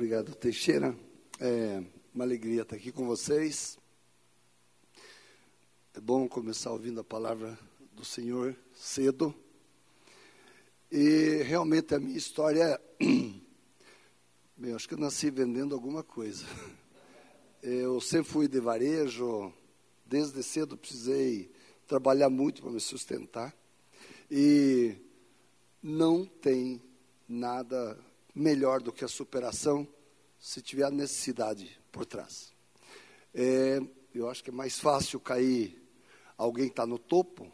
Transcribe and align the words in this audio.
Obrigado, 0.00 0.34
Teixeira. 0.34 0.96
É 1.38 1.84
uma 2.14 2.24
alegria 2.24 2.62
estar 2.62 2.74
aqui 2.74 2.90
com 2.90 3.06
vocês. 3.06 3.78
É 5.92 6.00
bom 6.00 6.26
começar 6.26 6.70
ouvindo 6.70 7.00
a 7.00 7.04
palavra 7.04 7.58
do 7.92 8.02
Senhor 8.02 8.56
cedo. 8.72 9.34
E 10.90 11.42
realmente 11.42 11.94
a 11.94 12.00
minha 12.00 12.16
história 12.16 12.80
é. 12.98 13.04
Bem, 14.56 14.72
acho 14.72 14.88
que 14.88 14.94
eu 14.94 14.98
nasci 14.98 15.28
vendendo 15.30 15.74
alguma 15.74 16.02
coisa. 16.02 16.46
Eu 17.62 18.00
sempre 18.00 18.32
fui 18.32 18.48
de 18.48 18.58
varejo, 18.58 19.52
desde 20.06 20.42
cedo 20.42 20.78
precisei 20.78 21.52
trabalhar 21.86 22.30
muito 22.30 22.62
para 22.62 22.70
me 22.70 22.80
sustentar. 22.80 23.54
E 24.30 24.96
não 25.82 26.24
tem 26.24 26.80
nada 27.28 27.98
melhor 28.34 28.80
do 28.80 28.90
que 28.90 29.04
a 29.04 29.08
superação 29.08 29.86
se 30.40 30.62
tiver 30.62 30.84
a 30.84 30.90
necessidade 30.90 31.78
por 31.92 32.04
trás. 32.04 32.52
É, 33.34 33.80
eu 34.14 34.28
acho 34.28 34.42
que 34.42 34.50
é 34.50 34.52
mais 34.52 34.80
fácil 34.80 35.20
cair 35.20 35.80
alguém 36.36 36.66
que 36.66 36.72
está 36.72 36.86
no 36.86 36.98
topo 36.98 37.52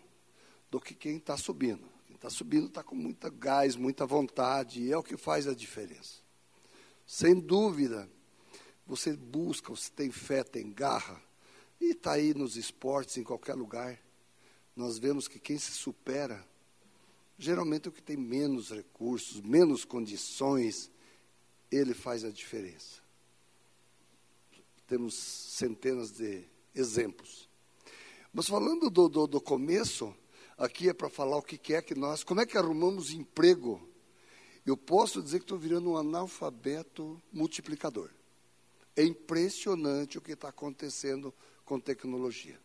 do 0.71 0.81
que 0.81 0.95
quem 0.95 1.17
está 1.17 1.37
subindo. 1.37 1.87
Quem 2.07 2.17
está 2.17 2.31
subindo 2.31 2.69
está 2.69 2.83
com 2.83 2.95
muita 2.95 3.29
gás, 3.29 3.77
muita 3.77 4.07
vontade, 4.07 4.81
e 4.81 4.93
é 4.93 4.97
o 4.97 5.03
que 5.03 5.17
faz 5.17 5.47
a 5.47 5.55
diferença. 5.55 6.21
Sem 7.05 7.39
dúvida, 7.39 8.09
você 8.87 9.15
busca, 9.15 9.71
você 9.71 9.91
tem 9.91 10.11
fé, 10.11 10.43
tem 10.45 10.73
garra, 10.73 11.21
e 11.81 11.91
está 11.91 12.13
aí 12.13 12.33
nos 12.33 12.57
esportes, 12.57 13.19
em 13.19 13.25
qualquer 13.25 13.55
lugar. 13.55 14.01
Nós 14.75 14.97
vemos 14.97 15.29
que 15.29 15.39
quem 15.39 15.59
se 15.59 15.73
supera 15.73 16.43
Geralmente 17.39 17.89
o 17.89 17.93
que 17.93 18.03
tem 18.03 18.17
menos 18.17 18.71
recursos, 18.71 19.43
menos 19.43 19.85
condições, 19.85 20.91
ele 21.71 21.95
faz 21.95 22.25
a 22.25 22.31
diferença. 22.31 23.01
Temos 24.87 25.15
centenas 25.15 26.13
de 26.13 26.45
exemplos. 26.75 27.49
Mas 28.33 28.47
falando 28.47 28.91
do, 28.91 29.09
do, 29.09 29.27
do 29.27 29.41
começo, 29.41 30.15
aqui 30.57 30.89
é 30.89 30.93
para 30.93 31.09
falar 31.09 31.37
o 31.37 31.43
que, 31.43 31.75
é 31.75 31.83
que 31.83 31.95
nós, 31.95 32.23
como 32.23 32.41
é 32.41 32.47
que 32.47 32.57
arrumamos 32.57 33.11
emprego. 33.11 33.81
Eu 34.65 34.77
posso 34.77 35.23
dizer 35.23 35.39
que 35.39 35.45
estou 35.45 35.59
virando 35.59 35.91
um 35.91 35.97
analfabeto 35.97 37.21
multiplicador. 37.33 38.11
É 38.97 39.05
impressionante 39.05 40.19
o 40.19 40.21
que 40.21 40.33
está 40.33 40.49
acontecendo 40.49 41.33
com 41.65 41.79
tecnologia. 41.79 42.59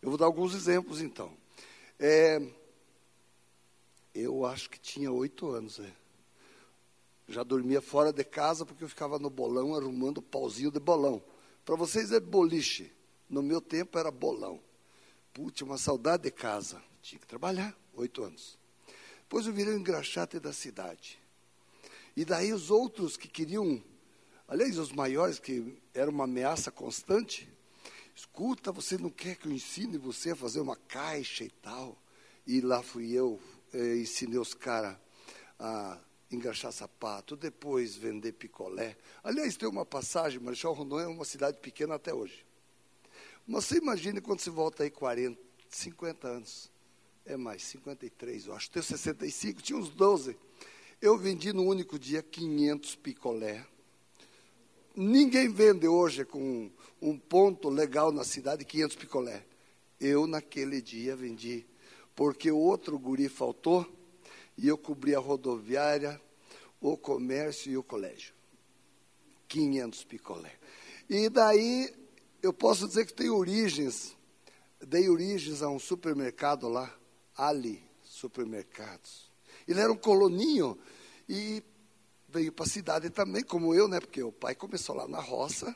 Eu 0.00 0.08
vou 0.08 0.18
dar 0.18 0.26
alguns 0.26 0.54
exemplos 0.54 1.00
então. 1.00 1.36
É, 1.98 2.40
eu 4.14 4.44
acho 4.44 4.68
que 4.68 4.80
tinha 4.80 5.12
oito 5.12 5.48
anos. 5.50 5.78
É. 5.78 6.01
Já 7.32 7.42
dormia 7.42 7.80
fora 7.80 8.12
de 8.12 8.22
casa 8.24 8.66
porque 8.66 8.84
eu 8.84 8.88
ficava 8.90 9.18
no 9.18 9.30
bolão 9.30 9.74
arrumando 9.74 10.20
pauzinho 10.20 10.70
de 10.70 10.78
bolão. 10.78 11.24
Para 11.64 11.76
vocês 11.76 12.12
é 12.12 12.20
boliche. 12.20 12.92
No 13.26 13.42
meu 13.42 13.58
tempo 13.58 13.98
era 13.98 14.10
bolão. 14.10 14.60
Putz, 15.32 15.62
uma 15.62 15.78
saudade 15.78 16.24
de 16.24 16.30
casa. 16.30 16.82
Tinha 17.00 17.18
que 17.18 17.26
trabalhar, 17.26 17.74
oito 17.94 18.22
anos. 18.22 18.58
Depois 19.20 19.46
eu 19.46 19.52
virei 19.54 19.72
o 19.72 19.78
engraxate 19.78 20.38
da 20.38 20.52
cidade. 20.52 21.18
E 22.14 22.22
daí 22.22 22.52
os 22.52 22.70
outros 22.70 23.16
que 23.16 23.28
queriam, 23.28 23.82
aliás, 24.46 24.76
os 24.76 24.92
maiores, 24.92 25.38
que 25.38 25.80
era 25.94 26.10
uma 26.10 26.24
ameaça 26.24 26.70
constante, 26.70 27.48
escuta, 28.14 28.70
você 28.70 28.98
não 28.98 29.08
quer 29.08 29.36
que 29.36 29.48
eu 29.48 29.52
ensine 29.52 29.96
você 29.96 30.32
a 30.32 30.36
fazer 30.36 30.60
uma 30.60 30.76
caixa 30.76 31.44
e 31.44 31.50
tal? 31.50 31.96
E 32.46 32.60
lá 32.60 32.82
fui 32.82 33.10
eu, 33.10 33.40
eh, 33.72 33.96
ensinei 33.96 34.38
os 34.38 34.52
caras 34.52 34.98
a 35.58 35.98
engraxar 36.34 36.72
sapato, 36.72 37.36
depois 37.36 37.94
vender 37.94 38.32
picolé. 38.32 38.96
Aliás, 39.22 39.56
tem 39.56 39.68
uma 39.68 39.84
passagem, 39.84 40.40
Marechal 40.40 40.72
Rondon 40.72 41.00
é 41.00 41.06
uma 41.06 41.24
cidade 41.24 41.58
pequena 41.58 41.94
até 41.94 42.12
hoje. 42.12 42.44
Mas 43.46 43.64
você 43.64 43.78
imagine 43.78 44.20
quando 44.20 44.40
você 44.40 44.50
volta 44.50 44.82
aí 44.82 44.90
40, 44.90 45.38
50 45.68 46.28
anos. 46.28 46.70
É 47.24 47.36
mais, 47.36 47.62
53, 47.64 48.46
eu 48.46 48.54
acho. 48.54 48.70
Tenho 48.70 48.82
65, 48.82 49.62
tinha 49.62 49.78
uns 49.78 49.90
12. 49.90 50.36
Eu 51.00 51.16
vendi 51.16 51.52
no 51.52 51.62
único 51.62 51.98
dia 51.98 52.22
500 52.22 52.96
picolé. 52.96 53.64
Ninguém 54.94 55.48
vende 55.48 55.86
hoje 55.86 56.24
com 56.24 56.70
um 57.00 57.18
ponto 57.18 57.68
legal 57.68 58.12
na 58.12 58.24
cidade 58.24 58.64
500 58.64 58.96
picolé. 58.96 59.44
Eu, 60.00 60.26
naquele 60.26 60.82
dia, 60.82 61.14
vendi 61.14 61.66
porque 62.14 62.50
o 62.50 62.58
outro 62.58 62.98
guri 62.98 63.28
faltou 63.28 63.86
e 64.56 64.68
eu 64.68 64.76
cobri 64.76 65.14
a 65.14 65.18
rodoviária, 65.18 66.20
o 66.80 66.96
comércio 66.96 67.70
e 67.70 67.76
o 67.76 67.82
colégio. 67.82 68.34
500 69.48 70.04
picolé. 70.04 70.58
E 71.08 71.28
daí 71.28 71.94
eu 72.42 72.52
posso 72.52 72.88
dizer 72.88 73.06
que 73.06 73.12
tem 73.12 73.30
origens, 73.30 74.16
dei 74.80 75.08
origens 75.08 75.62
a 75.62 75.68
um 75.68 75.78
supermercado 75.78 76.68
lá, 76.68 76.94
Ali 77.36 77.82
Supermercados. 78.02 79.30
Ele 79.66 79.80
era 79.80 79.92
um 79.92 79.96
coloninho 79.96 80.78
e 81.28 81.62
veio 82.28 82.52
para 82.52 82.64
a 82.64 82.68
cidade 82.68 83.10
também, 83.10 83.42
como 83.42 83.74
eu, 83.74 83.86
né? 83.88 84.00
Porque 84.00 84.22
o 84.22 84.32
pai 84.32 84.54
começou 84.54 84.94
lá 84.96 85.06
na 85.06 85.20
roça 85.20 85.74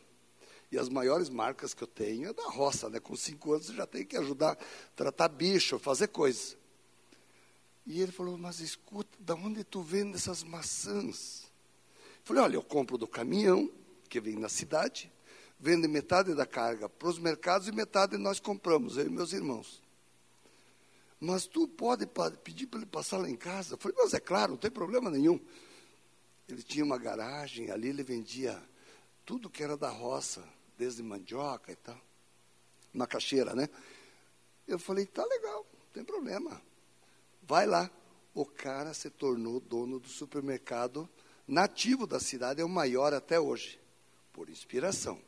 e 0.70 0.78
as 0.78 0.88
maiores 0.88 1.28
marcas 1.28 1.72
que 1.74 1.82
eu 1.82 1.86
tenho 1.86 2.28
é 2.28 2.32
da 2.32 2.48
roça, 2.48 2.88
né? 2.88 2.98
Com 2.98 3.14
cinco 3.14 3.52
anos 3.52 3.66
já 3.66 3.86
tem 3.86 4.04
que 4.04 4.16
ajudar 4.16 4.58
tratar 4.94 5.28
bicho, 5.28 5.78
fazer 5.78 6.08
coisas. 6.08 6.56
E 7.86 8.00
ele 8.00 8.10
falou, 8.10 8.36
mas 8.36 8.58
escuta, 8.58 9.16
da 9.20 9.34
onde 9.34 9.62
tu 9.62 9.80
vende 9.80 10.16
essas 10.16 10.42
maçãs? 10.42 11.44
Eu 11.98 12.20
falei, 12.24 12.42
olha, 12.42 12.56
eu 12.56 12.62
compro 12.62 12.98
do 12.98 13.06
caminhão, 13.06 13.70
que 14.08 14.20
vem 14.20 14.36
na 14.36 14.48
cidade, 14.48 15.12
vende 15.58 15.86
metade 15.86 16.34
da 16.34 16.44
carga 16.44 16.88
para 16.88 17.08
os 17.08 17.18
mercados 17.18 17.68
e 17.68 17.72
metade 17.72 18.16
nós 18.16 18.40
compramos, 18.40 18.96
eu 18.96 19.06
e 19.06 19.08
meus 19.08 19.32
irmãos. 19.32 19.80
Mas 21.20 21.46
tu 21.46 21.66
pode 21.68 22.06
pedir 22.42 22.66
para 22.66 22.80
ele 22.80 22.86
passar 22.86 23.18
lá 23.18 23.30
em 23.30 23.36
casa? 23.36 23.74
Eu 23.74 23.78
falei, 23.78 23.96
mas 23.98 24.12
é 24.12 24.20
claro, 24.20 24.52
não 24.52 24.58
tem 24.58 24.70
problema 24.70 25.08
nenhum. 25.08 25.40
Ele 26.48 26.62
tinha 26.62 26.84
uma 26.84 26.98
garagem, 26.98 27.70
ali 27.70 27.88
ele 27.88 28.02
vendia 28.02 28.60
tudo 29.24 29.48
que 29.48 29.62
era 29.62 29.76
da 29.76 29.88
roça, 29.88 30.44
desde 30.76 31.02
mandioca 31.02 31.72
e 31.72 31.76
tal. 31.76 32.00
Macaxeira, 32.92 33.54
né? 33.54 33.68
Eu 34.66 34.78
falei, 34.78 35.06
tá 35.06 35.24
legal, 35.24 35.64
não 35.72 35.86
tem 35.92 36.04
problema. 36.04 36.60
Vai 37.46 37.66
lá. 37.66 37.90
O 38.34 38.44
cara 38.44 38.92
se 38.92 39.08
tornou 39.08 39.60
dono 39.60 39.98
do 39.98 40.08
supermercado 40.08 41.08
nativo 41.46 42.06
da 42.06 42.18
cidade, 42.18 42.60
é 42.60 42.64
o 42.64 42.68
maior 42.68 43.14
até 43.14 43.38
hoje, 43.38 43.80
por 44.32 44.50
inspiração. 44.50 45.20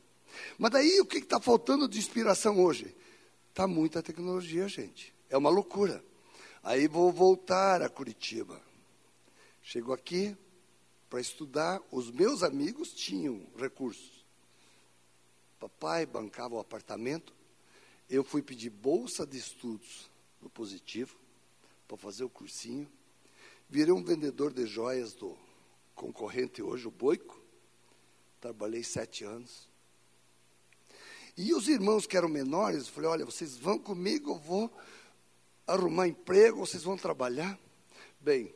Mas 0.57 0.71
daí 0.71 0.99
o 0.99 1.05
que 1.05 1.17
está 1.17 1.39
faltando 1.39 1.87
de 1.87 1.97
inspiração 1.97 2.59
hoje? 2.59 2.93
Está 3.49 3.65
muita 3.65 4.03
tecnologia, 4.03 4.67
gente. 4.67 5.13
É 5.29 5.37
uma 5.37 5.49
loucura. 5.49 6.03
Aí 6.61 6.87
vou 6.87 7.11
voltar 7.11 7.81
a 7.81 7.89
Curitiba. 7.89 8.61
Chego 9.63 9.93
aqui 9.93 10.37
para 11.09 11.21
estudar, 11.21 11.81
os 11.89 12.11
meus 12.11 12.43
amigos 12.43 12.91
tinham 12.93 13.47
recursos. 13.57 14.25
Papai 15.59 16.05
bancava 16.05 16.55
o 16.55 16.59
apartamento. 16.59 17.33
Eu 18.09 18.23
fui 18.23 18.41
pedir 18.41 18.69
bolsa 18.69 19.25
de 19.25 19.37
estudos 19.37 20.09
no 20.41 20.49
positivo 20.49 21.15
para 21.89 21.97
fazer 21.97 22.23
o 22.23 22.29
cursinho. 22.29 22.87
Virei 23.67 23.91
um 23.91 24.03
vendedor 24.03 24.53
de 24.53 24.67
joias 24.67 25.13
do 25.13 25.35
concorrente 25.95 26.61
hoje, 26.61 26.87
o 26.87 26.91
Boico. 26.91 27.41
Trabalhei 28.39 28.83
sete 28.83 29.23
anos. 29.23 29.67
E 31.35 31.51
os 31.51 31.67
irmãos 31.67 32.05
que 32.05 32.15
eram 32.15 32.29
menores, 32.29 32.85
eu 32.85 32.93
falei, 32.93 33.09
olha, 33.09 33.25
vocês 33.25 33.57
vão 33.57 33.79
comigo, 33.79 34.31
eu 34.31 34.37
vou 34.37 34.71
arrumar 35.65 36.07
emprego, 36.07 36.59
vocês 36.59 36.83
vão 36.83 36.95
trabalhar. 36.95 37.59
Bem, 38.21 38.53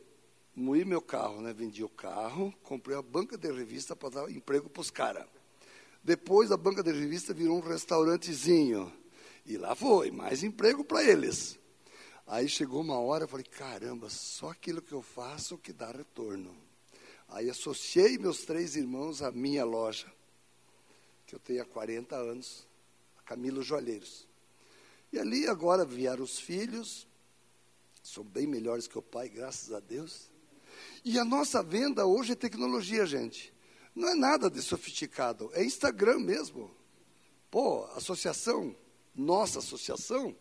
moí 0.54 0.84
meu 0.84 1.02
carro, 1.02 1.40
né? 1.40 1.52
Vendi 1.52 1.82
o 1.82 1.88
carro, 1.88 2.54
comprei 2.62 2.96
a 2.96 3.02
banca 3.02 3.36
de 3.36 3.50
revista 3.50 3.96
para 3.96 4.10
dar 4.10 4.30
emprego 4.30 4.70
para 4.70 4.80
os 4.80 4.90
caras. 4.90 5.26
Depois 6.04 6.52
a 6.52 6.56
banca 6.56 6.84
de 6.84 6.92
revista 6.92 7.34
virou 7.34 7.56
um 7.56 7.60
restaurantezinho. 7.68 8.92
E 9.44 9.56
lá 9.56 9.74
foi, 9.74 10.12
mais 10.12 10.44
emprego 10.44 10.84
para 10.84 11.02
eles. 11.02 11.58
Aí 12.26 12.48
chegou 12.48 12.80
uma 12.80 12.98
hora, 12.98 13.24
eu 13.24 13.28
falei, 13.28 13.44
caramba, 13.44 14.08
só 14.08 14.50
aquilo 14.50 14.80
que 14.80 14.92
eu 14.92 15.02
faço 15.02 15.58
que 15.58 15.72
dá 15.72 15.90
retorno. 15.90 16.56
Aí 17.28 17.50
associei 17.50 18.16
meus 18.16 18.44
três 18.44 18.76
irmãos 18.76 19.22
à 19.22 19.30
minha 19.30 19.64
loja, 19.64 20.10
que 21.26 21.34
eu 21.34 21.38
tenho 21.38 21.62
há 21.62 21.64
40 21.64 22.16
anos, 22.16 22.66
a 23.18 23.22
Camilo 23.22 23.62
Joalheiros. 23.62 24.26
E 25.12 25.18
ali 25.18 25.46
agora 25.46 25.84
vieram 25.84 26.24
os 26.24 26.38
filhos, 26.38 27.06
são 28.02 28.24
bem 28.24 28.46
melhores 28.46 28.86
que 28.86 28.98
o 28.98 29.02
pai, 29.02 29.28
graças 29.28 29.72
a 29.72 29.80
Deus. 29.80 30.30
E 31.04 31.18
a 31.18 31.24
nossa 31.24 31.62
venda 31.62 32.06
hoje 32.06 32.32
é 32.32 32.36
tecnologia, 32.36 33.06
gente. 33.06 33.52
Não 33.94 34.08
é 34.08 34.14
nada 34.14 34.50
de 34.50 34.60
sofisticado, 34.60 35.50
é 35.54 35.62
Instagram 35.62 36.18
mesmo. 36.18 36.70
Pô, 37.50 37.84
associação, 37.94 38.74
nossa 39.14 39.60
associação, 39.60 40.34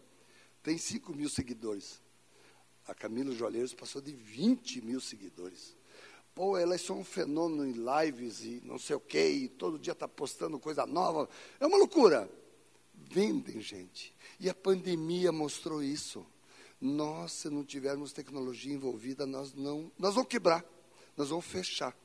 tem 0.63 0.77
5 0.77 1.13
mil 1.13 1.29
seguidores. 1.29 2.01
A 2.87 2.95
Camila 2.95 3.33
Joalheiros 3.33 3.73
passou 3.73 4.01
de 4.01 4.11
20 4.13 4.81
mil 4.81 4.99
seguidores. 4.99 5.75
Pô, 6.33 6.57
elas 6.57 6.81
são 6.81 6.99
um 6.99 7.03
fenômeno 7.03 7.67
em 7.67 7.73
lives 7.73 8.41
e 8.41 8.61
não 8.63 8.79
sei 8.79 8.95
o 8.95 8.99
quê, 8.99 9.29
e 9.29 9.47
todo 9.47 9.77
dia 9.77 9.93
está 9.93 10.07
postando 10.07 10.57
coisa 10.57 10.85
nova. 10.85 11.29
É 11.59 11.67
uma 11.67 11.77
loucura. 11.77 12.29
Vendem, 12.93 13.61
gente. 13.61 14.15
E 14.39 14.49
a 14.49 14.53
pandemia 14.53 15.31
mostrou 15.31 15.83
isso. 15.83 16.25
Nós, 16.81 17.33
se 17.33 17.49
não 17.49 17.63
tivermos 17.63 18.11
tecnologia 18.11 18.73
envolvida, 18.73 19.25
nós 19.25 19.53
não, 19.53 19.91
nós 19.97 20.15
vamos 20.15 20.29
quebrar, 20.29 20.65
nós 21.15 21.29
vamos 21.29 21.45
fechar. 21.45 21.95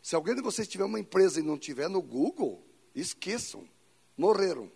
Se 0.00 0.14
alguém 0.14 0.34
de 0.34 0.40
vocês 0.40 0.68
tiver 0.68 0.84
uma 0.84 1.00
empresa 1.00 1.40
e 1.40 1.42
não 1.42 1.58
tiver 1.58 1.88
no 1.88 2.00
Google, 2.00 2.64
esqueçam, 2.94 3.68
morreram. 4.16 4.70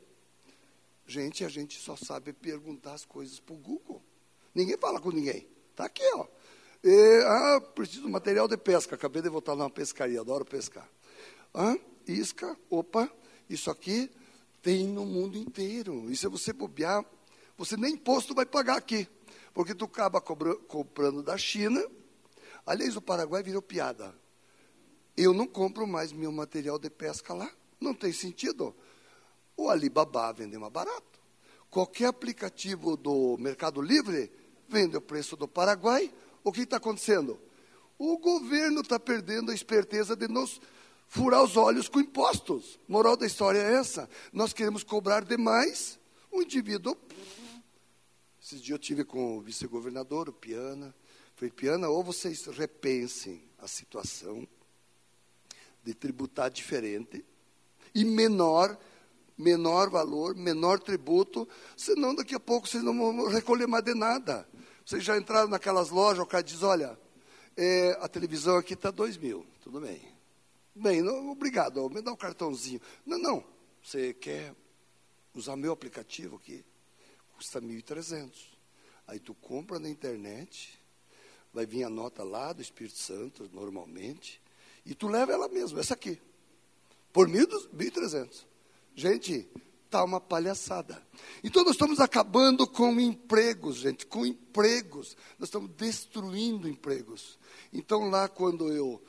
Gente, 1.11 1.45
a 1.45 1.49
gente 1.49 1.77
só 1.81 1.97
sabe 1.97 2.33
perguntar 2.33 2.93
as 2.93 3.05
coisas 3.05 3.41
para 3.41 3.53
o 3.53 3.59
Google. 3.59 4.01
Ninguém 4.55 4.79
fala 4.79 5.01
com 5.01 5.11
ninguém. 5.11 5.45
Está 5.73 5.87
aqui, 5.87 6.05
ó. 6.15 6.25
E, 6.85 7.23
ah, 7.27 7.61
preciso 7.75 8.03
de 8.03 8.09
material 8.09 8.47
de 8.47 8.57
pesca. 8.57 8.95
Acabei 8.95 9.21
de 9.21 9.29
voltar 9.29 9.57
numa 9.57 9.69
pescaria, 9.69 10.21
adoro 10.21 10.45
pescar. 10.45 10.89
Ah, 11.53 11.77
isca, 12.07 12.57
opa, 12.71 13.13
isso 13.49 13.73
aqui 13.73 14.09
tem 14.63 14.87
no 14.87 15.05
mundo 15.05 15.37
inteiro. 15.37 16.09
E 16.13 16.17
se 16.17 16.29
você 16.29 16.53
bobear, 16.53 17.05
você 17.59 17.77
nem 17.77 17.95
imposto 17.95 18.33
vai 18.33 18.47
pagar 18.47 18.77
aqui. 18.77 19.09
Porque 19.53 19.75
tu 19.75 19.87
acaba 19.87 20.21
comprando 20.21 21.25
da 21.25 21.37
China. 21.37 21.85
Aliás, 22.65 22.95
o 22.95 23.03
Paraguai 23.03 23.43
virou 23.43 23.61
piada. 23.61 24.15
Eu 25.17 25.35
não 25.35 25.49
compro 25.49 25.89
mais 25.89 26.13
meu 26.13 26.31
material 26.31 26.79
de 26.79 26.89
pesca 26.89 27.35
lá. 27.35 27.51
Não 27.81 27.95
tem 27.95 28.13
sentido. 28.13 28.73
O 29.61 29.69
Alibaba 29.69 30.33
vende 30.33 30.57
mais 30.57 30.73
barato. 30.73 31.21
Qualquer 31.69 32.07
aplicativo 32.07 32.97
do 32.97 33.37
Mercado 33.39 33.83
Livre 33.83 34.33
vende 34.67 34.97
o 34.97 35.03
preço 35.03 35.37
do 35.37 35.47
Paraguai 35.47 36.11
o 36.43 36.51
que 36.51 36.63
está 36.63 36.79
acontecendo? 36.79 37.39
O 37.99 38.17
governo 38.17 38.81
está 38.81 38.99
perdendo 38.99 39.51
a 39.51 39.55
esperteza 39.55 40.17
de 40.17 40.27
nos 40.29 40.59
furar 41.09 41.43
os 41.43 41.59
olhos 41.59 41.91
com 41.91 42.01
impostos. 42.01 42.81
Moral 42.89 43.19
da 43.19 43.27
história 43.27 43.59
é 43.59 43.75
essa. 43.75 44.09
Nós 44.33 44.55
queremos 44.55 44.83
cobrar 44.83 45.23
demais. 45.25 45.99
O 46.33 46.41
indivíduo. 46.41 46.97
Esses 48.43 48.63
dias 48.63 48.71
eu 48.71 48.79
tive 48.79 49.05
com 49.05 49.37
o 49.37 49.43
vice-governador, 49.43 50.31
o 50.31 50.33
Piana. 50.33 50.95
Falei, 51.37 51.51
Piana, 51.51 51.87
ou 51.87 52.03
vocês 52.03 52.47
repensem 52.47 53.45
a 53.59 53.69
situação 53.69 54.49
de 55.85 55.93
tributar 55.93 56.51
diferente 56.51 57.23
e 57.95 58.07
menor, 58.07 58.79
menor 59.41 59.91
valor, 59.91 60.37
menor 60.37 60.79
tributo, 60.79 61.49
senão 61.77 62.15
daqui 62.15 62.35
a 62.35 62.41
pouco 62.41 62.69
vocês 62.69 62.83
não 62.83 62.97
vão 62.97 63.29
recolher 63.29 63.67
mais 63.67 63.85
de 63.85 63.95
nada. 63.95 64.47
Vocês 64.85 65.03
já 65.03 65.17
entraram 65.17 65.49
naquelas 65.49 65.91
lojas, 65.91 66.23
o 66.23 66.27
cara 66.27 66.43
diz, 66.43 66.63
olha, 66.63 66.99
é, 67.57 67.97
a 68.01 68.09
televisão 68.09 68.57
aqui 68.57 68.75
está 68.75 68.91
dois 68.91 69.17
mil, 69.17 69.47
tudo 69.63 69.81
bem. 69.81 70.01
Bem, 70.75 71.03
não, 71.03 71.31
obrigado, 71.31 71.89
me 71.91 72.01
dá 72.01 72.13
um 72.13 72.17
cartãozinho. 72.17 72.81
Não, 73.05 73.19
não, 73.19 73.45
você 73.83 74.15
quer 74.15 74.55
usar 75.35 75.57
meu 75.57 75.73
aplicativo 75.73 76.37
aqui? 76.37 76.65
Custa 77.37 77.61
1.300. 77.61 78.31
Aí 79.07 79.19
tu 79.19 79.35
compra 79.35 79.79
na 79.79 79.89
internet, 79.89 80.79
vai 81.53 81.67
vir 81.67 81.85
a 81.85 81.91
nota 81.91 82.23
lá 82.23 82.53
do 82.53 82.63
Espírito 82.63 82.99
Santo, 82.99 83.49
normalmente, 83.53 84.41
e 84.85 84.95
tu 84.95 85.09
leva 85.09 85.33
ela 85.33 85.49
mesmo, 85.49 85.79
essa 85.79 85.95
aqui, 85.95 86.21
por 87.13 87.29
1.300. 87.29 88.50
Gente, 89.01 89.49
está 89.87 90.05
uma 90.05 90.21
palhaçada. 90.21 91.03
Então 91.43 91.65
nós 91.65 91.73
estamos 91.73 92.01
acabando 92.01 92.67
com 92.67 93.01
empregos, 93.01 93.77
gente, 93.77 94.05
com 94.05 94.27
empregos. 94.27 95.17
Nós 95.39 95.49
estamos 95.49 95.71
destruindo 95.71 96.69
empregos. 96.69 97.39
Então 97.73 98.11
lá 98.11 98.29
quando 98.29 98.71
eu 98.71 99.03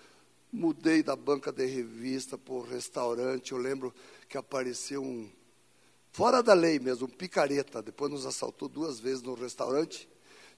mudei 0.50 1.04
da 1.04 1.14
banca 1.14 1.52
de 1.52 1.66
revista 1.66 2.38
para 2.38 2.54
o 2.54 2.62
restaurante, 2.62 3.52
eu 3.52 3.58
lembro 3.58 3.94
que 4.30 4.38
apareceu 4.38 5.04
um, 5.04 5.30
fora 6.14 6.42
da 6.42 6.54
lei 6.54 6.80
mesmo, 6.80 7.08
um 7.08 7.10
picareta, 7.10 7.82
depois 7.82 8.10
nos 8.10 8.26
assaltou 8.26 8.70
duas 8.70 8.98
vezes 8.98 9.22
no 9.22 9.34
restaurante, 9.34 10.08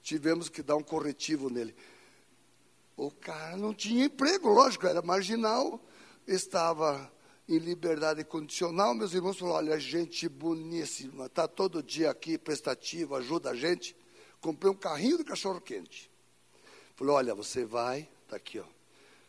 tivemos 0.00 0.48
que 0.48 0.62
dar 0.62 0.76
um 0.76 0.82
corretivo 0.84 1.50
nele. 1.50 1.74
O 2.96 3.10
cara 3.10 3.56
não 3.56 3.74
tinha 3.74 4.04
emprego, 4.04 4.48
lógico, 4.48 4.86
era 4.86 5.02
marginal, 5.02 5.84
estava 6.24 7.12
em 7.48 7.58
liberdade 7.58 8.24
condicional, 8.24 8.94
meus 8.94 9.12
irmãos 9.12 9.38
falaram, 9.38 9.56
olha, 9.56 9.80
gente 9.80 10.28
boníssima, 10.28 11.26
está 11.26 11.46
todo 11.46 11.82
dia 11.82 12.10
aqui, 12.10 12.38
prestativo, 12.38 13.14
ajuda 13.14 13.50
a 13.50 13.54
gente. 13.54 13.94
Comprei 14.40 14.70
um 14.70 14.76
carrinho 14.76 15.18
de 15.18 15.24
cachorro-quente. 15.24 16.10
Falou, 16.96 17.16
olha, 17.16 17.34
você 17.34 17.64
vai, 17.64 18.08
está 18.22 18.36
aqui, 18.36 18.58
ó, 18.58 18.64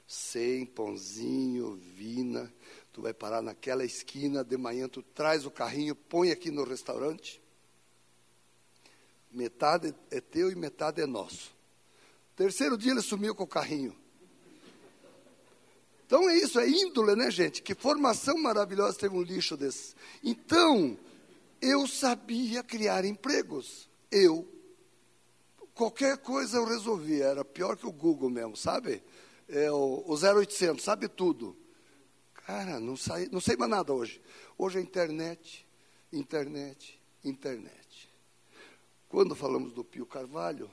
sem 0.08 0.66
pãozinho, 0.66 1.76
vina, 1.96 2.54
tu 2.94 3.02
vai 3.02 3.14
parar 3.14 3.42
naquela 3.42 3.84
esquina, 3.84 4.44
de 4.44 4.56
manhã 4.56 4.88
tu 4.88 5.02
traz 5.02 5.46
o 5.46 5.52
carrinho, 5.52 5.96
põe 5.96 6.32
aqui 6.32 6.52
no 6.52 6.64
restaurante. 6.64 7.42
Metade 9.32 9.94
é 10.10 10.22
teu 10.22 10.50
e 10.50 10.56
metade 10.56 11.02
é 11.02 11.06
nosso. 11.06 11.54
Terceiro 12.36 12.78
dia 12.78 12.92
ele 12.92 13.02
sumiu 13.02 13.36
com 13.36 13.44
o 13.44 13.48
carrinho. 13.48 13.96
Então 16.06 16.30
é 16.30 16.38
isso, 16.38 16.60
é 16.60 16.70
índole, 16.70 17.16
né, 17.16 17.32
gente? 17.32 17.62
Que 17.62 17.74
formação 17.74 18.38
maravilhosa 18.38 18.98
teve 18.98 19.16
um 19.16 19.24
lixo 19.24 19.58
desse. 19.58 19.96
Então, 20.24 20.98
eu 21.60 21.88
sabia 21.88 22.62
criar 22.64 23.04
empregos. 23.04 23.90
Eu. 24.12 24.48
Qualquer 25.74 26.18
coisa 26.20 26.58
eu 26.58 26.66
resolvia, 26.66 27.26
era 27.26 27.44
pior 27.44 27.76
que 27.76 27.88
o 27.88 27.92
Google 27.92 28.30
mesmo, 28.30 28.56
sabe? 28.56 29.04
É, 29.50 29.70
o, 29.72 30.04
o 30.06 30.16
0800, 30.16 30.84
sabe 30.84 31.08
tudo. 31.08 31.58
Cara, 32.34 32.80
não, 32.80 32.96
sai, 32.96 33.28
não 33.32 33.42
sei 33.42 33.58
mais 33.58 33.72
nada 33.72 33.92
hoje. 33.92 34.22
Hoje 34.58 34.78
é 34.78 34.82
internet, 34.82 35.68
internet, 36.14 37.02
internet. 37.24 38.10
Quando 39.10 39.36
falamos 39.36 39.74
do 39.74 39.84
Pio 39.84 40.06
Carvalho, 40.06 40.70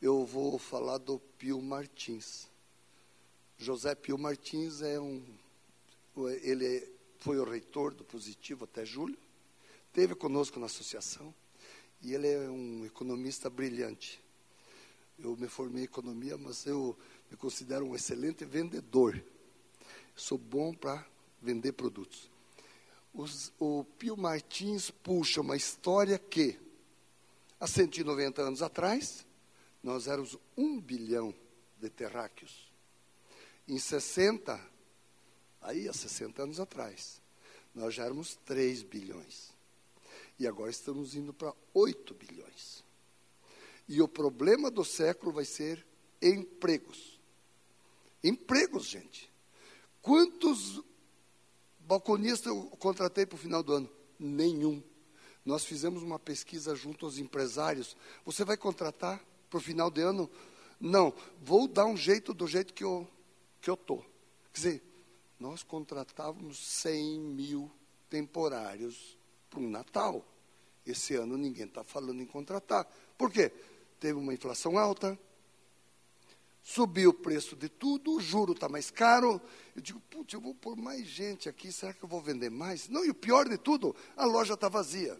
eu 0.00 0.24
vou 0.24 0.58
falar 0.58 0.98
do 0.98 1.18
Pio 1.38 1.60
Martins. 1.60 2.48
José 3.62 3.94
Pio 3.94 4.18
Martins 4.18 4.82
é 4.82 4.98
um, 4.98 5.24
ele 6.42 6.84
foi 7.20 7.38
o 7.38 7.44
reitor 7.44 7.94
do 7.94 8.02
Positivo 8.02 8.64
até 8.64 8.84
julho, 8.84 9.16
teve 9.92 10.16
conosco 10.16 10.58
na 10.58 10.66
associação 10.66 11.32
e 12.02 12.12
ele 12.12 12.26
é 12.26 12.50
um 12.50 12.84
economista 12.84 13.48
brilhante. 13.48 14.20
Eu 15.16 15.36
me 15.36 15.46
formei 15.46 15.82
em 15.82 15.84
economia, 15.84 16.36
mas 16.36 16.66
eu 16.66 16.98
me 17.30 17.36
considero 17.36 17.86
um 17.86 17.94
excelente 17.94 18.44
vendedor. 18.44 19.22
Sou 20.16 20.36
bom 20.36 20.74
para 20.74 21.06
vender 21.40 21.70
produtos. 21.70 22.28
Os, 23.14 23.52
o 23.60 23.84
Pio 23.96 24.16
Martins 24.16 24.90
puxa 24.90 25.40
uma 25.40 25.54
história 25.54 26.18
que, 26.18 26.58
há 27.60 27.68
190 27.68 28.42
anos 28.42 28.60
atrás, 28.60 29.24
nós 29.80 30.08
éramos 30.08 30.36
um 30.56 30.80
bilhão 30.80 31.32
de 31.78 31.88
terráqueos. 31.88 32.71
Em 33.68 33.78
60, 33.78 34.60
aí 35.60 35.88
há 35.88 35.92
60 35.92 36.42
anos 36.42 36.60
atrás, 36.60 37.20
nós 37.74 37.94
já 37.94 38.04
éramos 38.04 38.36
3 38.44 38.82
bilhões. 38.82 39.52
E 40.38 40.46
agora 40.46 40.70
estamos 40.70 41.14
indo 41.14 41.32
para 41.32 41.54
8 41.72 42.14
bilhões. 42.14 42.82
E 43.88 44.00
o 44.00 44.08
problema 44.08 44.70
do 44.70 44.84
século 44.84 45.32
vai 45.32 45.44
ser 45.44 45.84
empregos. 46.20 47.20
Empregos, 48.22 48.86
gente. 48.86 49.30
Quantos 50.00 50.82
balconistas 51.80 52.46
eu 52.46 52.64
contratei 52.78 53.26
para 53.26 53.36
o 53.36 53.38
final 53.38 53.62
do 53.62 53.72
ano? 53.72 53.90
Nenhum. 54.18 54.82
Nós 55.44 55.64
fizemos 55.64 56.02
uma 56.02 56.18
pesquisa 56.18 56.74
junto 56.74 57.04
aos 57.04 57.18
empresários. 57.18 57.96
Você 58.24 58.44
vai 58.44 58.56
contratar 58.56 59.24
para 59.50 59.58
o 59.58 59.60
final 59.60 59.90
de 59.90 60.00
ano? 60.00 60.30
Não, 60.80 61.12
vou 61.40 61.66
dar 61.66 61.86
um 61.86 61.96
jeito 61.96 62.32
do 62.32 62.46
jeito 62.46 62.72
que 62.72 62.84
eu 62.84 63.08
que 63.62 63.70
eu 63.70 63.74
estou. 63.74 64.04
Quer 64.52 64.60
dizer, 64.60 64.82
nós 65.38 65.62
contratávamos 65.62 66.58
100 66.58 67.20
mil 67.20 67.70
temporários 68.10 69.16
para 69.48 69.60
um 69.60 69.70
Natal. 69.70 70.26
Esse 70.84 71.14
ano 71.14 71.38
ninguém 71.38 71.66
está 71.66 71.84
falando 71.84 72.20
em 72.20 72.26
contratar. 72.26 72.84
Por 73.16 73.30
quê? 73.30 73.52
Teve 74.00 74.18
uma 74.18 74.34
inflação 74.34 74.76
alta, 74.76 75.16
subiu 76.60 77.10
o 77.10 77.14
preço 77.14 77.54
de 77.54 77.68
tudo, 77.68 78.16
o 78.16 78.20
juro 78.20 78.52
está 78.52 78.68
mais 78.68 78.90
caro. 78.90 79.40
Eu 79.76 79.80
digo, 79.80 80.00
putz, 80.10 80.34
eu 80.34 80.40
vou 80.40 80.54
pôr 80.56 80.76
mais 80.76 81.06
gente 81.06 81.48
aqui, 81.48 81.70
será 81.70 81.92
que 81.92 82.02
eu 82.02 82.08
vou 82.08 82.20
vender 82.20 82.50
mais? 82.50 82.88
Não, 82.88 83.04
e 83.04 83.10
o 83.10 83.14
pior 83.14 83.48
de 83.48 83.56
tudo, 83.56 83.94
a 84.16 84.24
loja 84.24 84.54
está 84.54 84.68
vazia. 84.68 85.18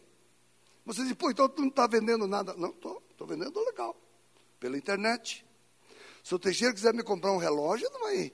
Você 0.85 1.05
diz, 1.05 1.13
pô, 1.13 1.31
então 1.31 1.49
tu 1.49 1.63
não 1.63 1.69
está 1.69 1.87
vendendo 1.87 2.27
nada. 2.27 2.55
Não, 2.55 2.71
estou, 2.71 3.01
estou 3.09 3.25
vendendo 3.25 3.59
legal, 3.65 3.97
pela 4.59 4.77
internet. 4.77 5.47
Se 6.23 6.35
o 6.35 6.39
Teixeira 6.39 6.73
quiser 6.73 6.95
me 6.95 7.03
comprar 7.03 7.33
um 7.33 7.37
relógio, 7.37 7.87
ele 7.87 7.99
vai 7.99 8.33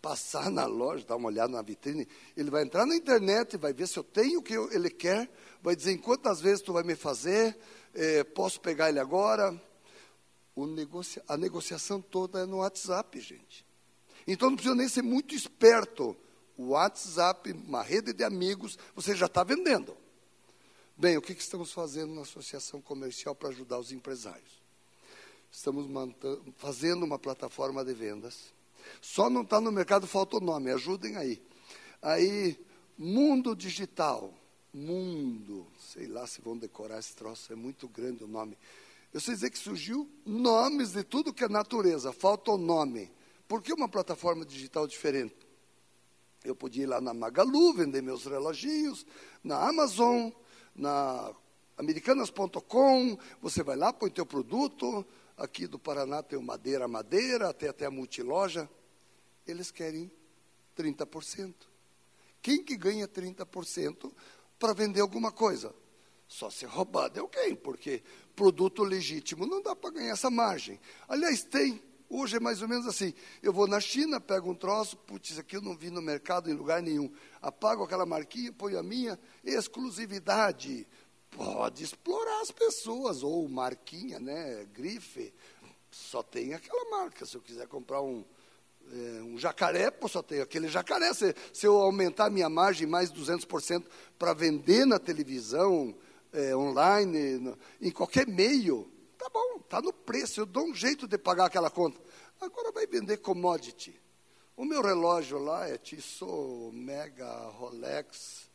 passar 0.00 0.50
na 0.50 0.66
loja, 0.66 1.04
dar 1.04 1.16
uma 1.16 1.28
olhada 1.28 1.52
na 1.52 1.62
vitrine. 1.62 2.06
Ele 2.36 2.50
vai 2.50 2.62
entrar 2.62 2.86
na 2.86 2.94
internet, 2.94 3.56
vai 3.56 3.72
ver 3.72 3.88
se 3.88 3.98
eu 3.98 4.04
tenho 4.04 4.38
o 4.38 4.42
que 4.42 4.54
ele 4.54 4.88
quer, 4.88 5.28
vai 5.60 5.74
dizer 5.74 5.92
em 5.92 5.98
quantas 5.98 6.40
vezes 6.40 6.62
tu 6.62 6.72
vai 6.72 6.82
me 6.82 6.94
fazer, 6.94 7.58
eh, 7.92 8.24
posso 8.24 8.60
pegar 8.60 8.88
ele 8.88 9.00
agora. 9.00 9.60
Negocia, 10.56 11.22
a 11.28 11.36
negociação 11.36 12.00
toda 12.00 12.40
é 12.40 12.46
no 12.46 12.58
WhatsApp, 12.58 13.20
gente. 13.20 13.66
Então 14.26 14.48
não 14.48 14.56
precisa 14.56 14.74
nem 14.74 14.88
ser 14.88 15.02
muito 15.02 15.34
esperto. 15.34 16.16
O 16.56 16.68
WhatsApp, 16.68 17.52
uma 17.52 17.82
rede 17.82 18.14
de 18.14 18.24
amigos, 18.24 18.78
você 18.94 19.14
já 19.14 19.26
está 19.26 19.44
vendendo. 19.44 19.94
Bem, 20.96 21.18
o 21.18 21.20
que, 21.20 21.34
que 21.34 21.42
estamos 21.42 21.72
fazendo 21.72 22.14
na 22.14 22.22
associação 22.22 22.80
comercial 22.80 23.34
para 23.34 23.50
ajudar 23.50 23.78
os 23.78 23.92
empresários? 23.92 24.65
Estamos 25.56 25.86
fazendo 26.58 27.02
uma 27.04 27.18
plataforma 27.18 27.82
de 27.82 27.94
vendas. 27.94 28.52
Só 29.00 29.30
não 29.30 29.40
está 29.40 29.58
no 29.58 29.72
mercado, 29.72 30.06
falta 30.06 30.36
o 30.36 30.40
nome, 30.40 30.70
ajudem 30.70 31.16
aí. 31.16 31.42
Aí, 32.02 32.60
Mundo 32.96 33.56
Digital. 33.56 34.34
Mundo, 34.74 35.66
sei 35.78 36.08
lá 36.08 36.26
se 36.26 36.42
vão 36.42 36.58
decorar 36.58 36.98
esse 36.98 37.16
troço, 37.16 37.50
é 37.54 37.56
muito 37.56 37.88
grande 37.88 38.22
o 38.22 38.28
nome. 38.28 38.56
Eu 39.14 39.18
sei 39.18 39.32
dizer 39.32 39.48
que 39.48 39.58
surgiu 39.58 40.06
nomes 40.26 40.92
de 40.92 41.02
tudo 41.02 41.32
que 41.32 41.42
é 41.42 41.48
natureza, 41.48 42.12
falta 42.12 42.50
o 42.50 42.58
nome. 42.58 43.10
Por 43.48 43.62
que 43.62 43.72
uma 43.72 43.88
plataforma 43.88 44.44
digital 44.44 44.86
diferente? 44.86 45.34
Eu 46.44 46.54
podia 46.54 46.82
ir 46.82 46.86
lá 46.86 47.00
na 47.00 47.14
Magalu, 47.14 47.72
vender 47.72 48.02
meus 48.02 48.26
reloginhos, 48.26 49.06
na 49.42 49.66
Amazon, 49.66 50.30
na 50.74 51.32
americanas.com, 51.78 53.18
você 53.40 53.62
vai 53.62 53.76
lá, 53.76 53.90
põe 53.90 54.10
teu 54.10 54.26
produto, 54.26 55.04
aqui 55.36 55.66
do 55.66 55.78
Paraná 55.78 56.22
tem 56.22 56.38
o 56.38 56.42
Madeira 56.42 56.88
Madeira, 56.88 57.52
tem 57.52 57.68
até 57.68 57.86
a 57.86 57.90
multiloja, 57.90 58.68
eles 59.46 59.70
querem 59.70 60.10
30%. 60.76 61.54
Quem 62.40 62.62
que 62.62 62.76
ganha 62.76 63.08
30% 63.08 64.12
para 64.58 64.72
vender 64.72 65.00
alguma 65.00 65.32
coisa? 65.32 65.74
Só 66.28 66.50
se 66.50 66.64
roubado 66.66 67.18
é 67.18 67.20
alguém, 67.20 67.54
porque 67.54 68.02
produto 68.34 68.82
legítimo 68.82 69.46
não 69.46 69.62
dá 69.62 69.76
para 69.76 69.90
ganhar 69.90 70.12
essa 70.12 70.30
margem. 70.30 70.80
Aliás, 71.08 71.44
tem. 71.44 71.82
Hoje 72.08 72.36
é 72.36 72.40
mais 72.40 72.62
ou 72.62 72.68
menos 72.68 72.86
assim. 72.86 73.12
Eu 73.42 73.52
vou 73.52 73.66
na 73.66 73.80
China, 73.80 74.20
pego 74.20 74.50
um 74.50 74.54
troço, 74.54 74.96
putz, 74.96 75.30
isso 75.30 75.40
aqui 75.40 75.56
eu 75.56 75.60
não 75.60 75.76
vi 75.76 75.90
no 75.90 76.00
mercado 76.00 76.48
em 76.48 76.52
lugar 76.52 76.80
nenhum. 76.80 77.12
Apago 77.42 77.82
aquela 77.82 78.06
marquinha, 78.06 78.52
ponho 78.52 78.78
a 78.78 78.82
minha, 78.82 79.18
exclusividade. 79.44 80.86
Pode 81.30 81.84
explorar 81.84 82.40
as 82.40 82.50
pessoas, 82.50 83.22
ou 83.22 83.48
marquinha, 83.48 84.18
né? 84.18 84.66
Grife. 84.72 85.32
Só 85.90 86.22
tem 86.22 86.54
aquela 86.54 86.90
marca. 86.90 87.24
Se 87.26 87.36
eu 87.36 87.40
quiser 87.40 87.66
comprar 87.66 88.02
um, 88.02 88.24
é, 88.92 89.22
um 89.22 89.38
jacaré, 89.38 89.90
pô, 89.90 90.08
só 90.08 90.22
tem 90.22 90.40
aquele 90.40 90.68
jacaré. 90.68 91.12
Se, 91.12 91.34
se 91.52 91.66
eu 91.66 91.76
aumentar 91.78 92.30
minha 92.30 92.48
margem 92.48 92.86
mais 92.86 93.12
200% 93.12 93.84
para 94.18 94.32
vender 94.32 94.86
na 94.86 94.98
televisão, 94.98 95.94
é, 96.32 96.54
online, 96.56 97.38
no, 97.38 97.58
em 97.80 97.90
qualquer 97.90 98.26
meio, 98.26 98.90
tá 99.18 99.28
bom, 99.28 99.56
está 99.56 99.80
no 99.80 99.92
preço, 99.92 100.40
eu 100.40 100.46
dou 100.46 100.66
um 100.66 100.74
jeito 100.74 101.06
de 101.06 101.18
pagar 101.18 101.46
aquela 101.46 101.70
conta. 101.70 102.00
Agora 102.40 102.70
vai 102.72 102.86
vender 102.86 103.18
commodity. 103.18 103.98
O 104.56 104.64
meu 104.64 104.82
relógio 104.82 105.38
lá 105.38 105.68
é 105.68 105.76
Tissot, 105.76 106.74
Mega, 106.74 107.30
Rolex, 107.50 108.48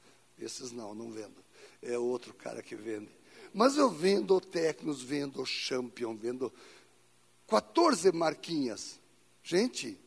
esses 0.46 0.72
não, 0.72 0.94
não 0.94 1.12
vendo. 1.12 1.36
É 1.82 1.98
outro 1.98 2.34
cara 2.34 2.62
que 2.62 2.76
vende. 2.76 3.10
Mas 3.54 3.78
eu 3.78 3.90
vendo 3.90 4.40
Tecnos, 4.40 5.02
vendo 5.02 5.46
Champion, 5.46 6.16
vendo 6.16 6.52
14 7.48 8.12
marquinhas. 8.12 9.00
Gente, 9.44 9.98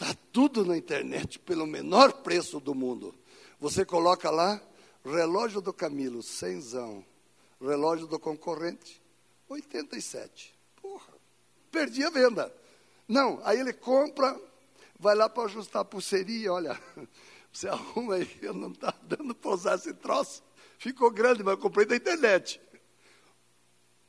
Está 0.00 0.14
tudo 0.32 0.64
na 0.64 0.76
internet 0.76 1.40
pelo 1.40 1.66
menor 1.66 2.12
preço 2.12 2.60
do 2.60 2.72
mundo. 2.72 3.12
Você 3.58 3.84
coloca 3.84 4.30
lá, 4.30 4.62
relógio 5.04 5.60
do 5.60 5.72
Camilo, 5.72 6.22
cenzão. 6.22 7.04
Relógio 7.60 8.06
do 8.06 8.16
concorrente, 8.16 9.02
87. 9.48 10.54
Porra, 10.80 11.12
perdi 11.72 12.04
a 12.04 12.10
venda. 12.10 12.54
Não, 13.08 13.40
aí 13.42 13.58
ele 13.58 13.72
compra, 13.72 14.40
vai 15.00 15.16
lá 15.16 15.28
para 15.28 15.46
ajustar 15.46 15.82
a 15.82 15.84
pulseirinha, 15.84 16.52
olha, 16.52 16.80
você 17.58 17.66
arruma 17.68 18.14
aí, 18.14 18.38
eu 18.40 18.54
não 18.54 18.70
está 18.70 18.94
dando 19.02 19.34
para 19.34 19.50
usar 19.50 19.74
esse 19.74 19.92
troço. 19.94 20.42
Ficou 20.78 21.10
grande, 21.10 21.42
mas 21.42 21.54
eu 21.54 21.58
comprei 21.58 21.84
da 21.86 21.96
internet. 21.96 22.60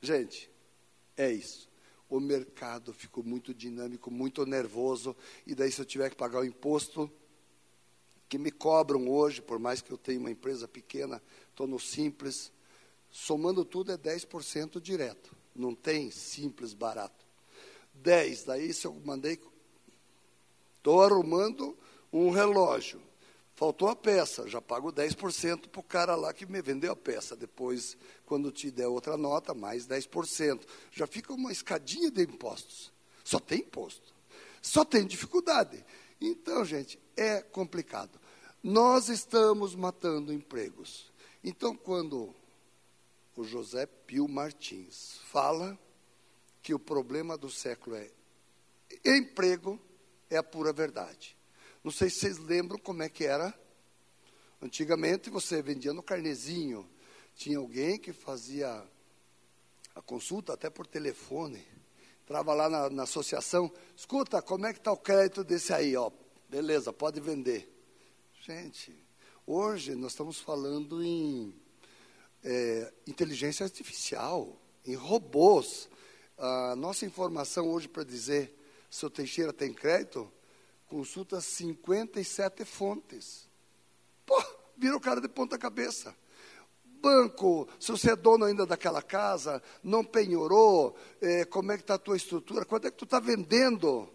Gente, 0.01 0.49
é 1.17 1.31
isso 1.31 1.69
o 2.09 2.19
mercado 2.19 2.91
ficou 2.91 3.23
muito 3.23 3.53
dinâmico, 3.53 4.09
muito 4.09 4.43
nervoso, 4.45 5.15
e 5.45 5.53
daí 5.53 5.71
se 5.71 5.79
eu 5.79 5.85
tiver 5.85 6.09
que 6.09 6.15
pagar 6.15 6.39
o 6.39 6.45
imposto 6.45 7.09
que 8.27 8.39
me 8.39 8.49
cobram 8.49 9.07
hoje, 9.07 9.41
por 9.41 9.59
mais 9.59 9.79
que 9.79 9.91
eu 9.91 9.97
tenha 9.97 10.19
uma 10.19 10.31
empresa 10.31 10.67
pequena, 10.67 11.21
estou 11.51 11.67
no 11.67 11.79
simples, 11.79 12.51
somando 13.11 13.63
tudo 13.63 13.91
é 13.91 13.97
10% 13.97 14.81
direto, 14.81 15.35
não 15.55 15.75
tem 15.75 16.09
simples 16.09 16.73
barato. 16.73 17.25
10, 17.93 18.45
daí 18.45 18.73
se 18.73 18.87
eu 18.87 18.93
mandei, 19.05 19.39
estou 20.77 21.03
arrumando 21.03 21.77
um 22.11 22.31
relógio, 22.31 22.99
Faltou 23.59 23.89
a 23.89 23.95
peça, 23.95 24.47
já 24.47 24.61
pago 24.61 24.89
10% 24.89 25.67
para 25.67 25.81
o 25.81 25.83
cara 25.83 26.15
lá 26.15 26.31
que 26.31 26.45
me 26.45 26.61
vendeu 26.61 26.93
a 26.93 26.95
peça. 26.95 27.35
Depois, 27.35 27.97
quando 28.25 28.53
te 28.53 28.71
der 28.71 28.87
outra 28.87 29.17
nota, 29.17 29.53
mais 29.53 29.85
10%. 29.85 30.61
Já 30.93 31.05
fica 31.05 31.33
uma 31.33 31.51
escadinha 31.51 32.09
de 32.09 32.23
impostos. 32.23 32.89
Só 33.21 33.37
tem 33.37 33.59
imposto. 33.59 34.15
Só 34.61 34.85
tem 34.85 35.05
dificuldade. 35.05 35.85
Então, 36.21 36.63
gente, 36.63 36.97
é 37.17 37.41
complicado. 37.41 38.17
Nós 38.63 39.09
estamos 39.09 39.75
matando 39.75 40.31
empregos. 40.31 41.11
Então, 41.43 41.75
quando 41.75 42.33
o 43.35 43.43
José 43.43 43.85
Pio 43.85 44.25
Martins 44.29 45.19
fala 45.25 45.77
que 46.63 46.73
o 46.73 46.79
problema 46.79 47.37
do 47.37 47.49
século 47.49 47.97
é 47.97 48.09
emprego, 49.03 49.77
é 50.29 50.37
a 50.37 50.43
pura 50.43 50.71
verdade. 50.71 51.37
Não 51.89 51.91
sei 51.91 52.07
se 52.07 52.19
vocês 52.19 52.37
lembram 52.37 52.77
como 52.77 53.01
é 53.01 53.09
que 53.09 53.25
era. 53.25 53.51
Antigamente 54.61 55.27
você 55.27 55.59
vendia 55.59 55.91
no 55.91 56.03
carnezinho. 56.03 56.87
Tinha 57.35 57.57
alguém 57.57 57.97
que 57.97 58.13
fazia 58.13 58.85
a 59.95 60.01
consulta 60.03 60.53
até 60.53 60.69
por 60.69 60.85
telefone. 60.85 61.65
Entrava 62.21 62.53
lá 62.53 62.69
na, 62.69 62.91
na 62.91 63.03
associação. 63.03 63.73
Escuta, 63.97 64.39
como 64.39 64.67
é 64.67 64.71
que 64.71 64.77
está 64.77 64.91
o 64.91 64.97
crédito 64.97 65.43
desse 65.43 65.73
aí? 65.73 65.95
Ó, 65.95 66.11
beleza, 66.47 66.93
pode 66.93 67.19
vender. 67.19 67.67
Gente, 68.45 68.95
hoje 69.47 69.95
nós 69.95 70.11
estamos 70.11 70.39
falando 70.39 71.03
em 71.03 71.55
é, 72.43 72.93
inteligência 73.07 73.63
artificial, 73.63 74.61
em 74.85 74.93
robôs. 74.93 75.89
A 76.37 76.75
nossa 76.75 77.03
informação 77.03 77.67
hoje 77.67 77.87
para 77.87 78.03
dizer 78.03 78.55
se 78.91 79.03
o 79.07 79.09
Teixeira 79.09 79.51
tem 79.51 79.73
crédito 79.73 80.31
consulta 80.89 81.39
57 81.39 82.65
fontes. 82.65 83.47
Pô, 84.25 84.43
vira 84.75 84.97
o 84.97 84.99
cara 84.99 85.21
de 85.21 85.29
ponta 85.29 85.57
cabeça. 85.57 86.15
Banco, 86.83 87.69
se 87.79 87.91
você 87.91 88.11
é 88.11 88.15
dono 88.15 88.43
ainda 88.43 88.65
daquela 88.65 89.01
casa, 89.01 89.63
não 89.81 90.03
penhorou, 90.03 90.97
é, 91.21 91.45
como 91.45 91.71
é 91.71 91.77
que 91.77 91.83
está 91.83 91.93
a 91.93 91.99
tua 91.99 92.17
estrutura, 92.17 92.65
quanto 92.65 92.87
é 92.87 92.91
que 92.91 92.97
tu 92.97 93.05
está 93.05 93.19
vendendo 93.19 94.09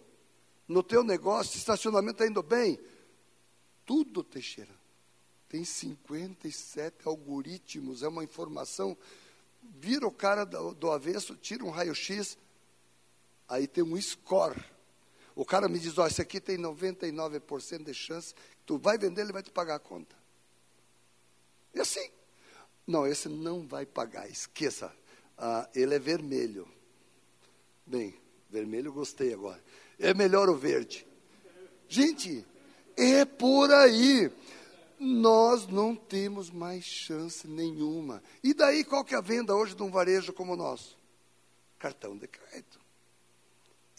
no 0.68 0.82
teu 0.82 1.02
negócio, 1.02 1.56
estacionamento 1.56 2.14
está 2.14 2.26
indo 2.26 2.42
bem? 2.42 2.78
Tudo, 3.86 4.22
Teixeira. 4.22 4.74
Tem 5.48 5.64
57 5.64 7.06
algoritmos, 7.06 8.02
é 8.02 8.08
uma 8.08 8.24
informação. 8.24 8.96
Vira 9.62 10.06
o 10.06 10.12
cara 10.12 10.44
do, 10.44 10.74
do 10.74 10.90
avesso, 10.90 11.36
tira 11.36 11.64
um 11.64 11.70
raio-x, 11.70 12.36
aí 13.48 13.66
tem 13.66 13.84
um 13.84 13.98
score 14.00 14.73
o 15.34 15.44
cara 15.44 15.68
me 15.68 15.78
diz, 15.78 15.98
ó, 15.98 16.06
esse 16.06 16.22
aqui 16.22 16.40
tem 16.40 16.56
99% 16.56 17.82
de 17.82 17.94
chance, 17.94 18.34
tu 18.64 18.78
vai 18.78 18.96
vender, 18.96 19.22
ele 19.22 19.32
vai 19.32 19.42
te 19.42 19.50
pagar 19.50 19.76
a 19.76 19.80
conta. 19.80 20.16
E 21.74 21.80
assim. 21.80 22.08
Não, 22.86 23.06
esse 23.06 23.28
não 23.28 23.66
vai 23.66 23.86
pagar, 23.86 24.28
esqueça. 24.28 24.94
Ah, 25.38 25.68
ele 25.74 25.94
é 25.94 25.98
vermelho. 25.98 26.68
Bem, 27.86 28.14
vermelho 28.48 28.92
gostei 28.92 29.32
agora. 29.32 29.62
É 29.98 30.12
melhor 30.12 30.48
o 30.48 30.54
verde. 30.54 31.06
Gente, 31.88 32.44
é 32.96 33.24
por 33.24 33.72
aí. 33.72 34.30
Nós 35.00 35.66
não 35.66 35.96
temos 35.96 36.50
mais 36.50 36.84
chance 36.84 37.48
nenhuma. 37.48 38.22
E 38.42 38.54
daí 38.54 38.84
qual 38.84 39.04
que 39.04 39.14
é 39.14 39.18
a 39.18 39.22
venda 39.22 39.54
hoje 39.54 39.74
de 39.74 39.82
um 39.82 39.90
varejo 39.90 40.32
como 40.32 40.52
o 40.52 40.56
nosso? 40.56 40.96
Cartão 41.78 42.16
de 42.16 42.28
crédito 42.28 42.83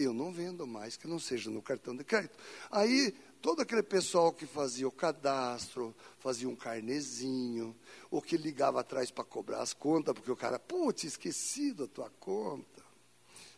eu 0.03 0.13
não 0.13 0.31
vendo 0.31 0.67
mais 0.67 0.97
que 0.97 1.07
não 1.07 1.19
seja 1.19 1.49
no 1.49 1.61
cartão 1.61 1.95
de 1.95 2.03
crédito. 2.03 2.37
Aí, 2.69 3.13
todo 3.41 3.61
aquele 3.61 3.83
pessoal 3.83 4.33
que 4.33 4.45
fazia 4.45 4.87
o 4.87 4.91
cadastro, 4.91 5.95
fazia 6.19 6.49
um 6.49 6.55
carnezinho, 6.55 7.75
ou 8.11 8.21
que 8.21 8.35
ligava 8.35 8.81
atrás 8.81 9.09
para 9.09 9.23
cobrar 9.23 9.61
as 9.61 9.73
contas, 9.73 10.13
porque 10.13 10.31
o 10.31 10.35
cara, 10.35 10.59
putz, 10.59 11.03
esqueci 11.03 11.71
da 11.71 11.87
tua 11.87 12.09
conta. 12.19 12.83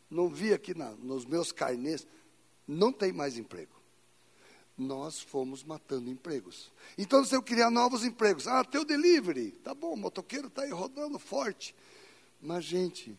Não 0.10 0.30
vi 0.30 0.54
aqui 0.54 0.78
na, 0.78 0.92
nos 0.92 1.26
meus 1.26 1.52
carnês. 1.52 2.06
Não 2.68 2.92
tem 2.92 3.12
mais 3.12 3.38
emprego. 3.38 3.76
Nós 4.78 5.20
fomos 5.20 5.64
matando 5.64 6.10
empregos. 6.10 6.72
Então, 6.98 7.26
se 7.26 7.36
eu 7.36 7.42
criar 7.42 7.72
novos 7.72 8.06
empregos, 8.06 8.48
ah, 8.48 8.64
teu 8.64 8.86
delivery, 8.86 9.52
tá 9.64 9.74
bom, 9.74 9.94
o 9.94 9.98
motoqueiro 9.98 10.48
está 10.48 10.62
aí 10.62 10.70
rodando 10.70 11.18
forte. 11.18 11.76
Mas, 12.40 12.64
gente, 12.64 13.18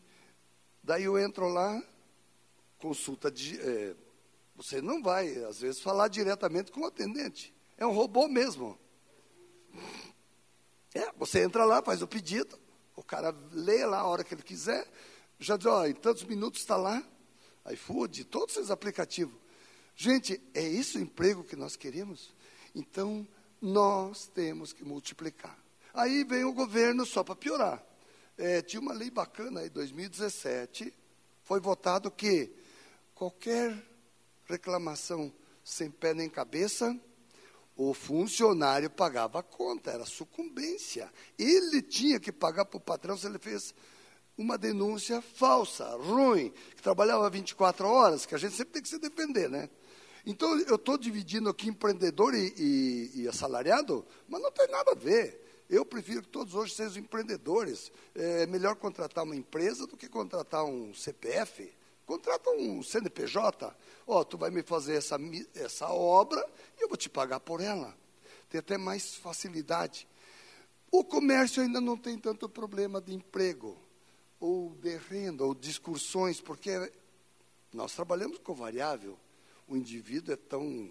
daí 0.81 1.03
eu 1.03 1.19
entro 1.19 1.49
lá, 1.49 1.83
consulta 2.79 3.29
de, 3.29 3.59
é, 3.59 3.95
Você 4.55 4.81
não 4.81 5.03
vai, 5.03 5.43
às 5.43 5.59
vezes, 5.59 5.81
falar 5.81 6.07
diretamente 6.07 6.71
com 6.71 6.81
o 6.81 6.85
atendente. 6.85 7.53
É 7.77 7.85
um 7.85 7.91
robô 7.91 8.27
mesmo. 8.27 8.77
É, 10.93 11.11
você 11.17 11.43
entra 11.43 11.63
lá, 11.65 11.83
faz 11.83 12.01
o 12.01 12.07
pedido, 12.07 12.59
o 12.95 13.03
cara 13.03 13.35
lê 13.51 13.85
lá 13.85 13.99
a 13.99 14.07
hora 14.07 14.23
que 14.23 14.33
ele 14.33 14.41
quiser, 14.41 14.87
já 15.39 15.55
diz, 15.55 15.67
ó, 15.67 15.85
em 15.85 15.93
tantos 15.93 16.23
minutos 16.23 16.61
está 16.61 16.75
lá, 16.75 17.03
iFood, 17.71 18.25
todos 18.25 18.57
esses 18.57 18.71
aplicativos. 18.71 19.35
Gente, 19.95 20.41
é 20.53 20.67
isso 20.67 20.97
o 20.97 21.01
emprego 21.01 21.43
que 21.43 21.55
nós 21.55 21.75
queremos? 21.75 22.33
Então, 22.73 23.27
nós 23.61 24.27
temos 24.27 24.73
que 24.73 24.83
multiplicar. 24.83 25.57
Aí 25.93 26.23
vem 26.23 26.43
o 26.43 26.53
governo 26.53 27.05
só 27.05 27.23
para 27.23 27.35
piorar. 27.35 27.83
É, 28.37 28.61
tinha 28.61 28.81
uma 28.81 28.93
lei 28.93 29.11
bacana 29.11 29.61
aí, 29.61 29.69
2017, 29.69 30.93
foi 31.43 31.59
votado 31.59 32.09
que 32.09 32.51
qualquer 33.19 33.75
reclamação 34.45 35.29
sem 35.61 35.91
pé 35.91 36.13
nem 36.13 36.29
cabeça, 36.29 36.97
o 37.75 37.93
funcionário 37.93 38.89
pagava 38.89 39.39
a 39.39 39.43
conta, 39.43 39.91
era 39.91 40.05
sucumbência. 40.05 41.11
Ele 41.37 41.81
tinha 41.81 42.17
que 42.17 42.31
pagar 42.31 42.63
para 42.63 42.77
o 42.77 42.81
patrão 42.81 43.17
se 43.17 43.27
ele 43.27 43.37
fez 43.37 43.75
uma 44.37 44.57
denúncia 44.57 45.21
falsa, 45.21 45.97
ruim, 45.97 46.53
que 46.73 46.81
trabalhava 46.81 47.29
24 47.29 47.85
horas, 47.85 48.25
que 48.25 48.33
a 48.33 48.37
gente 48.37 48.55
sempre 48.55 48.75
tem 48.75 48.81
que 48.81 48.87
se 48.87 48.97
defender, 48.97 49.49
né? 49.49 49.69
Então, 50.25 50.57
eu 50.61 50.75
estou 50.75 50.97
dividindo 50.97 51.49
aqui 51.49 51.67
empreendedor 51.67 52.33
e, 52.33 52.53
e, 52.55 53.11
e, 53.15 53.27
assalariado, 53.27 54.07
mas 54.29 54.41
não 54.41 54.51
tem 54.51 54.67
nada 54.69 54.91
a 54.91 54.95
ver. 54.95 55.65
Eu 55.69 55.85
prefiro 55.85 56.21
que 56.21 56.29
todos 56.29 56.55
hoje 56.55 56.73
sejam 56.73 57.03
empreendedores. 57.03 57.91
É 58.15 58.45
melhor 58.45 58.77
contratar 58.77 59.25
uma 59.25 59.35
empresa 59.35 59.85
do 59.85 59.97
que 59.97 60.07
contratar 60.07 60.63
um 60.63 60.93
CPF. 60.93 61.78
Contrata 62.09 62.49
um 62.49 62.81
CNPJ. 62.81 63.71
Ó, 64.07 64.19
oh, 64.19 64.25
tu 64.25 64.35
vai 64.35 64.49
me 64.49 64.63
fazer 64.63 64.95
essa, 64.95 65.15
essa 65.53 65.89
obra 65.89 66.43
e 66.75 66.81
eu 66.81 66.87
vou 66.87 66.97
te 66.97 67.07
pagar 67.07 67.39
por 67.39 67.61
ela. 67.61 67.95
Tem 68.49 68.57
até 68.57 68.79
mais 68.79 69.13
facilidade. 69.13 70.07
O 70.91 71.03
comércio 71.03 71.61
ainda 71.61 71.79
não 71.79 71.95
tem 71.95 72.17
tanto 72.17 72.49
problema 72.49 72.99
de 72.99 73.13
emprego, 73.13 73.77
ou 74.39 74.71
de 74.81 74.97
renda, 74.97 75.43
ou 75.43 75.53
de 75.53 75.69
excursões, 75.69 76.41
porque 76.41 76.91
nós 77.71 77.93
trabalhamos 77.93 78.39
com 78.39 78.55
variável 78.55 79.15
o 79.67 79.77
indivíduo 79.77 80.33
é 80.33 80.35
tão 80.35 80.89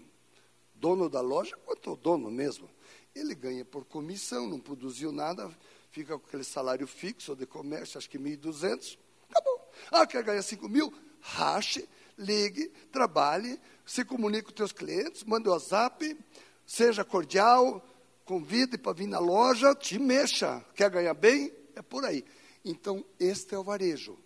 dono 0.73 1.09
da 1.09 1.19
loja 1.19 1.57
quanto 1.65 1.91
o 1.91 1.97
dono 1.97 2.31
mesmo. 2.31 2.69
Ele 3.13 3.35
ganha 3.35 3.65
por 3.65 3.83
comissão, 3.83 4.47
não 4.47 4.57
produziu 4.57 5.11
nada, 5.11 5.53
fica 5.91 6.17
com 6.17 6.25
aquele 6.25 6.45
salário 6.45 6.87
fixo 6.87 7.35
de 7.35 7.45
comércio, 7.45 7.97
acho 7.97 8.09
que 8.09 8.17
1.200, 8.17 8.97
acabou. 9.29 9.69
Ah, 9.91 10.07
quer 10.07 10.23
ganhar 10.23 10.41
5 10.41 10.69
mil? 10.69 11.08
Rache, 11.21 11.87
ligue, 12.17 12.69
trabalhe, 12.91 13.59
se 13.85 14.03
comunique 14.05 14.45
com 14.45 14.49
os 14.49 14.55
teus 14.55 14.71
clientes, 14.71 15.23
mande 15.23 15.47
o 15.47 15.51
WhatsApp, 15.51 16.17
seja 16.65 17.03
cordial, 17.03 17.85
convide 18.25 18.77
para 18.77 18.93
vir 18.93 19.07
na 19.07 19.19
loja, 19.19 19.75
te 19.75 19.97
mexa. 19.97 20.63
Quer 20.75 20.89
ganhar 20.89 21.13
bem? 21.13 21.51
É 21.75 21.81
por 21.81 22.05
aí. 22.05 22.23
Então, 22.63 23.03
este 23.19 23.55
é 23.55 23.57
o 23.57 23.63
varejo. 23.63 24.17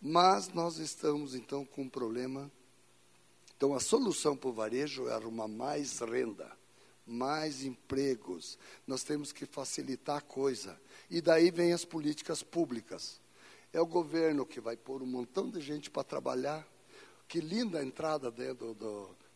Mas 0.00 0.48
nós 0.48 0.78
estamos, 0.78 1.34
então, 1.34 1.64
com 1.64 1.82
um 1.82 1.88
problema 1.88 2.50
então, 3.58 3.74
a 3.74 3.80
solução 3.80 4.36
para 4.36 4.50
o 4.50 4.52
varejo 4.52 5.08
é 5.08 5.14
arrumar 5.14 5.48
mais 5.48 5.98
renda, 5.98 6.48
mais 7.04 7.64
empregos. 7.64 8.56
Nós 8.86 9.02
temos 9.02 9.32
que 9.32 9.44
facilitar 9.44 10.18
a 10.18 10.20
coisa. 10.20 10.80
E 11.10 11.20
daí 11.20 11.50
vem 11.50 11.72
as 11.72 11.84
políticas 11.84 12.40
públicas. 12.40 13.20
É 13.72 13.80
o 13.80 13.86
governo 13.86 14.46
que 14.46 14.60
vai 14.60 14.76
pôr 14.76 15.02
um 15.02 15.06
montão 15.06 15.50
de 15.50 15.60
gente 15.60 15.90
para 15.90 16.04
trabalhar. 16.04 16.66
Que 17.26 17.40
linda 17.40 17.80
a 17.80 17.84
entrada 17.84 18.30
né, 18.30 18.56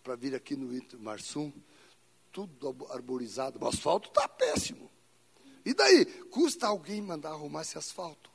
para 0.03 0.17
vir 0.17 0.35
aqui 0.35 0.57
no 0.57 0.69
Marsum. 0.99 1.53
Tudo 2.31 2.87
arborizado. 2.91 3.63
O 3.63 3.69
asfalto 3.69 4.09
está 4.09 4.27
péssimo. 4.27 4.91
E 5.65 5.75
daí? 5.75 6.07
Custa 6.31 6.67
alguém 6.67 7.01
mandar 7.01 7.31
arrumar 7.31 7.63
esse 7.63 7.77
asfalto? 7.79 8.31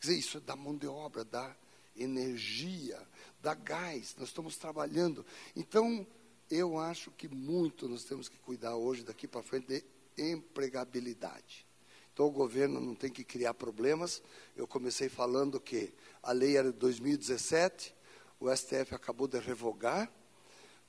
Quer 0.00 0.08
dizer, 0.08 0.18
isso 0.18 0.38
é 0.38 0.40
da 0.40 0.56
mão 0.56 0.76
de 0.76 0.86
obra, 0.86 1.24
da 1.24 1.54
energia, 1.96 3.00
dá 3.40 3.54
gás, 3.54 4.14
nós 4.18 4.28
estamos 4.28 4.56
trabalhando. 4.56 5.24
Então, 5.54 6.06
eu 6.50 6.78
acho 6.78 7.10
que 7.12 7.28
muito 7.28 7.88
nós 7.88 8.04
temos 8.04 8.28
que 8.28 8.38
cuidar 8.38 8.74
hoje, 8.76 9.02
daqui 9.02 9.28
para 9.28 9.42
frente, 9.42 9.66
de 9.66 9.84
empregabilidade. 10.18 11.66
Então, 12.12 12.26
o 12.26 12.30
governo 12.30 12.80
não 12.80 12.94
tem 12.94 13.10
que 13.10 13.24
criar 13.24 13.54
problemas. 13.54 14.22
Eu 14.54 14.66
comecei 14.66 15.08
falando 15.08 15.58
que 15.58 15.94
a 16.22 16.32
lei 16.32 16.56
era 16.56 16.70
de 16.70 16.78
2017, 16.78 17.94
o 18.38 18.54
STF 18.54 18.94
acabou 18.94 19.26
de 19.26 19.38
revogar, 19.38 20.12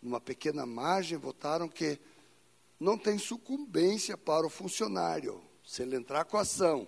numa 0.02 0.20
pequena 0.20 0.66
margem, 0.66 1.18
votaram 1.18 1.70
que 1.70 2.00
não 2.80 2.98
tem 2.98 3.18
sucumbência 3.18 4.18
para 4.18 4.46
o 4.46 4.50
funcionário. 4.50 5.42
Se 5.64 5.82
ele 5.82 5.96
entrar 5.96 6.26
com 6.26 6.36
a 6.36 6.42
ação, 6.42 6.88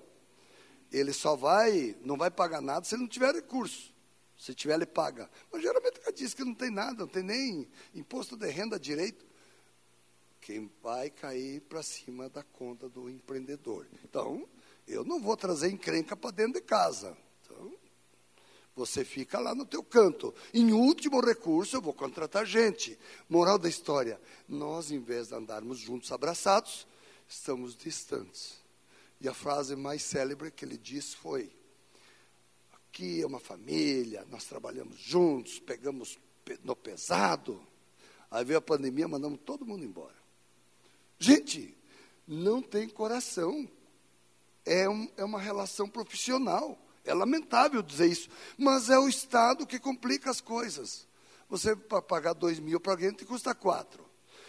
ele 0.92 1.14
só 1.14 1.36
vai, 1.36 1.96
não 2.02 2.18
vai 2.18 2.30
pagar 2.30 2.62
nada 2.62 2.86
se 2.86 2.96
ele 2.96 3.04
não 3.04 3.10
tiver 3.10 3.34
recurso. 3.34 3.94
Se 4.38 4.54
tiver, 4.54 4.74
ele 4.74 4.86
paga. 4.86 5.30
Mas 5.52 5.62
geralmente 5.62 6.00
diz 6.14 6.34
que 6.34 6.44
não 6.44 6.54
tem 6.54 6.70
nada, 6.70 7.00
não 7.00 7.08
tem 7.08 7.24
nem 7.24 7.70
imposto 7.94 8.36
de 8.36 8.50
renda 8.50 8.78
direito. 8.78 9.26
Quem 10.46 10.70
vai 10.84 11.10
cair 11.10 11.60
para 11.62 11.82
cima 11.82 12.30
da 12.30 12.44
conta 12.44 12.88
do 12.88 13.10
empreendedor. 13.10 13.88
Então, 14.04 14.48
eu 14.88 15.04
não 15.04 15.20
vou 15.20 15.36
trazer 15.36 15.72
encrenca 15.72 16.16
para 16.16 16.30
dentro 16.30 16.54
de 16.54 16.62
casa. 16.62 17.18
Então, 17.42 17.74
você 18.76 19.04
fica 19.04 19.40
lá 19.40 19.56
no 19.56 19.66
teu 19.66 19.82
canto. 19.82 20.32
Em 20.54 20.72
último 20.72 21.20
recurso, 21.20 21.76
eu 21.76 21.82
vou 21.82 21.96
contratar 21.96 22.46
gente. 22.46 22.96
Moral 23.28 23.58
da 23.58 23.68
história: 23.68 24.22
nós, 24.48 24.92
em 24.92 25.00
vez 25.00 25.30
de 25.30 25.34
andarmos 25.34 25.80
juntos 25.80 26.12
abraçados, 26.12 26.86
estamos 27.28 27.76
distantes. 27.76 28.60
E 29.20 29.28
a 29.28 29.34
frase 29.34 29.76
mais 29.76 30.04
célebre 30.04 30.52
que 30.52 30.64
ele 30.64 30.78
disse 30.78 31.16
foi: 31.16 31.52
aqui 32.72 33.20
é 33.20 33.26
uma 33.26 33.40
família, 33.40 34.24
nós 34.30 34.46
trabalhamos 34.46 35.00
juntos, 35.00 35.58
pegamos 35.58 36.20
no 36.64 36.76
pesado. 36.76 37.60
Aí 38.30 38.46
veio 38.46 38.60
a 38.60 38.62
pandemia, 38.62 39.08
mandamos 39.08 39.40
todo 39.44 39.66
mundo 39.66 39.84
embora. 39.84 40.25
Gente, 41.20 41.78
não 42.28 42.62
tem 42.62 42.88
coração. 42.88 43.70
É, 44.66 44.90
um, 44.90 45.10
é 45.16 45.24
uma 45.24 45.40
relação 45.40 45.88
profissional. 45.88 46.78
É 47.04 47.14
lamentável 47.14 47.84
dizer 47.84 48.08
isso, 48.08 48.30
mas 48.58 48.90
é 48.90 48.98
o 48.98 49.08
Estado 49.08 49.68
que 49.68 49.78
complica 49.78 50.32
as 50.32 50.42
coisas. 50.42 51.08
Você, 51.48 51.76
para 51.76 52.02
pagar 52.02 52.34
dois 52.34 52.60
mil 52.60 52.80
para 52.80 52.94
alguém, 52.94 53.12
te 53.12 53.26
custa 53.26 53.54
quatro. 53.54 54.04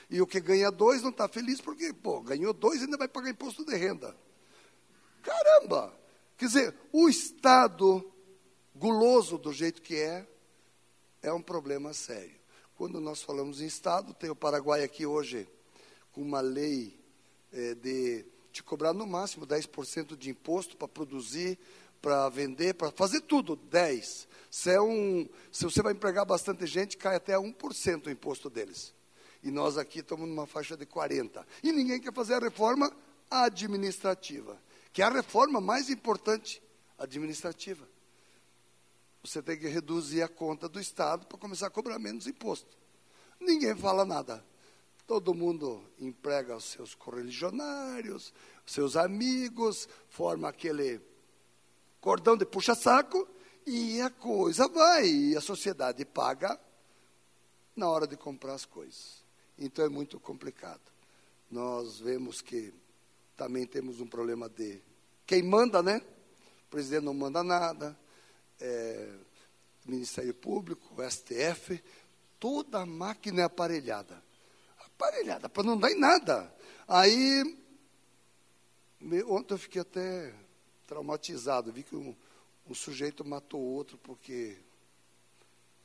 E 0.08 0.22
o 0.22 0.26
que 0.26 0.40
ganha 0.40 0.70
dois 0.70 1.02
não 1.02 1.10
está 1.10 1.28
feliz 1.28 1.60
porque, 1.60 1.92
pô, 1.92 2.22
ganhou 2.22 2.54
dois 2.54 2.80
e 2.80 2.84
ainda 2.84 2.96
vai 2.96 3.08
pagar 3.08 3.28
imposto 3.28 3.64
de 3.64 3.76
renda. 3.76 4.16
Caramba! 5.22 5.92
Quer 6.38 6.46
dizer, 6.46 6.74
o 6.92 7.08
Estado 7.08 8.10
guloso 8.74 9.36
do 9.36 9.52
jeito 9.52 9.82
que 9.82 9.96
é, 9.96 10.26
é 11.22 11.32
um 11.32 11.42
problema 11.42 11.92
sério. 11.92 12.38
Quando 12.76 13.00
nós 13.00 13.22
falamos 13.22 13.60
em 13.60 13.66
Estado, 13.66 14.14
tem 14.14 14.30
o 14.30 14.36
Paraguai 14.36 14.82
aqui 14.82 15.04
hoje 15.04 15.48
uma 16.16 16.40
lei 16.40 16.98
é, 17.52 17.74
de 17.74 18.24
te 18.52 18.62
cobrar 18.62 18.92
no 18.92 19.06
máximo 19.06 19.46
10% 19.46 20.16
de 20.16 20.30
imposto 20.30 20.76
para 20.76 20.88
produzir, 20.88 21.58
para 22.00 22.28
vender, 22.28 22.74
para 22.74 22.90
fazer 22.90 23.20
tudo, 23.22 23.56
10%. 23.56 24.26
Se, 24.50 24.70
é 24.70 24.80
um, 24.80 25.28
se 25.52 25.64
você 25.64 25.82
vai 25.82 25.92
empregar 25.92 26.24
bastante 26.24 26.66
gente, 26.66 26.96
cai 26.96 27.16
até 27.16 27.34
1% 27.34 28.06
o 28.06 28.10
imposto 28.10 28.48
deles. 28.48 28.94
E 29.42 29.50
nós 29.50 29.76
aqui 29.76 29.98
estamos 29.98 30.26
numa 30.28 30.46
faixa 30.46 30.76
de 30.76 30.86
40%. 30.86 31.44
E 31.62 31.72
ninguém 31.72 32.00
quer 32.00 32.12
fazer 32.12 32.34
a 32.34 32.38
reforma 32.38 32.90
administrativa, 33.30 34.60
que 34.92 35.02
é 35.02 35.04
a 35.04 35.10
reforma 35.10 35.60
mais 35.60 35.90
importante 35.90 36.62
administrativa 36.98 37.86
você 39.28 39.42
tem 39.42 39.58
que 39.58 39.66
reduzir 39.66 40.22
a 40.22 40.28
conta 40.28 40.68
do 40.68 40.78
Estado 40.78 41.26
para 41.26 41.36
começar 41.36 41.66
a 41.66 41.70
cobrar 41.70 41.98
menos 41.98 42.26
imposto. 42.26 42.76
Ninguém 43.40 43.74
fala 43.74 44.04
nada. 44.04 44.44
Todo 45.06 45.34
mundo 45.34 45.84
emprega 46.00 46.56
os 46.56 46.64
seus 46.64 46.94
correligionários, 46.94 48.32
seus 48.66 48.96
amigos, 48.96 49.88
forma 50.08 50.48
aquele 50.48 51.00
cordão 52.00 52.36
de 52.36 52.44
puxa-saco 52.44 53.28
e 53.64 54.00
a 54.00 54.10
coisa 54.10 54.66
vai. 54.68 55.06
E 55.06 55.36
a 55.36 55.40
sociedade 55.40 56.04
paga 56.04 56.58
na 57.76 57.88
hora 57.88 58.06
de 58.06 58.16
comprar 58.16 58.54
as 58.54 58.64
coisas. 58.64 59.22
Então 59.58 59.84
é 59.84 59.88
muito 59.88 60.18
complicado. 60.18 60.80
Nós 61.50 62.00
vemos 62.00 62.40
que 62.42 62.74
também 63.36 63.66
temos 63.66 64.00
um 64.00 64.06
problema 64.06 64.48
de 64.48 64.80
quem 65.26 65.42
manda, 65.42 65.82
né? 65.82 66.02
O 66.66 66.70
presidente 66.70 67.04
não 67.04 67.14
manda 67.14 67.44
nada, 67.44 67.96
é, 68.60 69.08
Ministério 69.84 70.34
Público, 70.34 70.96
STF, 71.08 71.82
toda 72.40 72.80
a 72.80 72.86
máquina 72.86 73.42
é 73.42 73.44
aparelhada. 73.44 74.25
Aparelhada, 74.98 75.48
para 75.48 75.62
não 75.62 75.78
dar 75.78 75.92
em 75.92 75.98
nada. 75.98 76.52
Aí, 76.88 77.42
ontem 79.26 79.54
eu 79.54 79.58
fiquei 79.58 79.82
até 79.82 80.34
traumatizado, 80.86 81.70
vi 81.70 81.82
que 81.82 81.94
um, 81.94 82.16
um 82.66 82.74
sujeito 82.74 83.24
matou 83.24 83.60
outro 83.60 83.98
porque 83.98 84.58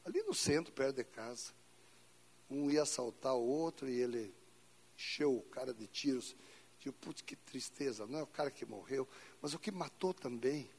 ali 0.06 0.24
no 0.24 0.34
centro, 0.34 0.72
perto 0.74 0.96
de 0.96 1.04
casa. 1.04 1.52
Um 2.50 2.70
ia 2.70 2.84
assaltar 2.84 3.36
o 3.36 3.46
outro 3.46 3.90
e 3.90 4.00
ele 4.00 4.34
encheu 4.96 5.36
o 5.36 5.42
cara 5.44 5.74
de 5.74 5.88
tiros. 5.88 6.36
Digo, 6.80 6.96
putz, 7.00 7.22
que 7.22 7.36
tristeza. 7.36 8.06
Não 8.08 8.20
é 8.20 8.24
o 8.24 8.28
cara 8.28 8.52
que 8.52 8.66
morreu, 8.66 9.08
mas 9.42 9.54
o 9.54 9.60
que 9.60 9.72
matou 9.72 10.14
também. 10.14 10.70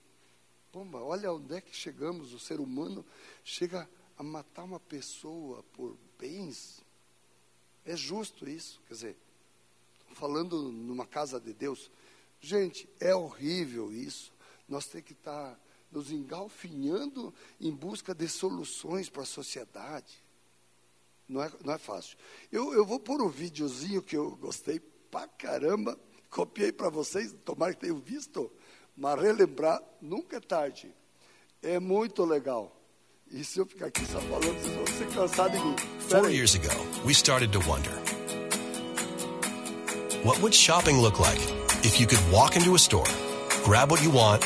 Pomba, 0.71 1.01
olha 1.01 1.33
onde 1.33 1.55
é 1.55 1.61
que 1.61 1.75
chegamos. 1.75 2.33
O 2.33 2.39
ser 2.39 2.61
humano 2.61 3.05
chega 3.45 3.89
a 4.17 4.23
matar 4.23 4.65
uma 4.65 4.81
pessoa 4.81 5.63
por 5.73 5.97
bens. 6.19 6.82
É 7.85 7.97
justo 7.97 8.49
isso? 8.49 8.81
Quer 8.87 8.95
dizer, 8.95 9.17
falando 10.15 10.71
numa 10.71 11.07
casa 11.07 11.41
de 11.41 11.53
Deus. 11.53 11.91
Gente, 12.41 12.89
é 13.01 13.15
horrível 13.15 13.93
isso. 13.93 14.33
Nós 14.69 14.87
temos 14.87 15.07
que 15.07 15.13
estar 15.13 15.59
nos 15.91 16.11
engalfinhando 16.11 17.33
em 17.61 17.71
busca 17.71 18.15
de 18.15 18.29
soluções 18.29 19.09
para 19.09 19.23
a 19.23 19.27
sociedade. 19.27 20.23
Não 21.29 21.43
é, 21.43 21.53
não 21.65 21.75
é 21.75 21.79
fácil. 21.79 22.17
Eu, 22.51 22.73
eu 22.73 22.85
vou 22.85 22.99
pôr 22.99 23.21
um 23.23 23.29
videozinho 23.29 24.03
que 24.03 24.17
eu 24.17 24.37
gostei 24.37 24.81
pra 25.11 25.29
caramba, 25.29 25.99
copiei 26.31 26.73
para 26.73 26.89
vocês, 26.89 27.35
tomara 27.45 27.75
que 27.75 27.81
tenham 27.81 27.99
visto, 27.99 28.51
mas 28.97 29.21
relembrar 29.21 29.83
nunca 30.01 30.37
é 30.37 30.41
tarde. 30.41 30.93
É 31.63 31.79
muito 31.79 32.25
legal. 32.25 32.75
E 33.35 33.43
se 33.43 33.59
eu 33.59 33.65
ficar 33.65 33.87
aqui 33.87 34.05
só 34.05 34.21
falando, 34.21 34.61
vocês 34.61 34.77
vão 34.77 34.87
ser 34.87 35.07
cansados 35.15 35.59
de 35.59 35.65
mim. 35.65 35.77
Four 36.01 36.29
years 36.29 36.55
ago, 36.55 36.69
we 37.03 37.15
started 37.15 37.51
to 37.51 37.61
wonder 37.67 37.91
what 40.23 40.39
would 40.43 40.55
shopping 40.55 41.01
look 41.01 41.19
like 41.19 41.41
if 41.83 41.99
you 41.99 42.07
could 42.07 42.21
walk 42.31 42.57
into 42.57 42.75
a 42.75 42.79
store, 42.79 43.07
grab 43.65 43.91
what 43.91 44.03
you 44.03 44.11
want, 44.11 44.45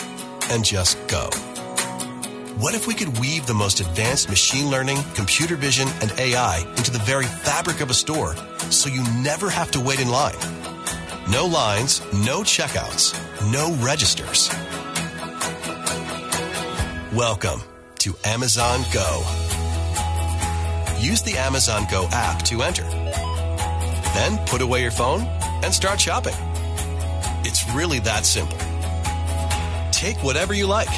and 0.52 0.64
just 0.64 0.96
go? 1.08 1.28
What 2.60 2.76
if 2.76 2.86
we 2.86 2.94
could 2.94 3.18
weave 3.18 3.44
the 3.46 3.54
most 3.54 3.80
advanced 3.80 4.28
machine 4.30 4.70
learning, 4.70 4.98
computer 5.16 5.56
vision, 5.56 5.88
and 6.00 6.12
AI 6.20 6.60
into 6.76 6.92
the 6.92 7.00
very 7.00 7.26
fabric 7.42 7.80
of 7.80 7.90
a 7.90 7.94
store 7.94 8.36
so 8.70 8.88
you 8.88 9.02
never 9.20 9.50
have 9.50 9.72
to 9.72 9.80
wait 9.80 9.98
in 9.98 10.08
line? 10.08 10.38
No 11.28 11.44
lines, 11.44 12.00
no 12.12 12.44
checkouts, 12.44 13.12
no 13.50 13.74
registers. 13.84 14.48
Welcome 17.12 17.60
to 18.06 18.14
Amazon 18.24 18.82
Go. 18.92 19.24
Use 20.96 21.22
the 21.22 21.34
Amazon 21.36 21.86
Go 21.90 22.06
app 22.12 22.40
to 22.44 22.62
enter. 22.62 22.84
Then 24.14 24.38
put 24.46 24.62
away 24.62 24.82
your 24.82 24.92
phone 24.92 25.22
and 25.64 25.74
start 25.74 26.00
shopping. 26.00 26.36
It's 27.44 27.68
really 27.74 27.98
that 28.00 28.24
simple. 28.24 28.58
Take 29.90 30.22
whatever 30.22 30.54
you 30.54 30.68
like. 30.68 30.88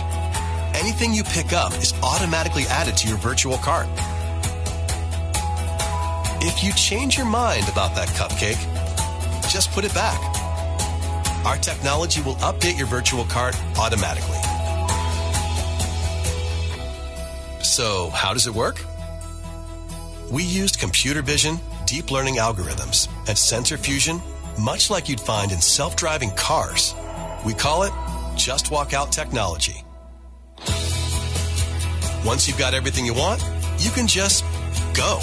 Anything 0.74 1.14
you 1.14 1.24
pick 1.24 1.54
up 1.54 1.72
is 1.78 1.94
automatically 2.02 2.64
added 2.64 2.94
to 2.98 3.08
your 3.08 3.16
virtual 3.16 3.56
cart. 3.56 3.88
If 6.42 6.62
you 6.62 6.74
change 6.74 7.16
your 7.16 7.26
mind 7.26 7.70
about 7.70 7.94
that 7.94 8.08
cupcake, 8.08 8.60
just 9.50 9.70
put 9.70 9.86
it 9.86 9.94
back. 9.94 10.20
Our 11.46 11.56
technology 11.56 12.20
will 12.20 12.36
update 12.36 12.76
your 12.76 12.86
virtual 12.86 13.24
cart 13.24 13.58
automatically. 13.78 14.47
So, 17.78 18.10
how 18.10 18.32
does 18.32 18.48
it 18.48 18.54
work? 18.54 18.84
We 20.32 20.42
used 20.42 20.80
computer 20.80 21.22
vision, 21.22 21.60
deep 21.86 22.10
learning 22.10 22.38
algorithms, 22.38 23.08
and 23.28 23.38
sensor 23.38 23.78
fusion, 23.78 24.20
much 24.58 24.90
like 24.90 25.08
you'd 25.08 25.20
find 25.20 25.52
in 25.52 25.60
self 25.60 25.94
driving 25.94 26.32
cars. 26.32 26.92
We 27.46 27.54
call 27.54 27.84
it 27.84 27.92
Just 28.34 28.72
Walk 28.72 28.94
Out 28.94 29.12
technology. 29.12 29.84
Once 32.26 32.48
you've 32.48 32.58
got 32.58 32.74
everything 32.74 33.06
you 33.06 33.14
want, 33.14 33.44
you 33.78 33.92
can 33.92 34.08
just 34.08 34.42
go. 34.92 35.20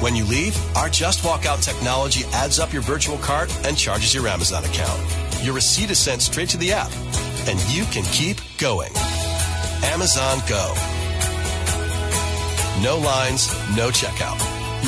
When 0.00 0.16
you 0.16 0.24
leave, 0.24 0.56
our 0.74 0.88
Just 0.88 1.22
Walk 1.22 1.44
Out 1.44 1.58
technology 1.58 2.24
adds 2.32 2.60
up 2.60 2.72
your 2.72 2.80
virtual 2.80 3.18
cart 3.18 3.54
and 3.66 3.76
charges 3.76 4.14
your 4.14 4.26
Amazon 4.26 4.64
account. 4.64 4.98
Your 5.42 5.52
receipt 5.52 5.90
is 5.90 5.98
sent 5.98 6.22
straight 6.22 6.48
to 6.48 6.56
the 6.56 6.72
app, 6.72 6.90
and 7.46 7.60
you 7.68 7.84
can 7.92 8.04
keep 8.04 8.38
going. 8.56 8.92
Amazon 9.84 10.38
Go. 10.48 11.01
No 12.80 12.96
lines, 12.96 13.48
no 13.76 13.92
checkout. 13.92 14.38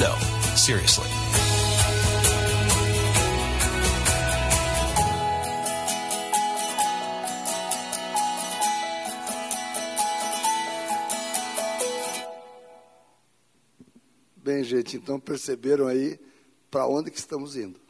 No, 0.01 0.57
seriously. 0.57 1.05
Bem, 14.37 14.65
gente, 14.65 14.97
então 14.97 15.21
perceberam 15.21 15.87
aí 15.87 16.19
para 16.71 16.87
onde 16.87 17.11
que 17.11 17.19
estamos 17.19 17.57
indo. 17.57 17.81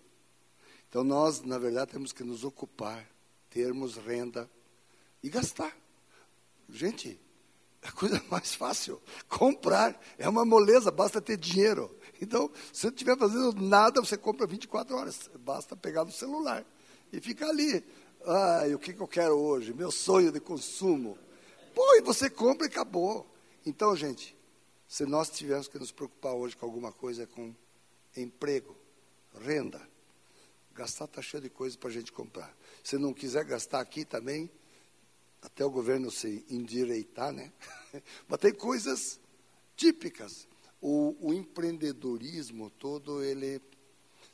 Então 0.89 1.03
nós, 1.03 1.41
na 1.43 1.59
verdade, 1.59 1.93
temos 1.93 2.13
que 2.13 2.23
nos 2.23 2.45
ocupar, 2.45 3.09
termos 3.51 3.97
renda 3.97 4.49
e 5.23 5.29
gastar. 5.29 5.77
Gente, 6.69 7.19
a 7.85 7.93
coisa 7.93 8.23
mais 8.31 8.55
fácil. 8.55 9.01
Comprar 9.29 10.01
é 10.19 10.29
uma 10.29 10.45
moleza, 10.45 10.91
basta 10.91 11.21
ter 11.21 11.37
dinheiro. 11.37 11.95
Então, 12.21 12.51
se 12.73 12.81
você 12.81 12.87
não 12.87 12.95
estiver 12.95 13.19
fazendo 13.19 13.53
nada, 13.61 14.01
você 14.01 14.17
compra 14.17 14.47
24 14.47 14.97
horas. 14.97 15.31
Basta 15.41 15.77
pegar 15.77 16.05
no 16.05 16.13
celular 16.13 16.65
e 17.13 17.21
ficar 17.21 17.51
ali. 17.51 17.85
Ah, 18.27 18.63
o 18.75 18.79
que, 18.79 18.95
que 18.95 19.01
eu 19.01 19.07
quero 19.07 19.35
hoje? 19.39 19.75
Meu 19.75 19.91
sonho 19.91 20.33
de 20.33 20.41
consumo. 20.41 21.19
Pô, 21.75 21.97
e 21.97 22.01
você 22.01 22.31
compra 22.31 22.67
e 22.67 22.71
acabou. 22.71 23.27
Então, 23.67 23.95
gente, 23.95 24.35
se 24.89 25.05
nós 25.05 25.29
tivermos 25.29 25.69
que 25.69 25.79
nos 25.79 25.93
preocupar 25.93 26.33
hoje 26.33 26.57
com 26.57 26.65
alguma 26.65 26.91
coisa, 26.91 27.25
é 27.25 27.27
com 27.27 27.55
emprego, 28.17 28.75
renda. 29.43 29.81
Gastar 30.75 31.05
está 31.05 31.21
cheio 31.21 31.43
de 31.43 31.51
coisas 31.51 31.77
para 31.77 31.91
a 31.91 31.93
gente 31.93 32.11
comprar. 32.13 32.55
Se 32.83 32.97
não 32.97 33.13
quiser 33.13 33.45
gastar 33.45 33.81
aqui 33.81 34.05
também, 34.05 34.51
até 35.45 35.65
o 35.65 35.71
governo 35.71 36.11
se 36.11 36.45
endireitar, 36.51 37.33
né? 37.33 37.53
Mas 38.27 38.41
tem 38.41 38.53
coisas 38.53 39.21
típicas. 39.77 40.49
O, 40.81 41.15
o 41.21 41.33
empreendedorismo 41.33 42.71
todo, 42.71 43.23
ele 43.23 43.61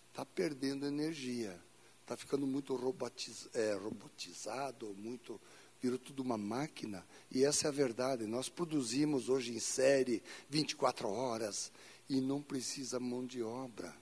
está 0.09 0.25
perdendo 0.25 0.87
energia. 0.87 1.59
Está 2.03 2.17
ficando 2.17 2.47
muito 2.47 2.75
robotiz, 2.75 3.49
é, 3.53 3.75
robotizado, 3.75 4.95
muito 4.99 5.39
virou 5.81 5.99
tudo 5.99 6.23
uma 6.23 6.37
máquina, 6.37 7.05
e 7.31 7.43
essa 7.43 7.67
é 7.67 7.69
a 7.69 7.73
verdade. 7.73 8.27
Nós 8.27 8.49
produzimos 8.49 9.29
hoje 9.29 9.53
em 9.53 9.59
série 9.59 10.23
24 10.51 11.09
horas 11.09 11.73
e 12.09 12.21
não 12.21 12.43
precisa 12.43 13.01
mão 13.01 13.25
de 13.25 13.43
obra. 13.43 13.95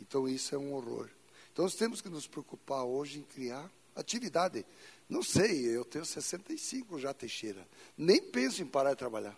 Então 0.00 0.28
isso 0.28 0.54
é 0.54 0.58
um 0.58 0.72
horror. 0.72 1.10
Então 1.52 1.64
nós 1.64 1.74
temos 1.74 2.00
que 2.00 2.08
nos 2.08 2.26
preocupar 2.26 2.84
hoje 2.84 3.18
em 3.18 3.22
criar 3.22 3.70
atividade. 3.96 4.64
Não 5.10 5.24
sei, 5.24 5.76
eu 5.76 5.84
tenho 5.84 6.04
65 6.04 6.96
já, 7.00 7.12
Teixeira. 7.12 7.66
Nem 7.98 8.22
penso 8.22 8.62
em 8.62 8.66
parar 8.66 8.90
de 8.90 8.96
trabalhar. 8.96 9.36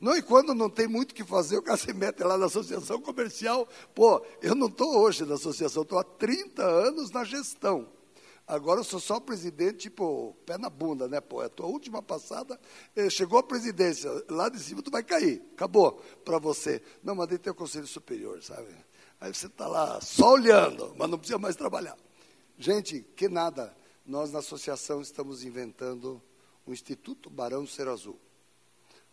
Não, 0.00 0.16
e 0.16 0.22
quando 0.22 0.54
não 0.54 0.70
tem 0.70 0.86
muito 0.86 1.10
o 1.10 1.14
que 1.14 1.24
fazer, 1.24 1.58
o 1.58 1.62
cara 1.62 1.76
se 1.76 1.92
mete 1.92 2.22
lá 2.22 2.38
na 2.38 2.46
associação 2.46 3.00
comercial. 3.00 3.68
Pô, 3.92 4.24
eu 4.40 4.54
não 4.54 4.68
estou 4.68 4.96
hoje 5.00 5.26
na 5.26 5.34
associação, 5.34 5.82
estou 5.82 5.98
há 5.98 6.04
30 6.04 6.62
anos 6.62 7.10
na 7.10 7.24
gestão. 7.24 7.88
Agora 8.46 8.80
eu 8.80 8.84
sou 8.84 9.00
só 9.00 9.18
presidente, 9.18 9.78
tipo, 9.78 10.36
pé 10.46 10.56
na 10.58 10.70
bunda, 10.70 11.08
né, 11.08 11.20
pô? 11.20 11.42
É 11.42 11.46
a 11.46 11.48
tua 11.48 11.66
última 11.66 12.00
passada, 12.00 12.60
eh, 12.94 13.10
chegou 13.10 13.38
a 13.38 13.42
presidência, 13.42 14.10
lá 14.28 14.48
de 14.48 14.60
cima 14.60 14.82
tu 14.82 14.90
vai 14.90 15.02
cair, 15.02 15.42
acabou 15.54 16.00
para 16.24 16.38
você. 16.38 16.80
Não, 17.02 17.16
mas 17.16 17.26
daí 17.26 17.38
tem 17.38 17.50
o 17.50 17.56
conselho 17.56 17.86
superior, 17.86 18.40
sabe? 18.42 18.68
Aí 19.20 19.34
você 19.34 19.46
está 19.46 19.66
lá 19.66 20.00
só 20.00 20.34
olhando, 20.34 20.94
mas 20.96 21.10
não 21.10 21.18
precisa 21.18 21.38
mais 21.38 21.56
trabalhar. 21.56 21.96
Gente, 22.58 23.00
que 23.16 23.28
nada, 23.28 23.74
nós 24.04 24.30
na 24.30 24.40
associação 24.40 25.00
estamos 25.00 25.44
inventando 25.44 26.20
o 26.66 26.72
Instituto 26.72 27.30
Barão 27.30 27.66
Ser 27.66 27.88
Azul. 27.88 28.18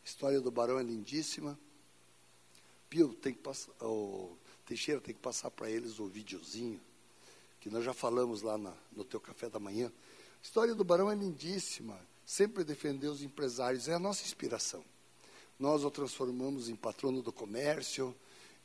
A 0.04 0.06
história 0.06 0.41
do 0.41 0.51
Barão 0.51 0.80
é 0.80 0.84
lindíssima. 0.84 1.58
Pio, 2.89 3.13
tem 3.13 3.34
que 3.34 3.39
passar, 3.39 3.71
o 3.82 4.38
Teixeira 4.65 4.99
tem 4.99 5.13
que 5.13 5.21
passar 5.21 5.49
para 5.51 5.69
eles 5.69 5.99
o 5.99 6.08
videozinho 6.08 6.80
que 7.62 7.69
nós 7.69 7.86
já 7.86 7.93
falamos 7.93 8.41
lá 8.41 8.58
na, 8.58 8.73
no 8.91 9.06
teu 9.06 9.19
café 9.19 9.47
da 9.47 9.60
manhã. 9.60 9.88
A 9.88 10.43
história 10.43 10.73
do 10.73 10.84
Barão 10.84 11.12
é 11.12 11.15
lindíssima. 11.15 11.97
Sempre 12.25 12.63
defendeu 12.63 13.12
os 13.12 13.21
empresários, 13.21 13.88
é 13.88 13.93
a 13.93 13.99
nossa 13.99 14.23
inspiração. 14.23 14.84
Nós 15.60 15.84
o 15.84 15.91
transformamos 15.91 16.69
em 16.69 16.75
patrono 16.75 17.21
do 17.21 17.32
comércio 17.32 18.15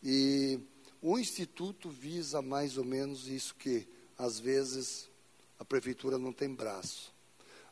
e 0.02 0.58
o 1.02 1.18
instituto 1.18 1.90
visa 1.90 2.40
mais 2.40 2.78
ou 2.78 2.84
menos 2.84 3.28
isso 3.28 3.54
que 3.54 3.86
às 4.16 4.40
vezes 4.40 5.10
a 5.58 5.64
prefeitura 5.64 6.18
não 6.18 6.32
tem 6.32 6.54
braço. 6.54 7.12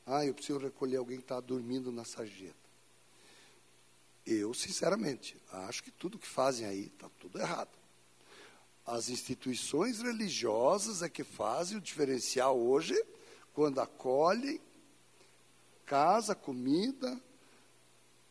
Ah, 0.07 0.25
eu 0.25 0.35
preciso 0.35 0.59
recolher 0.59 0.97
alguém 0.97 1.19
que 1.19 1.25
está 1.25 1.41
dormindo 1.41 1.91
na 1.91 2.05
sarjeta. 2.05 2.55
Eu, 4.27 4.55
sinceramente, 4.55 5.37
acho 5.51 5.83
que 5.83 5.91
tudo 5.91 6.19
que 6.19 6.27
fazem 6.27 6.67
aí 6.67 6.87
está 6.87 7.09
tudo 7.21 7.39
errado. 7.39 7.71
As 8.87 9.09
instituições 9.09 10.01
religiosas 10.01 11.03
é 11.03 11.09
que 11.09 11.25
fazem 11.25 11.79
o 11.79 11.81
diferencial 11.81 12.59
hoje, 12.59 12.95
quando 13.53 13.81
acolhem 13.81 14.61
casa, 15.87 16.35
comida, 16.35 17.21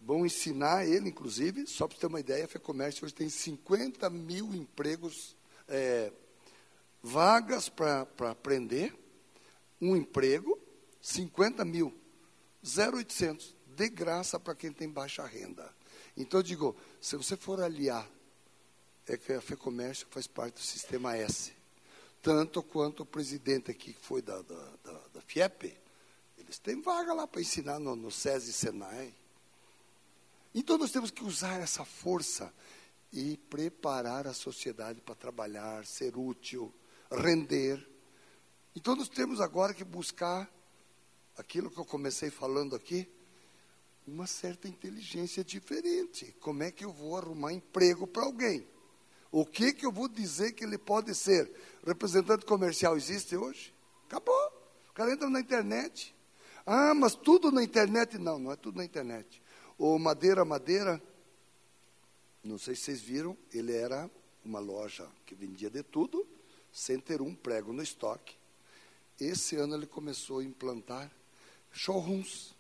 Vão 0.06 0.26
ensinar 0.26 0.86
ele, 0.86 1.10
inclusive, 1.10 1.66
só 1.66 1.88
para 1.88 1.98
ter 1.98 2.08
uma 2.08 2.20
ideia, 2.20 2.44
a 2.44 2.48
FEComércio 2.48 3.06
hoje 3.06 3.14
tem 3.14 3.30
50 3.30 4.10
mil 4.10 4.54
empregos, 4.54 5.34
é, 5.66 6.12
vagas 7.02 7.70
para 7.70 8.06
aprender, 8.30 8.94
um 9.84 9.96
emprego, 9.96 10.60
50 11.02 11.66
mil, 11.66 11.94
0,800, 12.66 13.56
de 13.76 13.90
graça 13.90 14.40
para 14.40 14.56
quem 14.56 14.72
tem 14.72 14.90
baixa 14.90 15.26
renda. 15.26 15.70
Então, 16.16 16.40
eu 16.40 16.44
digo, 16.44 16.76
se 17.02 17.16
você 17.18 17.36
for 17.36 17.60
aliar, 17.62 18.08
é 19.08 19.18
que 19.18 19.34
a 19.34 19.42
FEComércio 19.42 20.08
faz 20.10 20.28
parte 20.28 20.56
do 20.56 20.62
sistema 20.62 21.18
S, 21.18 21.52
tanto 22.22 22.64
quanto 22.64 23.04
o 23.04 23.06
presidente 23.06 23.70
aqui, 23.70 23.94
que 23.94 24.06
foi 24.06 24.22
da, 24.22 24.42
da, 24.42 24.70
da, 24.84 25.02
da 25.16 25.22
FIEP, 25.22 25.76
eles 26.38 26.58
têm 26.58 26.82
vaga 26.82 27.14
lá 27.14 27.28
para 27.28 27.42
ensinar 27.42 27.80
no, 27.80 27.96
no 27.96 28.12
SESI 28.12 28.52
e 28.52 28.54
SENAI. 28.54 29.14
Então 30.56 30.78
nós 30.78 30.92
temos 30.92 31.12
que 31.12 31.24
usar 31.24 31.60
essa 31.60 31.84
força 31.84 32.54
e 33.12 33.38
preparar 33.50 34.28
a 34.28 34.34
sociedade 34.34 35.02
para 35.02 35.16
trabalhar, 35.16 35.86
ser 35.86 36.16
útil, 36.16 36.74
render. 37.12 37.93
Então 38.76 38.96
nós 38.96 39.08
temos 39.08 39.40
agora 39.40 39.74
que 39.74 39.84
buscar 39.84 40.50
aquilo 41.38 41.70
que 41.70 41.78
eu 41.78 41.86
comecei 41.86 42.30
falando 42.30 42.76
aqui, 42.76 43.08
uma 44.06 44.28
certa 44.28 44.68
inteligência 44.68 45.44
diferente. 45.44 46.36
Como 46.40 46.64
é 46.64 46.72
que 46.72 46.84
eu 46.84 46.92
vou 46.92 47.18
arrumar 47.18 47.54
emprego 47.54 48.06
para 48.06 48.24
alguém? 48.24 48.68
O 49.32 49.46
que 49.46 49.74
que 49.74 49.86
eu 49.86 49.92
vou 49.92 50.08
dizer 50.08 50.52
que 50.52 50.64
ele 50.64 50.78
pode 50.78 51.16
ser? 51.16 51.50
Representante 51.86 52.46
comercial 52.46 52.96
existe 52.96 53.36
hoje? 53.36 53.74
Acabou. 54.08 54.36
O 54.90 54.94
cara 54.94 55.12
entra 55.12 55.30
na 55.30 55.40
internet. 55.40 56.14
Ah, 56.66 56.94
mas 56.94 57.16
tudo 57.16 57.52
na 57.52 57.64
internet? 57.64 58.18
Não, 58.18 58.38
não 58.38 58.52
é 58.52 58.56
tudo 58.56 58.78
na 58.78 58.86
internet. 58.86 59.42
O 59.78 59.98
Madeira 59.98 60.46
Madeira, 60.46 61.02
não 62.44 62.58
sei 62.58 62.76
se 62.76 62.84
vocês 62.84 63.02
viram, 63.02 63.38
ele 63.52 63.74
era 63.74 64.10
uma 64.46 64.60
loja 64.60 65.08
que 65.26 65.34
vendia 65.34 65.70
de 65.70 65.82
tudo, 65.82 66.28
sem 66.72 67.00
ter 67.00 67.22
um 67.22 67.34
prego 67.34 67.74
no 67.74 67.82
estoque. 67.82 68.36
Esse 69.20 69.56
ano 69.56 69.76
ele 69.76 69.86
começou 69.86 70.40
a 70.40 70.44
implantar 70.44 71.12
showrooms. 71.72 72.54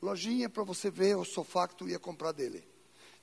Lojinha 0.00 0.48
para 0.48 0.62
você 0.62 0.90
ver 0.90 1.16
o 1.16 1.24
sofá 1.24 1.66
que 1.66 1.76
tu 1.76 1.88
ia 1.88 1.98
comprar 1.98 2.32
dele. 2.32 2.62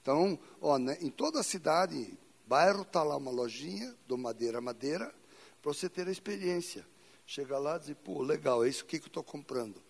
Então, 0.01 0.37
ó, 0.61 0.77
né, 0.77 0.97
em 1.01 1.09
toda 1.09 1.39
a 1.39 1.43
cidade, 1.43 2.17
bairro, 2.47 2.81
está 2.81 3.03
lá 3.03 3.15
uma 3.15 3.31
lojinha 3.31 3.95
do 4.07 4.17
Madeira 4.17 4.59
Madeira, 4.59 5.13
para 5.61 5.73
você 5.73 5.89
ter 5.89 6.07
a 6.07 6.11
experiência. 6.11 6.85
Chega 7.25 7.57
lá 7.57 7.77
e 7.77 7.79
dizer, 7.79 7.95
pô, 7.95 8.21
legal, 8.21 8.65
é 8.65 8.69
isso 8.69 8.83
que, 8.83 8.99
que 8.99 9.05
eu 9.05 9.07
estou 9.07 9.23
comprando. 9.23 9.81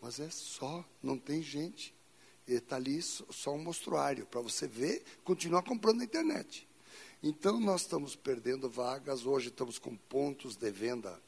Mas 0.00 0.18
é 0.20 0.30
só, 0.30 0.84
não 1.02 1.18
tem 1.18 1.42
gente 1.42 1.94
está 2.46 2.76
ali 2.76 3.00
só 3.02 3.54
um 3.54 3.62
mostruário, 3.62 4.26
para 4.26 4.40
você 4.40 4.66
ver, 4.66 5.02
continuar 5.24 5.62
comprando 5.62 5.98
na 5.98 6.04
internet. 6.04 6.68
Então, 7.22 7.60
nós 7.60 7.82
estamos 7.82 8.16
perdendo 8.16 8.68
vagas, 8.68 9.24
hoje 9.24 9.48
estamos 9.48 9.78
com 9.78 9.96
pontos 9.96 10.56
de 10.56 10.70
venda 10.70 11.20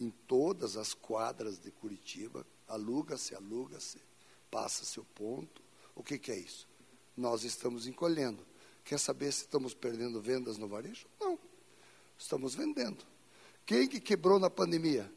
em 0.00 0.10
todas 0.10 0.76
as 0.76 0.94
quadras 0.94 1.58
de 1.58 1.70
Curitiba, 1.70 2.46
aluga-se, 2.66 3.34
aluga-se, 3.34 3.98
passa 4.50 4.84
seu 4.84 5.04
ponto. 5.14 5.62
O 5.94 6.02
que, 6.02 6.18
que 6.18 6.30
é 6.30 6.38
isso? 6.38 6.68
Nós 7.16 7.44
estamos 7.44 7.86
encolhendo. 7.86 8.46
Quer 8.84 8.98
saber 8.98 9.32
se 9.32 9.42
estamos 9.42 9.74
perdendo 9.74 10.20
vendas 10.20 10.56
no 10.56 10.68
varejo? 10.68 11.06
Não. 11.20 11.38
Estamos 12.18 12.54
vendendo. 12.54 13.04
Quem 13.66 13.86
que 13.86 14.00
quebrou 14.00 14.38
na 14.38 14.48
pandemia? 14.48 15.12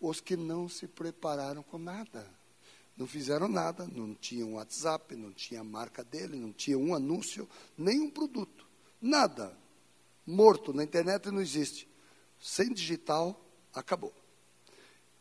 Os 0.00 0.20
que 0.20 0.36
não 0.36 0.68
se 0.68 0.86
prepararam 0.86 1.62
com 1.62 1.78
nada. 1.78 2.28
Não 2.96 3.06
fizeram 3.06 3.48
nada, 3.48 3.86
não 3.86 4.12
tinha 4.14 4.44
um 4.44 4.54
WhatsApp, 4.54 5.14
não 5.14 5.32
tinha 5.32 5.60
a 5.60 5.64
marca 5.64 6.02
dele, 6.02 6.36
não 6.36 6.52
tinha 6.52 6.76
um 6.76 6.94
anúncio, 6.94 7.48
nenhum 7.76 8.10
produto. 8.10 8.66
Nada. 9.00 9.56
Morto, 10.26 10.74
na 10.74 10.82
internet 10.82 11.30
não 11.30 11.40
existe. 11.40 11.88
Sem 12.40 12.72
digital, 12.72 13.40
acabou. 13.80 14.12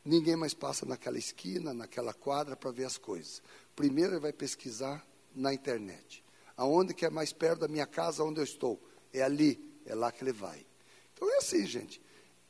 Ninguém 0.04 0.36
mais 0.36 0.54
passa 0.54 0.86
naquela 0.86 1.18
esquina, 1.18 1.74
naquela 1.74 2.14
quadra 2.14 2.56
para 2.56 2.72
ver 2.72 2.86
as 2.86 2.98
coisas. 2.98 3.42
Primeiro 3.76 4.14
ele 4.14 4.20
vai 4.22 4.34
pesquisar 4.34 5.06
na 5.36 5.54
internet. 5.54 6.24
Aonde 6.56 6.94
que 6.94 7.06
é 7.06 7.10
mais 7.10 7.34
perto 7.34 7.62
da 7.62 7.68
minha 7.68 7.86
casa, 7.86 8.24
onde 8.24 8.40
eu 8.40 8.44
estou? 8.44 8.82
É 9.14 9.22
ali, 9.22 9.82
é 9.86 9.94
lá 9.94 10.12
que 10.12 10.24
ele 10.24 10.32
vai. 10.32 10.66
Então 11.14 11.30
é 11.34 11.38
assim, 11.38 11.66
gente. 11.66 12.02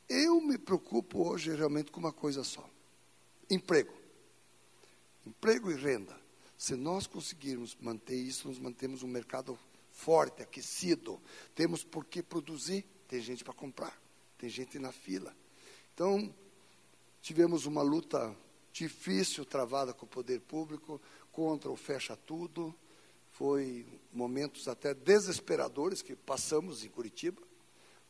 Eu 0.08 0.40
me 0.40 0.56
preocupo 0.56 1.28
hoje 1.28 1.54
realmente 1.54 1.90
com 1.90 2.00
uma 2.00 2.12
coisa 2.12 2.42
só: 2.44 2.68
emprego 3.50 3.98
emprego 5.28 5.70
e 5.70 5.74
renda. 5.74 6.18
Se 6.56 6.74
nós 6.74 7.06
conseguirmos 7.06 7.76
manter 7.80 8.16
isso, 8.16 8.48
nós 8.48 8.58
mantemos 8.58 9.02
um 9.02 9.06
mercado 9.06 9.56
forte, 9.92 10.42
aquecido. 10.42 11.20
Temos 11.54 11.84
por 11.84 12.04
que 12.04 12.22
produzir, 12.22 12.84
tem 13.06 13.20
gente 13.20 13.44
para 13.44 13.52
comprar, 13.52 13.96
tem 14.38 14.48
gente 14.48 14.78
na 14.78 14.90
fila. 14.90 15.34
Então, 15.98 16.32
tivemos 17.20 17.66
uma 17.66 17.82
luta 17.82 18.32
difícil 18.72 19.44
travada 19.44 19.92
com 19.92 20.06
o 20.06 20.08
poder 20.08 20.38
público 20.38 21.00
contra 21.32 21.68
o 21.68 21.74
fecha 21.74 22.16
tudo. 22.16 22.72
Foi 23.32 23.84
momentos 24.12 24.68
até 24.68 24.94
desesperadores 24.94 26.00
que 26.00 26.14
passamos 26.14 26.84
em 26.84 26.88
Curitiba, 26.88 27.42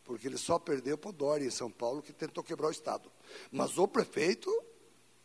porque 0.05 0.27
ele 0.27 0.37
só 0.37 0.59
perdeu 0.59 0.98
para 0.98 1.09
o 1.09 1.14
Dória 1.14 1.46
em 1.46 1.51
São 1.51 1.70
Paulo, 1.70 2.03
que 2.03 2.12
tentou 2.12 2.44
quebrar 2.44 2.68
o 2.68 2.72
Estado. 2.72 3.11
Mas 3.51 3.79
o 3.79 3.88
prefeito 3.88 4.53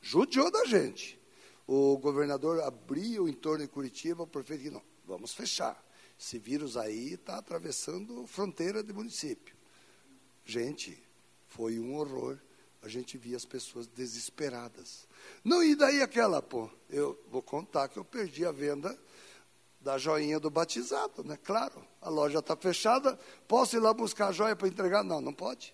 judiou 0.02 0.50
da 0.50 0.64
gente 0.64 1.20
o 1.68 1.98
governador 1.98 2.62
abriu 2.62 3.28
em 3.28 3.34
torno 3.34 3.66
de 3.66 3.72
Curitiba, 3.72 4.24
o 4.24 4.28
prefeito 4.28 4.64
disse, 4.64 4.74
não, 4.74 4.84
vamos 5.06 5.34
fechar. 5.34 5.82
Esse 6.20 6.38
vírus 6.38 6.78
aí 6.78 7.14
está 7.14 7.38
atravessando 7.38 8.26
fronteira 8.28 8.84
de 8.84 8.94
município. 8.94 9.56
Gente, 10.46 11.02
foi 11.48 11.80
um 11.80 11.96
horror. 11.96 12.38
A 12.84 12.88
gente 12.88 13.18
via 13.18 13.38
as 13.38 13.46
pessoas 13.46 13.88
desesperadas. 13.88 15.08
Não, 15.44 15.64
e 15.64 15.76
daí 15.76 16.02
aquela, 16.02 16.42
pô, 16.42 16.70
eu 16.90 17.20
vou 17.32 17.42
contar 17.42 17.88
que 17.88 17.98
eu 17.98 18.04
perdi 18.04 18.46
a 18.46 18.52
venda 18.52 18.98
da 19.80 19.98
joinha 19.98 20.40
do 20.40 20.50
batizado, 20.50 21.24
né? 21.24 21.38
Claro, 21.44 21.86
a 22.02 22.10
loja 22.10 22.40
está 22.40 22.56
fechada, 22.56 23.18
posso 23.48 23.76
ir 23.76 23.80
lá 23.80 23.94
buscar 23.94 24.28
a 24.28 24.32
joia 24.32 24.56
para 24.56 24.68
entregar? 24.68 25.04
Não, 25.04 25.22
não 25.22 25.34
pode. 25.34 25.74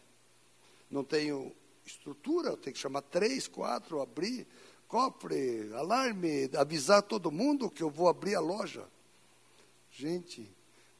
Não 0.89 1.03
tenho 1.03 1.51
estrutura, 1.85 2.55
tenho 2.55 2.73
que 2.73 2.79
chamar 2.79 3.01
três, 3.01 3.47
quatro, 3.47 4.01
abrir 4.01 4.47
cofre, 4.89 5.71
alarme, 5.75 6.49
avisar 6.57 7.03
todo 7.03 7.31
mundo 7.31 7.69
que 7.69 7.83
eu 7.83 7.91
vou 7.91 8.09
abrir 8.09 8.33
a 8.33 8.39
loja. 8.39 8.83
Gente, 9.91 10.51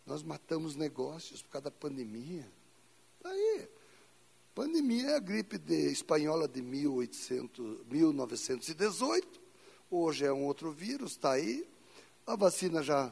nós 0.05 0.21
matamos 0.21 0.75
negócios 0.75 1.41
por 1.41 1.49
causa 1.49 1.65
da 1.65 1.71
pandemia. 1.71 2.47
Tá 3.21 3.29
aí. 3.29 3.67
Pandemia 4.59 5.11
é 5.11 5.15
a 5.15 5.19
gripe 5.19 5.57
de, 5.57 5.89
espanhola 5.89 6.45
de 6.45 6.61
1800, 6.61 7.85
1918. 7.89 9.39
Hoje 9.89 10.25
é 10.25 10.33
um 10.33 10.43
outro 10.43 10.69
vírus, 10.69 11.11
está 11.11 11.31
aí. 11.31 11.65
A 12.27 12.35
vacina 12.35 12.83
já 12.83 13.09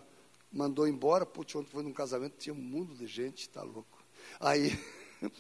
mandou 0.51 0.85
embora. 0.85 1.25
Putz, 1.25 1.55
ontem 1.55 1.71
foi 1.71 1.83
num 1.83 1.93
casamento, 1.93 2.35
tinha 2.37 2.53
um 2.53 2.57
mundo 2.57 2.93
de 2.95 3.07
gente, 3.07 3.43
está 3.43 3.63
louco. 3.63 3.97
Aí, 4.41 4.77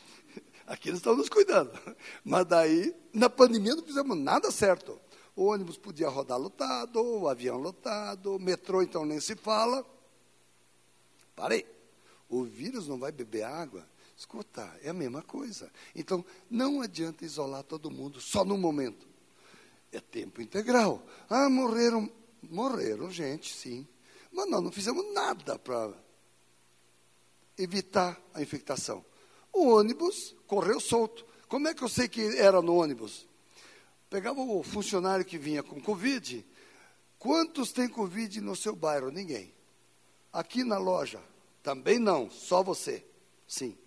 aqui 0.65 0.91
nós 0.91 0.99
estamos 0.99 1.17
nos 1.17 1.27
cuidando. 1.27 1.77
Mas 2.23 2.45
daí, 2.45 2.95
na 3.11 3.29
pandemia 3.29 3.75
não 3.75 3.83
fizemos 3.83 4.17
nada 4.17 4.49
certo. 4.49 4.97
O 5.35 5.47
ônibus 5.47 5.77
podia 5.77 6.07
rodar 6.07 6.39
lotado, 6.39 7.03
o 7.03 7.27
avião 7.27 7.57
lotado, 7.57 8.37
o 8.37 8.39
metrô 8.39 8.81
então 8.81 9.05
nem 9.05 9.19
se 9.19 9.35
fala. 9.35 9.85
Parei. 11.35 11.65
O 12.29 12.45
vírus 12.45 12.87
não 12.87 12.97
vai 12.97 13.11
beber 13.11 13.43
água? 13.43 13.85
Escuta, 14.17 14.67
é 14.81 14.89
a 14.89 14.93
mesma 14.93 15.21
coisa. 15.21 15.71
Então, 15.95 16.25
não 16.49 16.81
adianta 16.81 17.23
isolar 17.23 17.63
todo 17.63 17.91
mundo 17.91 18.19
só 18.19 18.43
no 18.43 18.57
momento. 18.57 19.07
É 19.91 19.99
tempo 19.99 20.41
integral. 20.41 21.05
Ah, 21.29 21.47
morreram. 21.47 22.11
Morreram, 22.41 23.11
gente, 23.11 23.53
sim. 23.53 23.87
Mas 24.31 24.49
nós 24.49 24.63
não 24.63 24.71
fizemos 24.71 25.13
nada 25.13 25.59
para 25.59 25.93
evitar 27.57 28.19
a 28.33 28.41
infectação. 28.41 29.05
O 29.53 29.67
ônibus 29.67 30.35
correu 30.47 30.79
solto. 30.79 31.23
Como 31.47 31.67
é 31.67 31.73
que 31.73 31.83
eu 31.83 31.89
sei 31.89 32.07
que 32.07 32.21
era 32.37 32.61
no 32.61 32.75
ônibus? 32.75 33.27
Pegava 34.09 34.41
o 34.41 34.63
funcionário 34.63 35.25
que 35.25 35.37
vinha 35.37 35.61
com 35.61 35.79
Covid. 35.79 36.43
Quantos 37.19 37.71
tem 37.71 37.87
Covid 37.87 38.41
no 38.41 38.55
seu 38.55 38.75
bairro? 38.75 39.11
Ninguém. 39.11 39.53
Aqui 40.33 40.63
na 40.63 40.77
loja? 40.77 41.21
Também 41.61 41.99
não, 41.99 42.29
só 42.31 42.63
você. 42.63 43.05
Sim. 43.47 43.77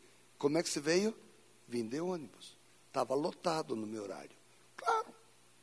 Como 0.41 0.57
é 0.57 0.63
que 0.63 0.71
você 0.71 0.81
veio? 0.81 1.15
Vim 1.69 1.87
de 1.87 2.01
ônibus. 2.01 2.57
Estava 2.87 3.15
lotado 3.15 3.77
no 3.77 3.87
meu 3.87 4.05
horário. 4.05 4.35
Claro, 4.75 5.15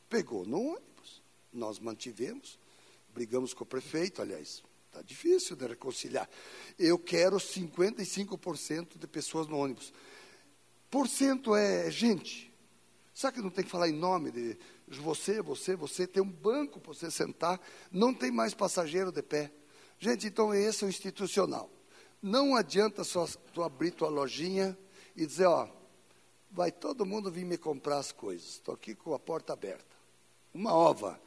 pegou 0.07 0.45
no 0.45 0.61
ônibus. 0.61 1.19
Nós 1.51 1.79
mantivemos, 1.79 2.59
brigamos 3.11 3.55
com 3.55 3.63
o 3.63 3.67
prefeito, 3.67 4.21
aliás, 4.21 4.61
está 4.85 5.01
difícil 5.01 5.55
de 5.55 5.65
reconciliar. 5.65 6.29
Eu 6.77 6.99
quero 6.99 7.37
55% 7.37 8.99
de 8.99 9.07
pessoas 9.07 9.47
no 9.47 9.57
ônibus. 9.57 9.91
Por 10.91 11.07
cento 11.07 11.55
é 11.55 11.89
gente. 11.89 12.53
Será 13.15 13.33
que 13.33 13.41
não 13.41 13.49
tem 13.49 13.65
que 13.65 13.71
falar 13.71 13.89
em 13.89 13.93
nome 13.93 14.29
de 14.29 14.57
você, 14.99 15.41
você, 15.41 15.75
você? 15.75 16.05
Tem 16.05 16.21
um 16.21 16.29
banco 16.29 16.79
para 16.79 16.93
você 16.93 17.09
sentar, 17.09 17.59
não 17.91 18.13
tem 18.13 18.29
mais 18.29 18.53
passageiro 18.53 19.11
de 19.11 19.23
pé. 19.23 19.51
Gente, 19.99 20.27
então 20.27 20.53
esse 20.53 20.83
é 20.83 20.87
o 20.87 20.89
institucional. 20.89 21.67
Não 22.27 22.57
adianta 22.57 23.05
só 23.05 23.25
tu 23.53 23.63
abrir 23.63 23.91
tua 23.91 24.09
lojinha 24.09 24.77
e 25.15 25.25
dizer, 25.25 25.45
ó, 25.45 25.65
vai 26.51 26.73
todo 26.73 27.05
mundo 27.05 27.31
vir 27.31 27.45
me 27.45 27.57
comprar 27.57 27.99
as 27.99 28.11
coisas. 28.11 28.49
Estou 28.49 28.73
aqui 28.73 28.93
com 28.93 29.13
a 29.13 29.19
porta 29.19 29.53
aberta. 29.53 29.95
Uma 30.53 30.73
ova. 30.73 31.17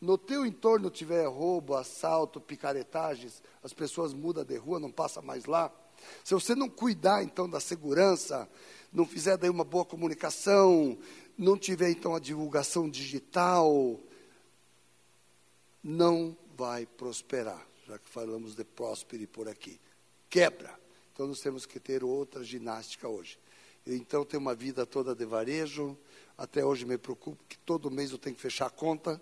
No 0.00 0.16
teu 0.16 0.46
entorno 0.46 0.88
tiver 0.88 1.26
roubo, 1.26 1.74
assalto, 1.74 2.40
picaretagens, 2.40 3.42
as 3.62 3.74
pessoas 3.74 4.14
mudam 4.14 4.42
de 4.42 4.56
rua, 4.56 4.80
não 4.80 4.90
passa 4.90 5.20
mais 5.20 5.44
lá. 5.44 5.70
Se 6.24 6.32
você 6.32 6.54
não 6.54 6.70
cuidar 6.70 7.22
então 7.22 7.46
da 7.46 7.60
segurança, 7.60 8.48
não 8.90 9.04
fizer 9.04 9.36
daí 9.36 9.50
uma 9.50 9.64
boa 9.64 9.84
comunicação, 9.84 10.96
não 11.36 11.58
tiver 11.58 11.90
então 11.90 12.14
a 12.14 12.18
divulgação 12.18 12.88
digital, 12.88 14.00
não 15.84 16.34
vai 16.56 16.86
prosperar, 16.86 17.66
já 17.86 17.98
que 17.98 18.08
falamos 18.08 18.54
de 18.54 18.64
próspere 18.64 19.26
por 19.26 19.46
aqui. 19.46 19.78
Quebra. 20.28 20.78
Então 21.12 21.26
nós 21.26 21.40
temos 21.40 21.66
que 21.66 21.80
ter 21.80 22.04
outra 22.04 22.44
ginástica 22.44 23.08
hoje. 23.08 23.38
Então 23.86 24.24
tenho 24.24 24.40
uma 24.40 24.54
vida 24.54 24.84
toda 24.84 25.14
de 25.14 25.24
varejo, 25.24 25.96
até 26.36 26.64
hoje 26.64 26.84
me 26.84 26.98
preocupo 26.98 27.42
que 27.48 27.58
todo 27.58 27.90
mês 27.90 28.12
eu 28.12 28.18
tenho 28.18 28.36
que 28.36 28.42
fechar 28.42 28.66
a 28.66 28.70
conta, 28.70 29.20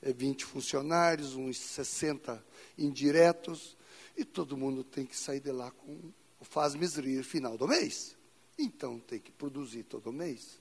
é 0.00 0.12
20 0.12 0.44
funcionários, 0.44 1.34
uns 1.34 1.58
60 1.58 2.42
indiretos, 2.78 3.76
e 4.16 4.24
todo 4.24 4.56
mundo 4.56 4.84
tem 4.84 5.04
que 5.04 5.16
sair 5.16 5.40
de 5.40 5.50
lá 5.50 5.70
com 5.70 5.92
o 6.40 6.44
faz-me 6.44 6.86
rir 6.86 7.24
final 7.24 7.58
do 7.58 7.66
mês. 7.66 8.16
Então 8.56 9.00
tem 9.00 9.18
que 9.18 9.32
produzir 9.32 9.82
todo 9.82 10.12
mês. 10.12 10.60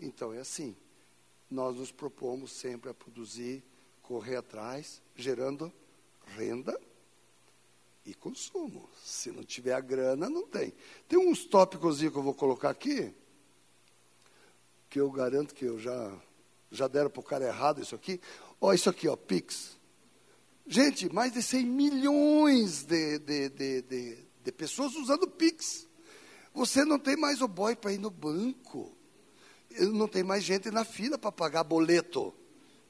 Então 0.00 0.32
é 0.32 0.38
assim. 0.38 0.74
Nós 1.50 1.76
nos 1.76 1.92
propomos 1.92 2.52
sempre 2.52 2.88
a 2.88 2.94
produzir, 2.94 3.62
correr 4.02 4.36
atrás, 4.36 5.02
gerando 5.14 5.70
renda 6.36 6.80
e 8.04 8.14
consumo. 8.14 8.88
Se 9.02 9.30
não 9.30 9.42
tiver 9.42 9.72
a 9.72 9.80
grana, 9.80 10.28
não 10.28 10.46
tem. 10.46 10.72
Tem 11.08 11.18
uns 11.18 11.44
tópicos 11.44 11.98
que 11.98 12.06
eu 12.06 12.22
vou 12.22 12.34
colocar 12.34 12.70
aqui, 12.70 13.12
que 14.90 15.00
eu 15.00 15.10
garanto 15.10 15.54
que 15.54 15.64
eu 15.64 15.78
já, 15.78 16.12
já 16.70 16.86
deram 16.86 17.10
para 17.10 17.20
o 17.20 17.24
cara 17.24 17.46
errado 17.46 17.80
isso 17.80 17.94
aqui. 17.94 18.20
Ó, 18.60 18.72
isso 18.72 18.90
aqui, 18.90 19.08
ó, 19.08 19.16
Pix. 19.16 19.76
Gente, 20.66 21.12
mais 21.12 21.32
de 21.32 21.42
100 21.42 21.66
milhões 21.66 22.84
de, 22.84 23.18
de, 23.18 23.48
de, 23.50 23.82
de, 23.82 24.18
de 24.42 24.52
pessoas 24.52 24.94
usando 24.94 25.28
Pix. 25.28 25.86
Você 26.54 26.84
não 26.84 26.98
tem 26.98 27.16
mais 27.16 27.42
o 27.42 27.48
boy 27.48 27.74
para 27.74 27.92
ir 27.92 27.98
no 27.98 28.10
banco. 28.10 28.96
Não 29.92 30.06
tem 30.06 30.22
mais 30.22 30.44
gente 30.44 30.70
na 30.70 30.84
fila 30.84 31.18
para 31.18 31.32
pagar 31.32 31.64
boleto. 31.64 32.32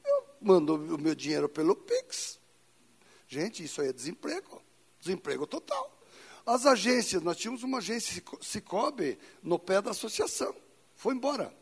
Eu 0.05 0.25
mando 0.41 0.75
o 0.75 0.97
meu 0.97 1.15
dinheiro 1.15 1.49
pelo 1.49 1.75
Pix. 1.75 2.39
Gente, 3.27 3.63
isso 3.63 3.81
aí 3.81 3.87
é 3.87 3.93
desemprego. 3.93 4.64
Desemprego 5.05 5.45
total. 5.45 5.95
As 6.43 6.65
agências, 6.65 7.21
nós 7.21 7.37
tínhamos 7.37 7.61
uma 7.61 7.77
agência 7.77 8.23
Cicobi 8.41 9.19
no 9.43 9.59
pé 9.59 9.79
da 9.79 9.91
associação. 9.91 10.55
Foi 10.95 11.13
embora. 11.13 11.55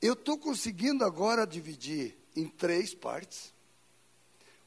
Eu 0.00 0.12
estou 0.12 0.38
conseguindo 0.38 1.04
agora 1.04 1.44
dividir 1.44 2.16
em 2.36 2.46
três 2.46 2.94
partes. 2.94 3.52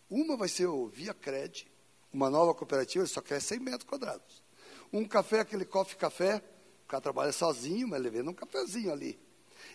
Uma 0.10 0.36
vai 0.36 0.50
ser 0.50 0.66
o 0.66 0.88
Via 0.88 1.14
Cred, 1.14 1.66
uma 2.12 2.30
nova 2.30 2.54
cooperativa, 2.54 3.06
ele 3.06 3.12
só 3.12 3.22
quer 3.22 3.42
100 3.42 3.60
metros 3.60 3.90
quadrados. 3.90 4.44
Um 4.92 5.08
café, 5.08 5.40
aquele 5.40 5.64
coffee 5.64 5.96
café, 5.96 6.44
o 6.84 6.88
cara 6.88 7.00
trabalha 7.00 7.32
sozinho, 7.32 7.88
mas 7.88 8.00
ele 8.00 8.10
vende 8.10 8.28
um 8.28 8.34
cafezinho 8.34 8.92
ali. 8.92 9.18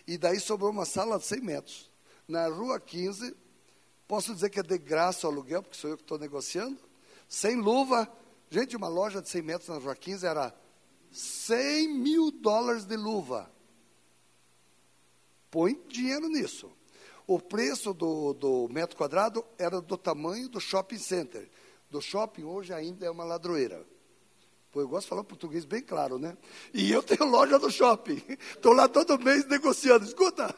E 0.05 0.15
daí 0.15 0.39
sobrou 0.39 0.69
uma 0.69 0.85
sala 0.85 1.17
de 1.17 1.25
100 1.25 1.41
metros. 1.41 1.89
Na 2.27 2.47
rua 2.47 2.79
15, 2.79 3.35
posso 4.07 4.33
dizer 4.33 4.51
que 4.51 4.59
é 4.59 4.63
de 4.63 4.77
graça 4.77 5.27
o 5.27 5.31
aluguel, 5.31 5.63
porque 5.63 5.77
sou 5.77 5.89
eu 5.89 5.97
que 5.97 6.03
estou 6.03 6.19
negociando 6.19 6.92
sem 7.27 7.55
luva. 7.55 8.11
Gente, 8.49 8.75
uma 8.75 8.87
loja 8.87 9.21
de 9.21 9.29
100 9.29 9.41
metros 9.41 9.69
na 9.69 9.77
Rua 9.77 9.95
15 9.95 10.25
era 10.25 10.53
100 11.11 11.89
mil 11.89 12.31
dólares 12.31 12.85
de 12.85 12.95
luva. 12.95 13.51
Põe 15.49 15.79
dinheiro 15.87 16.27
nisso. 16.27 16.71
O 17.25 17.39
preço 17.39 17.93
do, 17.93 18.33
do 18.33 18.67
metro 18.69 18.97
quadrado 18.97 19.45
era 19.57 19.79
do 19.79 19.97
tamanho 19.97 20.49
do 20.49 20.59
shopping 20.59 20.97
center. 20.97 21.49
Do 21.89 22.01
shopping 22.01 22.43
hoje 22.43 22.73
ainda 22.73 23.05
é 23.05 23.09
uma 23.09 23.23
ladroeira. 23.23 23.85
Pô, 24.71 24.81
eu 24.81 24.87
gosto 24.87 25.03
de 25.03 25.09
falar 25.09 25.23
português 25.23 25.65
bem 25.65 25.81
claro, 25.81 26.17
né? 26.17 26.35
E 26.73 26.91
eu 26.91 27.03
tenho 27.03 27.29
loja 27.29 27.59
no 27.59 27.69
shopping. 27.69 28.21
Estou 28.55 28.73
lá 28.73 28.89
todo 28.89 29.19
mês 29.19 29.45
negociando. 29.45 30.03
Escuta, 30.03 30.53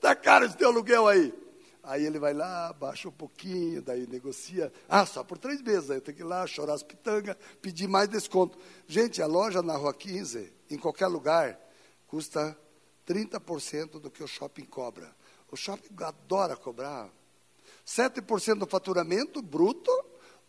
tá 0.00 0.16
caro 0.16 0.46
esse 0.46 0.56
teu 0.56 0.70
aluguel 0.70 1.06
aí. 1.06 1.41
Aí 1.82 2.06
ele 2.06 2.18
vai 2.18 2.32
lá, 2.32 2.72
baixa 2.72 3.08
um 3.08 3.12
pouquinho, 3.12 3.82
daí 3.82 4.06
negocia. 4.06 4.72
Ah, 4.88 5.04
só 5.04 5.24
por 5.24 5.36
três 5.36 5.60
meses. 5.60 5.90
Aí 5.90 5.96
eu 5.96 6.00
tenho 6.00 6.16
que 6.16 6.22
ir 6.22 6.26
lá, 6.26 6.46
chorar 6.46 6.74
as 6.74 6.82
pitangas, 6.82 7.36
pedir 7.60 7.88
mais 7.88 8.08
desconto. 8.08 8.56
Gente, 8.86 9.20
a 9.20 9.26
loja 9.26 9.62
na 9.62 9.76
Rua 9.76 9.92
15, 9.92 10.52
em 10.70 10.78
qualquer 10.78 11.08
lugar, 11.08 11.58
custa 12.06 12.56
30% 13.06 13.98
do 14.00 14.10
que 14.10 14.22
o 14.22 14.28
shopping 14.28 14.64
cobra. 14.64 15.12
O 15.50 15.56
shopping 15.56 15.94
adora 16.02 16.56
cobrar. 16.56 17.10
7% 17.84 18.58
do 18.58 18.66
faturamento 18.66 19.42
bruto 19.42 19.90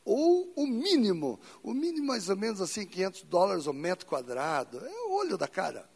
ou 0.06 0.54
o 0.56 0.68
mínimo. 0.68 1.40
O 1.64 1.74
mínimo 1.74 2.08
mais 2.08 2.30
ou 2.30 2.38
menos 2.38 2.62
assim, 2.62 2.86
500 2.86 3.24
dólares 3.24 3.66
o 3.66 3.74
metro 3.74 4.06
quadrado. 4.06 4.86
É 4.86 5.02
o 5.08 5.14
olho 5.14 5.36
da 5.36 5.48
cara. 5.48 5.90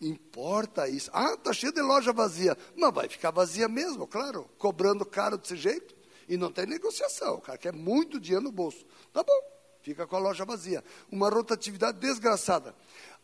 Importa 0.00 0.88
isso. 0.88 1.10
Ah, 1.12 1.34
está 1.34 1.52
cheio 1.52 1.72
de 1.72 1.82
loja 1.82 2.12
vazia. 2.12 2.56
Mas 2.76 2.94
vai 2.94 3.08
ficar 3.08 3.30
vazia 3.30 3.68
mesmo, 3.68 4.06
claro. 4.06 4.48
Cobrando 4.56 5.04
caro 5.04 5.36
desse 5.36 5.56
jeito. 5.56 5.94
E 6.28 6.36
não 6.36 6.52
tem 6.52 6.66
negociação. 6.66 7.36
O 7.36 7.40
cara 7.40 7.58
quer 7.58 7.72
muito 7.72 8.20
dinheiro 8.20 8.44
no 8.44 8.52
bolso. 8.52 8.84
Tá 9.12 9.22
bom, 9.22 9.40
fica 9.82 10.06
com 10.06 10.16
a 10.16 10.20
loja 10.20 10.44
vazia. 10.44 10.84
Uma 11.10 11.28
rotatividade 11.28 11.98
desgraçada. 11.98 12.74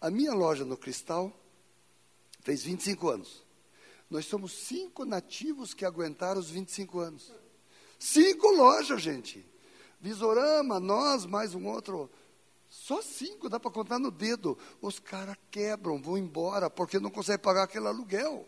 A 0.01 0.11
minha 0.11 0.33
loja 0.33 0.65
no 0.65 0.77
Cristal 0.77 1.33
fez 2.41 2.65
25 2.65 3.09
anos. 3.09 3.45
Nós 4.11 4.27
somos 4.27 4.53
cinco 4.53 5.05
nativos 5.05 5.75
que 5.75 5.85
aguentaram 5.85 6.41
os 6.41 6.51
25 6.51 6.99
anos. 6.99 7.33
Cinco 7.99 8.49
lojas, 8.51 9.01
gente. 9.01 9.45
Visorama, 10.01 10.81
nós, 10.81 11.25
mais 11.25 11.55
um 11.55 11.67
outro 11.67 12.11
só 12.75 13.01
cinco, 13.01 13.49
dá 13.49 13.61
para 13.61 13.71
contar 13.71 14.01
no 14.01 14.11
dedo. 14.11 14.59
Os 14.83 14.99
caras 14.99 15.37
quebram, 15.49 16.03
vão 16.03 16.19
embora, 16.19 16.69
porque 16.69 16.99
não 16.99 17.09
conseguem 17.09 17.41
pagar 17.41 17.63
aquele 17.63 17.87
aluguel. 17.87 18.47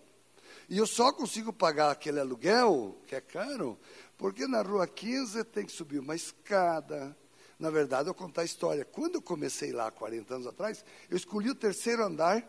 E 0.69 0.77
eu 0.77 0.87
só 0.87 1.13
consigo 1.13 1.53
pagar 1.53 1.93
aquele 1.93 2.19
aluguel, 2.19 2.99
que 3.07 3.15
é 3.15 3.21
caro, 3.21 3.79
porque 4.19 4.49
na 4.49 4.63
rua 4.63 4.85
15 4.85 5.45
tem 5.45 5.65
que 5.65 5.71
subir 5.71 6.01
uma 6.01 6.17
escada. 6.17 7.17
Na 7.57 7.71
verdade, 7.71 8.11
eu 8.11 8.15
contar 8.15 8.43
a 8.43 8.45
história. 8.45 8.85
Quando 8.85 9.15
eu 9.15 9.23
comecei 9.23 9.73
lá, 9.73 9.93
40 9.93 10.35
anos 10.35 10.47
atrás, 10.49 10.85
eu 11.09 11.17
escolhi 11.17 11.49
o 11.49 11.55
terceiro 11.55 12.05
andar, 12.05 12.45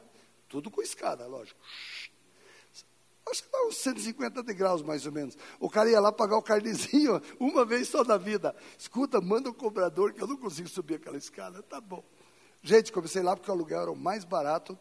tudo 0.49 0.71
com 0.71 0.81
escada, 0.81 1.27
lógico 1.27 1.59
acho 3.29 3.43
que 3.43 3.57
uns 3.57 3.77
150 3.77 4.43
degraus 4.43 4.81
mais 4.81 5.05
ou 5.05 5.11
menos. 5.11 5.37
O 5.59 5.69
cara 5.69 5.89
ia 5.89 5.99
lá 5.99 6.11
pagar 6.11 6.37
o 6.37 6.41
carnezinho 6.41 7.21
uma 7.39 7.65
vez 7.65 7.87
só 7.87 8.03
na 8.03 8.17
vida. 8.17 8.55
Escuta, 8.77 9.19
manda 9.21 9.49
o 9.49 9.51
um 9.51 9.55
cobrador 9.55 10.13
que 10.13 10.21
eu 10.21 10.27
não 10.27 10.37
consigo 10.37 10.67
subir 10.67 10.95
aquela 10.95 11.17
escada. 11.17 11.61
Tá 11.63 11.81
bom. 11.81 12.03
Gente, 12.61 12.91
comecei 12.91 13.21
lá 13.21 13.35
porque 13.35 13.49
o 13.49 13.53
aluguel 13.53 13.81
era 13.81 13.91
o 13.91 13.95
mais 13.95 14.23
barato 14.23 14.77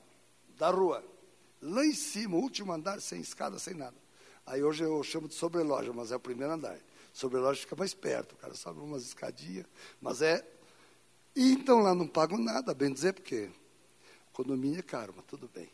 da 0.59 0.71
rua. 0.71 1.05
Lá 1.61 1.85
em 1.85 1.95
cima, 1.95 2.37
último 2.37 2.73
andar, 2.73 3.01
sem 3.01 3.21
escada, 3.21 3.59
sem 3.59 3.75
nada. 3.75 3.97
Aí 4.47 4.63
hoje 4.63 4.85
eu 4.85 5.03
chamo 5.03 5.29
de 5.29 5.35
sobreloja, 5.35 5.93
mas 5.93 6.13
é 6.13 6.17
o 6.17 6.21
primeiro 6.21 6.53
andar. 6.53 6.79
Sobreloja 7.13 7.61
fica 7.61 7.75
mais 7.75 7.95
perto, 7.95 8.33
o 8.33 8.37
cara 8.37 8.55
sobe 8.55 8.81
umas 8.81 9.03
escadinhas, 9.03 9.67
mas 10.01 10.23
é. 10.23 10.47
E 11.35 11.53
então 11.53 11.81
lá 11.81 11.95
não 11.95 12.07
pago 12.07 12.39
nada, 12.39 12.75
bem 12.75 12.93
dizer, 12.93 13.15
porque 13.15 13.51
condomínio 14.33 14.79
é 14.79 14.83
caro, 14.83 15.15
mas 15.17 15.25
tudo 15.25 15.51
bem. 15.53 15.69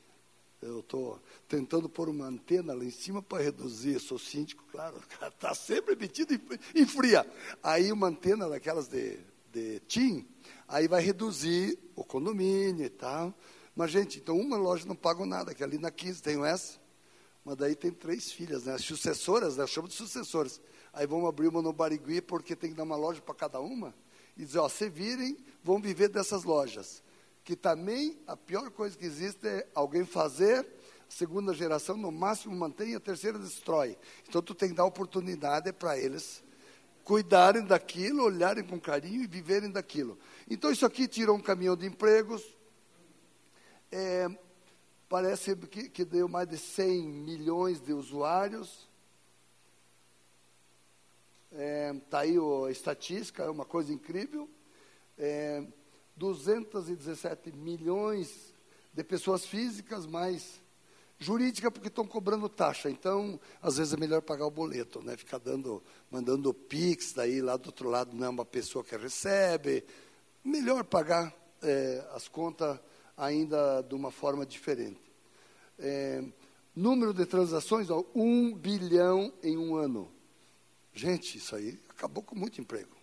Eu 0.63 0.79
estou 0.79 1.21
tentando 1.49 1.89
pôr 1.89 2.09
uma 2.09 2.27
antena 2.27 2.73
lá 2.73 2.85
em 2.85 2.91
cima 2.91 3.21
para 3.21 3.43
reduzir. 3.43 3.99
Sou 3.99 4.17
síndico, 4.17 4.65
claro, 4.71 4.97
está 5.27 5.53
sempre 5.57 5.97
metido 5.97 6.39
em 6.73 6.87
fria. 6.87 7.27
Aí 7.61 7.91
uma 7.91 8.07
antena 8.07 8.49
daquelas 8.49 8.87
de, 8.87 9.19
de 9.53 9.81
TIM, 9.81 10.25
aí 10.69 10.87
vai 10.87 11.03
reduzir 11.03 11.77
o 11.97 12.05
condomínio 12.05 12.87
e 12.87 12.89
tal. 12.89 13.35
Mas, 13.75 13.91
gente, 13.91 14.21
então 14.21 14.39
uma 14.39 14.57
loja 14.57 14.87
não 14.87 14.95
paga 14.95 15.27
nada, 15.27 15.53
que 15.53 15.65
ali 15.65 15.79
na 15.79 15.91
15 15.91 16.23
tenho 16.23 16.45
essa. 16.45 16.81
Mas 17.45 17.57
daí 17.57 17.75
tem 17.75 17.91
três 17.91 18.31
filhas, 18.31 18.65
né? 18.65 18.75
As 18.75 18.85
sucessoras, 18.85 19.57
né? 19.57 19.65
Eu 19.65 19.69
chamo 19.69 19.89
de 19.89 19.95
sucessoras. 19.95 20.61
Aí 20.93 21.09
vamos 21.09 21.29
abrir 21.29 21.49
uma 21.49 21.61
no 21.61 21.73
Barigui, 21.73 22.21
porque 22.23 22.55
tem 22.55 22.71
que 22.71 22.77
dar 22.77 22.85
uma 22.85 22.95
loja 22.95 23.21
para 23.21 23.35
cada 23.35 23.59
uma. 23.59 23.93
E 24.37 24.45
dizer, 24.45 24.61
ó, 24.61 24.69
se 24.69 24.89
virem, 24.89 25.37
vão 25.65 25.81
viver 25.81 26.09
dessas 26.09 26.45
lojas 26.45 27.02
que 27.45 27.57
também 27.57 28.19
a 28.27 28.37
pior 28.37 28.71
coisa 28.71 28.97
que 28.97 29.05
existe 29.05 29.47
é 29.47 29.67
alguém 29.75 30.05
fazer, 30.05 30.67
segunda 31.09 31.53
geração 31.53 31.97
no 31.97 32.11
máximo 32.13 32.55
mantém, 32.55 32.95
a 32.95 33.01
terceira 33.01 33.39
destrói. 33.39 33.99
Então 34.29 34.41
tu 34.41 34.55
tem 34.55 34.71
que 34.71 34.75
dar 34.75 34.85
oportunidade 34.85 35.73
para 35.73 35.99
eles 35.99 36.43
cuidarem 37.05 37.65
daquilo, 37.65 38.23
olharem 38.23 38.63
com 38.63 38.81
carinho 38.81 39.23
e 39.23 39.27
viverem 39.27 39.71
daquilo. 39.71 40.19
Então 40.49 40.71
isso 40.71 40.87
aqui 40.87 41.09
tira 41.09 41.33
um 41.33 41.41
caminhão 41.41 41.77
de 41.77 41.87
empregos. 41.87 42.43
É, 43.91 44.31
Parece 45.13 45.55
que, 45.55 45.91
que 45.91 46.07
deu 46.07 46.27
mais 46.27 46.49
de 46.49 46.57
100 46.57 47.03
milhões 47.03 47.83
de 47.83 47.93
usuários. 47.93 48.89
Está 51.51 51.63
é, 51.63 51.95
tá 52.09 52.19
aí 52.21 52.35
a 52.39 52.71
estatística, 52.71 53.43
é 53.43 53.51
uma 53.51 53.67
coisa 53.67 53.93
incrível. 53.93 54.49
É, 55.19 55.63
217 56.17 57.53
milhões 57.53 58.53
de 58.93 59.03
pessoas 59.03 59.45
físicas, 59.47 60.07
mais 60.07 60.61
jurídica 61.19 61.71
porque 61.71 61.89
estão 61.89 62.07
cobrando 62.07 62.49
taxa. 62.49 62.91
Então, 62.91 63.41
às 63.63 63.77
vezes 63.77 63.95
é 63.95 63.97
melhor 63.97 64.21
pagar 64.23 64.47
o 64.47 64.51
boleto, 64.51 65.01
né? 65.03 65.17
Ficar 65.17 65.39
dando, 65.39 65.83
mandando 66.11 66.53
pix, 66.53 67.13
daí 67.13 67.41
lá 67.41 67.57
do 67.57 67.67
outro 67.67 67.89
lado 67.89 68.15
não 68.15 68.27
é 68.27 68.29
uma 68.29 68.45
pessoa 68.45 68.85
que 68.85 68.97
recebe. 68.97 69.85
Melhor 70.45 70.85
pagar 70.85 71.35
é, 71.63 72.05
as 72.13 72.29
contas 72.29 72.79
ainda 73.17 73.83
de 73.83 73.95
uma 73.95 74.11
forma 74.11 74.45
diferente. 74.45 75.01
É, 75.79 76.23
número 76.75 77.15
de 77.15 77.25
transações, 77.25 77.89
ó, 77.91 78.05
um 78.15 78.53
bilhão 78.55 79.33
em 79.43 79.57
um 79.57 79.77
ano. 79.77 80.11
Gente, 80.93 81.39
isso 81.39 81.55
aí 81.57 81.79
acabou 81.89 82.23
com 82.23 82.35
muito 82.35 82.61
emprego. 82.61 83.02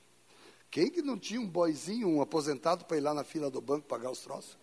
Quem 0.72 0.90
que 0.90 1.02
não 1.02 1.18
tinha 1.18 1.42
um 1.42 1.48
boizinho, 1.48 2.08
um 2.08 2.22
aposentado 2.22 2.86
para 2.86 2.98
ir 2.98 3.02
lá 3.02 3.14
na 3.14 3.24
fila 3.24 3.50
do 3.50 3.60
banco 3.60 3.88
pagar 3.88 4.12
os 4.12 4.20
troços? 4.20 4.58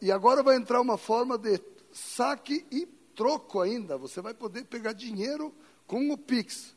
E 0.00 0.10
agora 0.12 0.42
vai 0.42 0.56
entrar 0.56 0.80
uma 0.80 0.96
forma 0.96 1.36
de 1.36 1.60
saque 1.92 2.64
e 2.70 2.86
troco 3.14 3.60
ainda. 3.60 3.98
Você 3.98 4.20
vai 4.20 4.32
poder 4.32 4.64
pegar 4.64 4.92
dinheiro 4.92 5.52
com 5.86 6.10
o 6.10 6.16
Pix. 6.16 6.74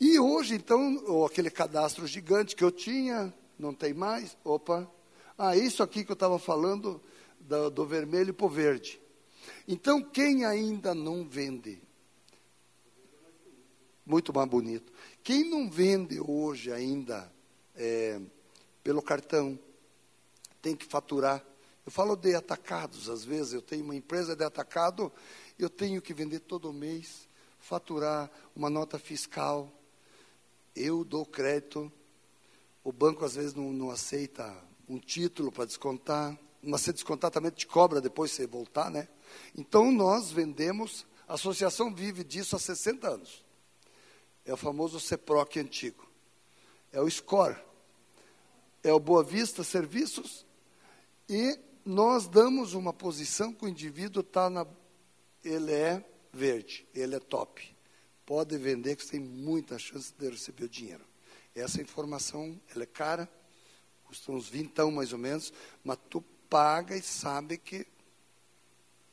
E 0.00 0.18
hoje, 0.18 0.54
então, 0.54 1.26
aquele 1.26 1.50
cadastro 1.50 2.06
gigante 2.06 2.56
que 2.56 2.64
eu 2.64 2.72
tinha, 2.72 3.32
não 3.58 3.74
tem 3.74 3.92
mais. 3.92 4.36
Opa. 4.42 4.90
Ah, 5.36 5.56
isso 5.56 5.82
aqui 5.82 6.04
que 6.04 6.10
eu 6.10 6.14
estava 6.14 6.38
falando 6.38 7.00
do, 7.38 7.70
do 7.70 7.86
vermelho 7.86 8.32
para 8.32 8.46
o 8.46 8.48
verde. 8.48 8.98
Então, 9.68 10.02
quem 10.02 10.44
ainda 10.44 10.94
não 10.94 11.22
vende? 11.28 11.80
Muito 14.06 14.34
mais 14.34 14.48
bonito. 14.48 14.90
Quem 15.22 15.48
não 15.48 15.70
vende 15.70 16.20
hoje 16.20 16.72
ainda 16.72 17.30
é, 17.76 18.20
pelo 18.82 19.02
cartão, 19.02 19.58
tem 20.62 20.74
que 20.76 20.84
faturar 20.84 21.44
eu 21.90 21.92
falo 21.92 22.14
de 22.14 22.34
atacados, 22.34 23.08
às 23.08 23.24
vezes 23.24 23.52
eu 23.52 23.60
tenho 23.60 23.82
uma 23.82 23.96
empresa 23.96 24.36
de 24.36 24.44
atacado, 24.44 25.10
eu 25.58 25.68
tenho 25.68 26.00
que 26.00 26.14
vender 26.14 26.38
todo 26.38 26.72
mês, 26.72 27.26
faturar 27.58 28.30
uma 28.54 28.70
nota 28.70 28.98
fiscal, 28.98 29.68
eu 30.76 31.04
dou 31.04 31.26
crédito, 31.26 31.90
o 32.84 32.92
banco 32.92 33.24
às 33.24 33.34
vezes 33.34 33.54
não, 33.54 33.72
não 33.72 33.90
aceita 33.90 34.56
um 34.88 34.98
título 34.98 35.50
para 35.50 35.64
descontar, 35.64 36.38
mas 36.62 36.82
se 36.82 36.92
descontar 36.92 37.30
também 37.30 37.50
te 37.50 37.66
cobra 37.66 38.00
depois 38.00 38.30
você 38.30 38.46
voltar, 38.46 38.88
né? 38.88 39.08
Então 39.56 39.90
nós 39.90 40.30
vendemos, 40.30 41.06
a 41.26 41.34
associação 41.34 41.92
vive 41.92 42.22
disso 42.22 42.54
há 42.54 42.58
60 42.58 43.08
anos. 43.08 43.42
É 44.50 44.52
o 44.52 44.56
famoso 44.56 44.98
CEPROC 44.98 45.60
antigo. 45.60 46.04
É 46.90 47.00
o 47.00 47.08
SCORE. 47.08 47.56
É 48.82 48.92
o 48.92 48.98
Boa 48.98 49.22
Vista 49.22 49.62
Serviços 49.62 50.44
e 51.28 51.56
nós 51.84 52.26
damos 52.26 52.74
uma 52.74 52.92
posição 52.92 53.52
que 53.52 53.64
o 53.64 53.68
indivíduo 53.68 54.22
está 54.22 54.50
na. 54.50 54.66
Ele 55.44 55.72
é 55.72 56.04
verde, 56.32 56.84
ele 56.92 57.14
é 57.14 57.20
top. 57.20 57.64
Pode 58.26 58.58
vender 58.58 58.96
que 58.96 59.04
você 59.04 59.12
tem 59.12 59.20
muita 59.20 59.78
chance 59.78 60.12
de 60.18 60.28
receber 60.28 60.64
o 60.64 60.68
dinheiro. 60.68 61.04
Essa 61.54 61.80
informação 61.80 62.60
ela 62.74 62.82
é 62.82 62.86
cara, 62.86 63.30
custa 64.02 64.32
uns 64.32 64.48
vintão 64.48 64.90
mais 64.90 65.12
ou 65.12 65.18
menos, 65.20 65.52
mas 65.84 65.96
tu 66.08 66.20
paga 66.48 66.96
e 66.96 67.02
sabe 67.02 67.56
que 67.56 67.86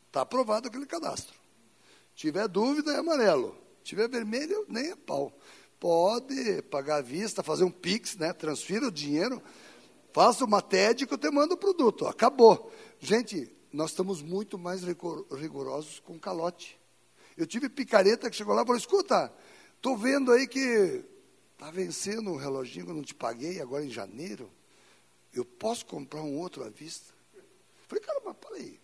está 0.08 0.22
aprovado 0.22 0.68
aquele 0.68 0.88
cadastro. 0.88 1.38
Tiver 2.16 2.48
dúvida 2.48 2.92
é 2.94 2.98
amarelo, 2.98 3.67
tiver 3.88 4.08
vermelho 4.08 4.66
nem 4.68 4.92
é 4.92 4.96
pau. 4.96 5.32
Pode 5.80 6.62
pagar 6.64 6.98
à 6.98 7.02
vista, 7.02 7.44
fazer 7.44 7.64
um 7.64 7.72
pix, 7.72 8.18
né? 8.18 8.34
Transfira 8.34 8.88
o 8.88 8.92
dinheiro 8.92 9.42
Faça 10.18 10.46
uma 10.46 10.64
TED 10.64 11.06
que 11.06 11.14
eu 11.14 11.18
te 11.20 11.30
mando 11.30 11.54
o 11.54 11.58
produto. 11.58 12.08
Acabou. 12.08 12.74
Gente, 13.00 13.52
nós 13.72 13.92
estamos 13.92 14.20
muito 14.20 14.58
mais 14.58 14.82
rigorosos 14.84 16.00
com 16.00 16.18
calote. 16.18 16.76
Eu 17.38 17.46
tive 17.46 17.70
picareta 17.70 18.28
que 18.28 18.36
chegou 18.36 18.56
lá 18.56 18.64
e 18.64 18.66
falou: 18.66 18.80
escuta, 18.80 19.32
estou 19.76 19.96
vendo 19.96 20.32
aí 20.32 20.48
que 20.48 21.04
está 21.54 21.70
vencendo 21.70 22.32
um 22.32 22.36
reloginho 22.36 22.86
que 22.86 22.92
eu 22.92 22.96
não 22.96 23.04
te 23.04 23.14
paguei 23.14 23.62
agora 23.62 23.86
em 23.86 23.92
janeiro. 23.92 24.50
Eu 25.32 25.46
posso 25.46 25.86
comprar 25.86 26.24
um 26.24 26.40
outro 26.40 26.64
à 26.64 26.70
vista? 26.70 27.14
Falei, 27.88 28.04
cara, 28.04 28.20
mas 28.26 28.38
peraí. 28.38 28.80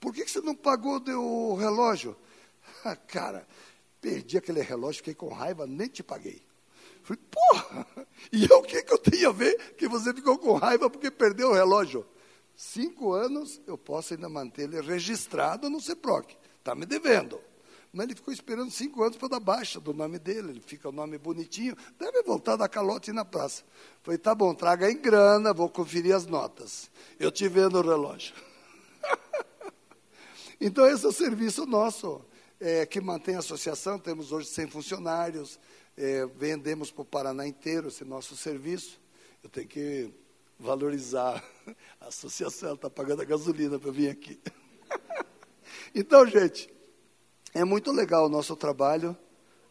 Por 0.00 0.14
que, 0.14 0.24
que 0.24 0.30
você 0.30 0.40
não 0.40 0.54
pagou 0.54 1.02
o 1.18 1.54
relógio? 1.54 2.16
Ah, 2.82 2.96
cara, 2.96 3.46
perdi 4.00 4.38
aquele 4.38 4.60
relógio, 4.62 4.98
fiquei 4.98 5.14
com 5.14 5.28
raiva, 5.28 5.66
nem 5.66 5.88
te 5.88 6.02
paguei. 6.02 6.42
Falei, 7.02 7.22
porra, 7.30 7.86
e 8.32 8.46
eu 8.50 8.58
o 8.58 8.62
que, 8.62 8.82
que 8.82 8.92
eu 8.92 8.98
tenho 8.98 9.28
a 9.30 9.32
ver 9.32 9.74
que 9.74 9.88
você 9.88 10.12
ficou 10.12 10.38
com 10.38 10.54
raiva 10.54 10.88
porque 10.88 11.10
perdeu 11.10 11.50
o 11.50 11.54
relógio? 11.54 12.06
Cinco 12.56 13.12
anos 13.12 13.60
eu 13.66 13.78
posso 13.78 14.14
ainda 14.14 14.28
manter 14.28 14.62
ele 14.62 14.80
registrado 14.80 15.70
no 15.70 15.80
CEPROC. 15.80 16.36
Está 16.58 16.74
me 16.74 16.84
devendo. 16.84 17.40
Mas 17.92 18.04
ele 18.04 18.14
ficou 18.14 18.32
esperando 18.32 18.70
cinco 18.70 19.02
anos 19.02 19.16
para 19.16 19.28
dar 19.28 19.40
baixa 19.40 19.80
do 19.80 19.92
nome 19.92 20.18
dele. 20.18 20.50
Ele 20.50 20.60
fica 20.60 20.88
o 20.88 20.92
nome 20.92 21.18
bonitinho. 21.18 21.76
Deve 21.98 22.22
voltar 22.22 22.56
da 22.56 22.68
calote 22.68 23.12
na 23.12 23.24
praça. 23.24 23.64
Falei, 24.02 24.18
tá 24.18 24.34
bom, 24.34 24.54
traga 24.54 24.90
em 24.90 24.96
grana, 24.96 25.52
vou 25.52 25.68
conferir 25.68 26.14
as 26.14 26.26
notas. 26.26 26.90
Eu 27.18 27.32
te 27.32 27.48
vendo 27.48 27.78
o 27.78 27.82
relógio. 27.82 28.34
então, 30.60 30.86
esse 30.86 31.04
é 31.04 31.08
o 31.08 31.12
serviço 31.12 31.66
nosso, 31.66 32.24
é, 32.60 32.84
que 32.86 33.00
mantém 33.00 33.36
a 33.36 33.40
associação. 33.40 33.98
Temos 33.98 34.30
hoje 34.30 34.48
100 34.48 34.66
funcionários 34.68 35.58
é, 36.00 36.24
vendemos 36.26 36.90
para 36.90 37.02
o 37.02 37.04
Paraná 37.04 37.46
inteiro 37.46 37.88
esse 37.88 38.04
nosso 38.04 38.34
serviço. 38.34 38.98
Eu 39.42 39.50
tenho 39.50 39.68
que 39.68 40.10
valorizar 40.58 41.44
a 42.00 42.08
associação, 42.08 42.74
está 42.74 42.88
pagando 42.88 43.20
a 43.20 43.24
gasolina 43.24 43.78
para 43.78 43.90
vir 43.90 44.08
aqui. 44.08 44.40
então, 45.94 46.26
gente, 46.26 46.72
é 47.52 47.64
muito 47.64 47.92
legal 47.92 48.24
o 48.24 48.28
nosso 48.30 48.56
trabalho. 48.56 49.14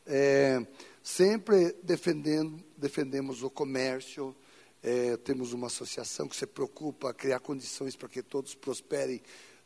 É, 0.05 0.65
sempre 1.01 1.75
defendendo, 1.81 2.63
defendemos 2.77 3.41
o 3.41 3.49
comércio. 3.49 4.35
É, 4.83 5.17
temos 5.17 5.51
uma 5.51 5.65
associação 5.65 6.27
que 6.27 6.35
se 6.35 6.45
preocupa 6.45 7.09
a 7.09 7.13
criar 7.13 7.39
condições 7.39 7.95
para 7.95 8.07
que 8.07 8.21
todos 8.21 8.53
prosperem. 8.53 9.19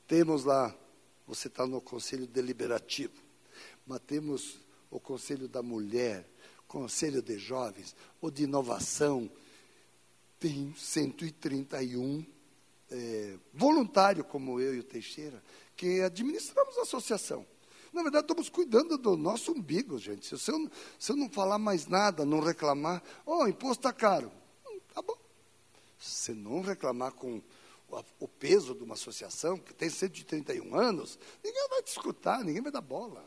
Temos 0.07 0.45
lá, 0.45 0.74
você 1.28 1.47
está 1.47 1.65
no 1.65 1.82
Conselho 1.82 2.28
Deliberativo, 2.28 3.21
mas 3.86 3.99
temos 4.01 4.59
o 4.89 4.99
Conselho 4.99 5.47
da 5.47 5.61
Mulher, 5.61 6.28
Conselho 6.67 7.21
de 7.21 7.38
Jovens 7.38 7.95
ou 8.21 8.30
de 8.30 8.43
Inovação, 8.43 9.30
tem 10.39 10.74
131 10.78 12.26
é, 12.91 13.38
voluntários 13.53 14.28
como 14.28 14.59
eu 14.59 14.76
e 14.76 14.80
o 14.80 14.84
Teixeira, 14.84 15.41
que 15.76 16.01
administramos 16.01 16.78
a 16.78 16.82
associação. 16.82 17.45
Na 17.93 18.01
verdade, 18.01 18.26
estamos 18.26 18.49
cuidando 18.49 18.97
do 18.97 19.15
nosso 19.15 19.51
umbigo, 19.51 19.99
gente. 19.99 20.38
Se 20.38 20.51
eu, 20.51 20.71
se 20.97 21.11
eu 21.11 21.15
não 21.15 21.30
falar 21.30 21.59
mais 21.59 21.88
nada, 21.88 22.26
não 22.26 22.39
reclamar, 22.39 23.03
ó, 23.26 23.43
oh, 23.43 23.47
imposto 23.47 23.88
está 23.88 23.93
caro. 23.93 24.32
Hum, 24.67 24.80
tá 24.93 25.01
bom. 25.01 25.15
Se 25.99 26.34
não 26.34 26.61
reclamar 26.61 27.11
com 27.13 27.41
o, 28.20 28.28
peso 28.28 28.74
de 28.74 28.84
uma 28.84 28.94
associação 28.94 29.58
que 29.58 29.74
tem 29.74 29.89
131 29.89 30.76
anos, 30.76 31.20
ninguém 31.44 31.68
vai 31.70 31.82
te 31.82 31.89
escutar, 31.89 32.44
ninguém 32.44 32.62
vai 32.62 32.72
dar 32.72 32.82
bola. 32.82 33.24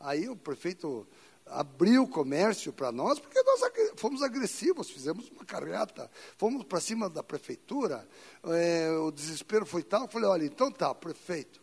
Aí 0.00 0.28
o 0.28 0.36
prefeito 0.36 1.06
abriu 1.46 2.04
o 2.04 2.08
comércio 2.08 2.72
para 2.72 2.92
nós, 2.92 3.18
porque 3.18 3.42
nós 3.42 3.60
fomos 3.96 4.22
agressivos, 4.22 4.90
fizemos 4.90 5.30
uma 5.30 5.44
carreata, 5.44 6.10
fomos 6.36 6.64
para 6.64 6.80
cima 6.80 7.08
da 7.08 7.22
prefeitura, 7.22 8.06
é, 8.44 8.90
o 8.92 9.10
desespero 9.10 9.64
foi 9.64 9.82
tal, 9.82 10.02
eu 10.02 10.08
falei, 10.08 10.28
olha, 10.28 10.44
então 10.44 10.70
tá, 10.70 10.94
prefeito, 10.94 11.60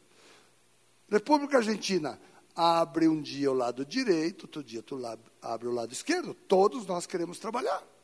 República 1.10 1.58
Argentina, 1.58 2.20
abre 2.56 3.08
um 3.08 3.22
dia 3.22 3.52
o 3.52 3.54
lado 3.54 3.86
direito, 3.86 4.44
outro 4.44 4.64
dia 4.64 4.82
tu 4.82 5.00
abre 5.42 5.68
o 5.68 5.72
lado 5.72 5.94
esquerdo, 5.94 6.34
todos 6.34 6.86
nós 6.86 7.06
queremos 7.06 7.38
trabalhar. 7.38 7.95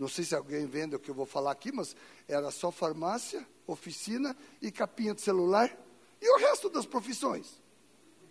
Não 0.00 0.08
sei 0.08 0.24
se 0.24 0.34
alguém 0.34 0.64
vende 0.64 0.96
o 0.96 0.98
que 0.98 1.10
eu 1.10 1.14
vou 1.14 1.26
falar 1.26 1.52
aqui, 1.52 1.70
mas 1.70 1.94
era 2.26 2.50
só 2.50 2.72
farmácia, 2.72 3.46
oficina 3.66 4.34
e 4.62 4.72
capinha 4.72 5.14
de 5.14 5.20
celular, 5.20 5.70
e 6.18 6.36
o 6.36 6.38
resto 6.38 6.70
das 6.70 6.86
profissões. 6.86 7.60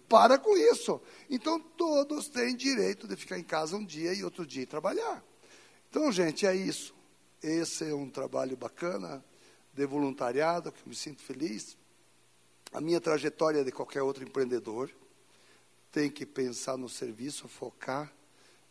Para 0.10 0.40
com 0.40 0.58
isso. 0.58 1.00
Então, 1.30 1.60
todos 1.60 2.28
têm 2.28 2.56
direito 2.56 3.08
de 3.08 3.16
ficar 3.16 3.38
em 3.38 3.44
casa 3.44 3.78
um 3.78 3.86
dia 3.86 4.12
e 4.16 4.24
outro 4.24 4.48
dia 4.48 4.66
trabalhar. 4.66 5.24
Então, 5.88 6.12
gente, 6.12 6.48
é 6.48 6.56
isso. 6.56 6.92
Esse 7.42 7.88
é 7.88 7.94
um 7.94 8.10
trabalho 8.10 8.58
bacana 8.58 9.24
de 9.72 9.86
voluntariado, 9.86 10.72
que 10.72 10.80
eu 10.80 10.88
me 10.88 10.96
sinto 10.96 11.22
feliz. 11.22 11.78
A 12.74 12.82
minha 12.82 13.00
trajetória 13.00 13.60
é 13.60 13.64
de 13.64 13.72
qualquer 13.72 14.02
outro 14.02 14.24
empreendedor. 14.24 14.90
Tem 15.92 16.10
que 16.10 16.26
pensar 16.26 16.78
no 16.78 16.90
serviço, 16.90 17.48
focar. 17.48 18.12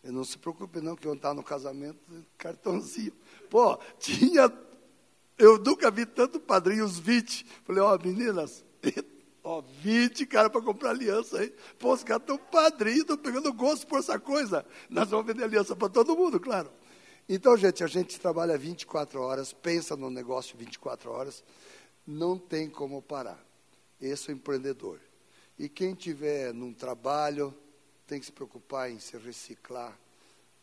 E 0.02 0.10
não 0.10 0.24
se 0.24 0.38
preocupe 0.38 0.80
não 0.80 0.96
que 0.96 1.06
eu 1.06 1.14
estar 1.14 1.34
no 1.34 1.42
casamento, 1.42 1.98
cartãozinho. 2.36 3.12
Pô, 3.50 3.76
tinha 3.98 4.52
Eu 5.36 5.58
nunca 5.58 5.90
vi 5.90 6.06
tanto 6.06 6.40
padrinho, 6.40 6.84
os 6.84 6.98
20. 6.98 7.46
Falei, 7.64 7.82
ó, 7.82 7.94
oh, 7.94 8.06
meninas, 8.06 8.64
ó, 9.42 9.60
20 9.82 10.26
cara 10.26 10.50
para 10.50 10.62
comprar 10.62 10.90
aliança 10.90 11.38
aí. 11.38 11.54
Pô, 11.78 11.92
os 11.92 12.02
caras 12.02 12.22
estão 12.22 12.38
padrinhos, 12.38 13.00
estão 13.00 13.16
pegando 13.16 13.52
gosto 13.52 13.86
por 13.86 13.98
essa 13.98 14.18
coisa. 14.18 14.64
Nós 14.88 15.08
vamos 15.10 15.26
vender 15.26 15.44
aliança 15.44 15.76
para 15.76 15.88
todo 15.88 16.16
mundo, 16.16 16.40
claro. 16.40 16.70
Então, 17.28 17.56
gente, 17.56 17.84
a 17.84 17.86
gente 17.86 18.18
trabalha 18.18 18.56
24 18.56 19.20
horas, 19.20 19.52
pensa 19.52 19.94
no 19.94 20.08
negócio 20.08 20.56
24 20.56 21.10
horas, 21.10 21.44
não 22.06 22.38
tem 22.38 22.70
como 22.70 23.02
parar. 23.02 23.38
Esse 24.00 24.30
é 24.30 24.34
o 24.34 24.36
empreendedor. 24.36 24.98
E 25.58 25.68
quem 25.68 25.94
tiver 25.94 26.54
num 26.54 26.72
trabalho, 26.72 27.54
tem 28.08 28.18
que 28.18 28.26
se 28.26 28.32
preocupar 28.32 28.90
em 28.90 28.98
se 28.98 29.18
reciclar, 29.18 29.96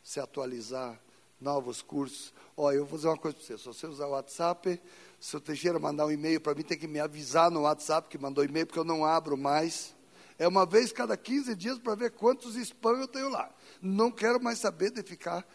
se 0.04 0.20
atualizar, 0.20 1.00
novos 1.40 1.80
cursos. 1.80 2.34
Olha, 2.58 2.78
eu 2.78 2.86
vou 2.86 2.98
fazer 2.98 3.08
uma 3.08 3.18
coisa 3.18 3.38
para 3.38 3.46
você. 3.46 3.58
Se 3.58 3.66
você 3.66 3.86
usar 3.86 4.08
o 4.08 4.12
WhatsApp, 4.12 4.82
se 5.20 5.38
o 5.38 5.40
Teixeira 5.40 5.78
mandar 5.78 6.08
um 6.08 6.12
e-mail 6.12 6.42
para 6.42 6.56
mim, 6.56 6.64
tem 6.64 6.78
que 6.78 6.88
me 6.88 7.00
avisar 7.00 7.52
no 7.52 7.62
WhatsApp 7.62 8.10
que 8.10 8.18
mandou 8.18 8.44
e-mail, 8.44 8.66
porque 8.66 8.80
eu 8.80 8.84
não 8.84 9.06
abro 9.06 9.38
mais. 9.38 9.94
É 10.40 10.48
uma 10.48 10.66
vez 10.66 10.92
cada 10.92 11.16
15 11.16 11.56
dias 11.56 11.78
para 11.78 11.94
ver 11.94 12.12
quantos 12.12 12.56
spam 12.56 13.00
eu 13.00 13.08
tenho 13.08 13.30
lá. 13.30 13.50
Não 13.80 14.12
quero 14.12 14.42
mais 14.42 14.58
saber 14.58 14.90
de 14.90 15.04
ficar 15.04 15.48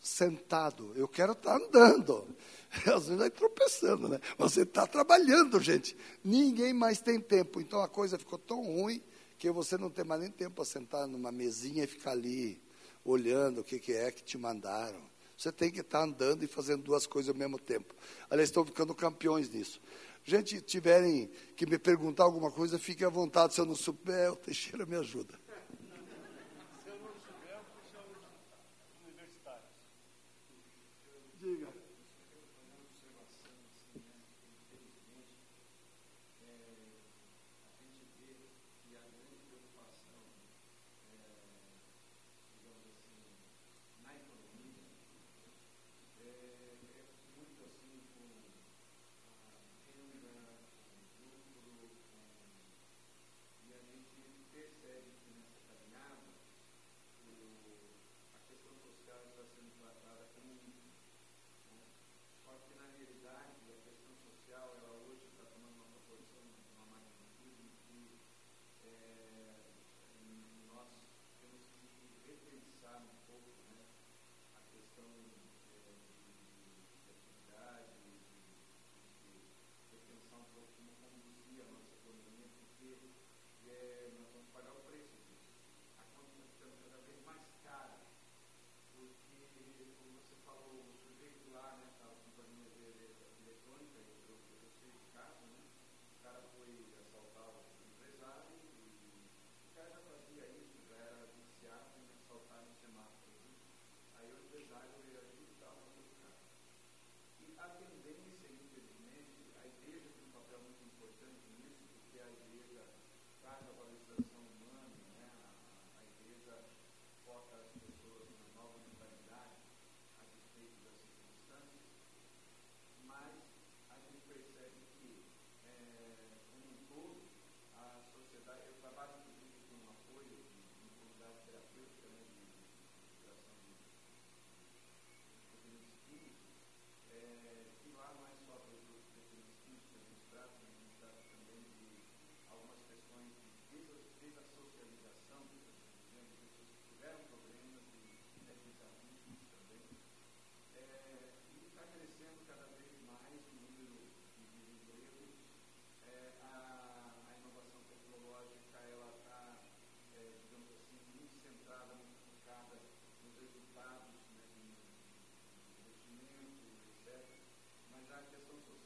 sentado. 0.00 0.92
Eu 0.94 1.08
quero 1.08 1.32
estar 1.32 1.58
tá 1.58 1.64
andando. 1.66 2.28
Às 2.86 3.06
vezes 3.06 3.18
vai 3.18 3.30
tropeçando, 3.30 4.08
né? 4.08 4.20
Você 4.38 4.62
está 4.62 4.86
trabalhando, 4.86 5.58
gente. 5.60 5.96
Ninguém 6.22 6.72
mais 6.72 7.00
tem 7.00 7.20
tempo. 7.20 7.60
Então 7.60 7.82
a 7.82 7.88
coisa 7.88 8.16
ficou 8.16 8.38
tão 8.38 8.62
ruim 8.62 9.02
que 9.38 9.50
você 9.50 9.76
não 9.76 9.90
tem 9.90 10.04
mais 10.04 10.20
nem 10.20 10.30
tempo 10.30 10.56
para 10.56 10.64
sentar 10.64 11.06
numa 11.06 11.32
mesinha 11.32 11.84
e 11.84 11.86
ficar 11.86 12.12
ali 12.12 12.62
olhando 13.04 13.60
o 13.60 13.64
que, 13.64 13.78
que 13.78 13.92
é 13.92 14.10
que 14.10 14.22
te 14.22 14.38
mandaram. 14.38 15.00
Você 15.36 15.50
tem 15.50 15.70
que 15.70 15.80
estar 15.80 15.98
tá 15.98 16.04
andando 16.04 16.44
e 16.44 16.46
fazendo 16.46 16.82
duas 16.82 17.06
coisas 17.06 17.28
ao 17.28 17.34
mesmo 17.34 17.58
tempo. 17.58 17.94
Aliás, 18.30 18.48
estão 18.48 18.64
ficando 18.64 18.94
campeões 18.94 19.50
nisso. 19.50 19.80
Gente, 20.24 20.60
tiverem 20.62 21.30
que 21.54 21.66
me 21.66 21.78
perguntar 21.78 22.24
alguma 22.24 22.50
coisa, 22.50 22.78
fique 22.78 23.04
à 23.04 23.10
vontade. 23.10 23.52
Se 23.52 23.60
eu 23.60 23.66
não 23.66 23.76
souber, 23.76 24.32
o 24.32 24.36
Teixeira 24.36 24.86
me 24.86 24.96
ajuda. 24.96 25.38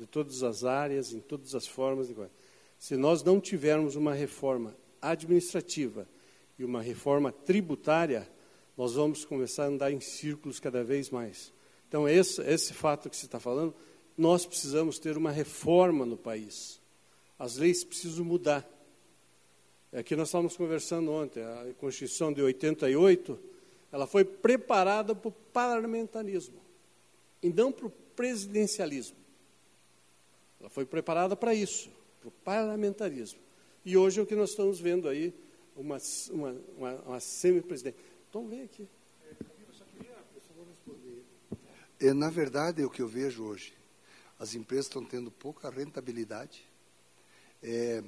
de 0.00 0.06
todas 0.06 0.42
as 0.42 0.64
áreas, 0.64 1.12
em 1.12 1.20
todas 1.20 1.54
as 1.54 1.66
formas. 1.66 2.08
Se 2.78 2.96
nós 2.96 3.22
não 3.22 3.38
tivermos 3.38 3.96
uma 3.96 4.14
reforma 4.14 4.74
administrativa 5.00 6.08
e 6.58 6.64
uma 6.64 6.80
reforma 6.80 7.30
tributária, 7.30 8.26
nós 8.78 8.94
vamos 8.94 9.26
começar 9.26 9.64
a 9.64 9.68
andar 9.68 9.92
em 9.92 10.00
círculos 10.00 10.58
cada 10.58 10.82
vez 10.82 11.10
mais. 11.10 11.52
Então, 11.86 12.08
esse, 12.08 12.40
esse 12.42 12.72
fato 12.72 13.10
que 13.10 13.16
você 13.16 13.26
está 13.26 13.38
falando, 13.38 13.74
nós 14.16 14.46
precisamos 14.46 14.98
ter 14.98 15.18
uma 15.18 15.30
reforma 15.30 16.06
no 16.06 16.16
país. 16.16 16.80
As 17.38 17.58
leis 17.58 17.84
precisam 17.84 18.24
mudar. 18.24 18.66
É 19.92 20.02
que 20.02 20.16
nós 20.16 20.28
estávamos 20.28 20.56
conversando 20.56 21.12
ontem, 21.12 21.42
a 21.42 21.74
Constituição 21.78 22.32
de 22.32 22.40
88, 22.40 23.38
ela 23.92 24.06
foi 24.06 24.24
preparada 24.24 25.14
para 25.14 25.28
o 25.28 25.32
parlamentarismo 25.52 26.58
e 27.42 27.50
não 27.50 27.70
para 27.70 27.86
o 27.86 27.90
presidencialismo. 27.90 29.19
Ela 30.60 30.68
foi 30.68 30.84
preparada 30.84 31.34
para 31.34 31.54
isso, 31.54 31.90
para 32.20 32.28
o 32.28 32.32
parlamentarismo. 32.44 33.40
E 33.84 33.96
hoje 33.96 34.20
é 34.20 34.22
o 34.22 34.26
que 34.26 34.36
nós 34.36 34.50
estamos 34.50 34.78
vendo 34.78 35.08
aí, 35.08 35.34
uma, 35.74 35.98
uma, 36.30 36.56
uma, 36.76 36.94
uma 37.06 37.20
semi-presidente. 37.20 37.96
Então, 38.28 38.46
vem 38.46 38.62
aqui. 38.62 38.86
É, 41.98 42.14
na 42.14 42.30
verdade, 42.30 42.80
é 42.80 42.86
o 42.86 42.90
que 42.90 43.02
eu 43.02 43.08
vejo 43.08 43.42
hoje. 43.42 43.74
As 44.38 44.54
empresas 44.54 44.86
estão 44.86 45.04
tendo 45.04 45.30
pouca 45.30 45.68
rentabilidade. 45.68 46.64
É, 47.62 48.02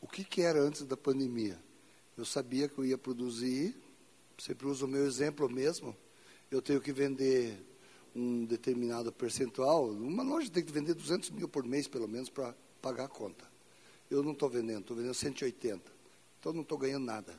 o 0.00 0.06
que, 0.06 0.22
que 0.22 0.42
era 0.42 0.60
antes 0.60 0.82
da 0.82 0.96
pandemia? 0.96 1.58
Eu 2.16 2.24
sabia 2.24 2.68
que 2.68 2.78
eu 2.78 2.84
ia 2.84 2.98
produzir, 2.98 3.74
sempre 4.38 4.66
uso 4.66 4.86
o 4.86 4.88
meu 4.88 5.06
exemplo 5.06 5.48
mesmo, 5.48 5.96
eu 6.50 6.62
tenho 6.62 6.80
que 6.80 6.92
vender 6.92 7.56
um 8.14 8.44
determinado 8.44 9.10
percentual, 9.10 9.88
uma 9.88 10.22
loja 10.22 10.50
tem 10.50 10.64
que 10.64 10.72
vender 10.72 10.94
200 10.94 11.30
mil 11.30 11.48
por 11.48 11.64
mês, 11.64 11.88
pelo 11.88 12.06
menos, 12.06 12.28
para 12.28 12.54
pagar 12.80 13.04
a 13.04 13.08
conta. 13.08 13.44
Eu 14.10 14.22
não 14.22 14.32
estou 14.32 14.48
vendendo, 14.48 14.80
estou 14.80 14.96
vendendo 14.96 15.14
180. 15.14 15.90
Então, 16.38 16.52
não 16.52 16.62
estou 16.62 16.76
ganhando 16.76 17.04
nada. 17.04 17.34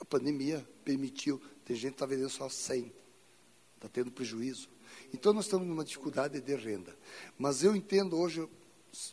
A 0.00 0.04
pandemia 0.04 0.66
permitiu, 0.84 1.40
tem 1.64 1.76
gente 1.76 1.90
que 1.90 1.94
está 1.96 2.06
vendendo 2.06 2.30
só 2.30 2.48
100. 2.48 2.90
Está 3.74 3.88
tendo 3.88 4.10
prejuízo. 4.10 4.68
Então, 5.12 5.32
nós 5.32 5.44
estamos 5.44 5.66
numa 5.66 5.84
dificuldade 5.84 6.40
de 6.40 6.54
renda. 6.54 6.96
Mas 7.38 7.62
eu 7.62 7.76
entendo 7.76 8.16
hoje, 8.16 8.48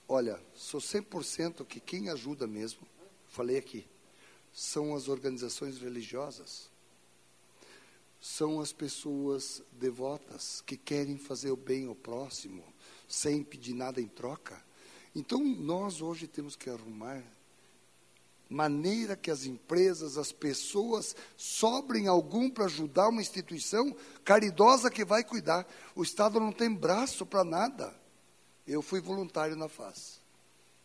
olha, 0.07 0.39
sou 0.55 0.79
100% 0.79 1.65
que 1.65 1.79
quem 1.79 2.09
ajuda 2.09 2.47
mesmo, 2.47 2.81
falei 3.29 3.57
aqui, 3.57 3.85
são 4.53 4.95
as 4.95 5.09
organizações 5.09 5.77
religiosas 5.77 6.69
são 8.21 8.59
as 8.59 8.73
pessoas 8.73 9.61
devotas 9.71 10.61
que 10.65 10.77
querem 10.77 11.17
fazer 11.17 11.51
o 11.51 11.55
bem 11.55 11.87
ao 11.87 11.95
próximo, 11.95 12.63
sem 13.07 13.43
pedir 13.43 13.73
nada 13.73 14.01
em 14.01 14.07
troca. 14.07 14.61
Então, 15.15 15.43
nós 15.43 16.01
hoje 16.01 16.27
temos 16.27 16.55
que 16.55 16.69
arrumar 16.69 17.23
maneira 18.49 19.15
que 19.15 19.31
as 19.31 19.45
empresas, 19.45 20.17
as 20.17 20.31
pessoas, 20.31 21.15
sobrem 21.35 22.07
algum 22.07 22.49
para 22.49 22.65
ajudar 22.65 23.09
uma 23.09 23.21
instituição 23.21 23.95
caridosa 24.23 24.91
que 24.91 25.03
vai 25.03 25.23
cuidar. 25.23 25.67
O 25.95 26.03
Estado 26.03 26.39
não 26.39 26.51
tem 26.51 26.73
braço 26.73 27.25
para 27.25 27.43
nada. 27.43 27.93
Eu 28.67 28.81
fui 28.81 28.99
voluntário 28.99 29.55
na 29.55 29.67
FAS. 29.67 30.19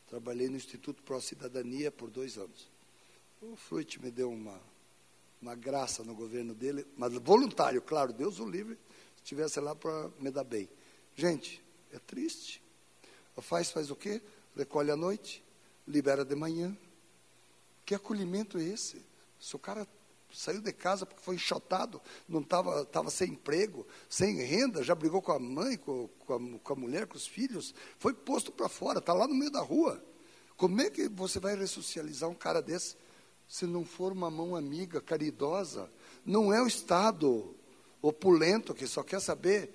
Trabalhei 0.09 0.49
no 0.49 0.57
Instituto 0.57 1.03
Pró 1.03 1.21
Cidadania 1.21 1.91
por 1.91 2.11
dois 2.11 2.37
anos. 2.37 2.69
O 3.41 3.57
Fruit 3.57 4.03
me 4.03 4.11
deu 4.11 4.31
uma 4.31 4.61
uma 5.41 5.55
graça 5.55 6.05
no 6.05 6.15
governo 6.15 6.55
dele, 6.55 6.87
mas 6.97 7.13
voluntário, 7.15 7.81
claro, 7.81 8.13
Deus 8.13 8.39
o 8.39 8.49
livre, 8.49 8.75
se 9.17 9.23
estivesse 9.23 9.61
lá 9.61 9.75
para 9.75 10.11
me 10.19 10.31
dar 10.31 10.45
bem. 10.45 10.69
Gente, 11.17 11.63
é 11.93 11.99
triste. 11.99 12.63
Faz, 13.39 13.71
faz 13.71 13.91
o 13.91 13.97
quê? 13.97 14.21
Recolhe 14.55 14.91
à 14.91 14.97
noite, 14.97 15.43
libera 15.89 16.25
de 16.25 16.35
manhã. 16.35 16.77
Que 17.87 17.95
acolhimento 17.95 18.59
é 18.59 18.65
esse? 18.65 19.03
Se 19.41 19.57
o 19.57 19.59
cara 19.59 19.87
saiu 20.33 20.61
de 20.61 20.73
casa 20.73 21.07
porque 21.07 21.23
foi 21.23 21.35
enxotado, 21.35 22.01
não 22.29 22.41
estava 22.41 22.85
tava 22.85 23.11
sem 23.11 23.31
emprego, 23.31 23.87
sem 24.09 24.37
renda, 24.37 24.83
já 24.83 24.95
brigou 24.95 25.21
com 25.23 25.33
a 25.33 25.39
mãe, 25.39 25.77
com, 25.77 26.09
com, 26.27 26.35
a, 26.35 26.59
com 26.59 26.73
a 26.73 26.77
mulher, 26.77 27.07
com 27.07 27.17
os 27.17 27.27
filhos, 27.27 27.75
foi 27.99 28.13
posto 28.13 28.53
para 28.53 28.69
fora, 28.69 28.99
está 28.99 29.13
lá 29.13 29.27
no 29.27 29.35
meio 29.35 29.51
da 29.51 29.61
rua. 29.61 30.03
Como 30.57 30.81
é 30.81 30.91
que 30.91 31.09
você 31.09 31.41
vai 31.41 31.57
ressocializar 31.57 32.29
um 32.29 32.35
cara 32.35 32.61
desse? 32.61 32.95
Se 33.51 33.67
não 33.67 33.85
for 33.85 34.13
uma 34.13 34.31
mão 34.31 34.55
amiga, 34.55 35.01
caridosa. 35.01 35.91
Não 36.25 36.53
é 36.53 36.63
o 36.63 36.69
Estado 36.69 37.53
opulento 38.01 38.73
que 38.73 38.87
só 38.87 39.03
quer 39.03 39.21
saber 39.21 39.75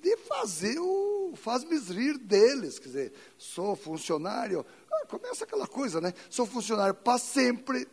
de 0.00 0.16
fazer 0.16 0.78
o 0.78 1.34
faz-me 1.36 1.78
rir 1.78 2.16
deles. 2.16 2.78
Quer 2.78 2.88
dizer, 2.88 3.12
sou 3.36 3.76
funcionário. 3.76 4.64
Ah, 4.90 5.04
começa 5.06 5.44
aquela 5.44 5.68
coisa, 5.68 6.00
né? 6.00 6.14
Sou 6.30 6.46
funcionário 6.46 6.94
para 6.94 7.18
sempre. 7.18 7.86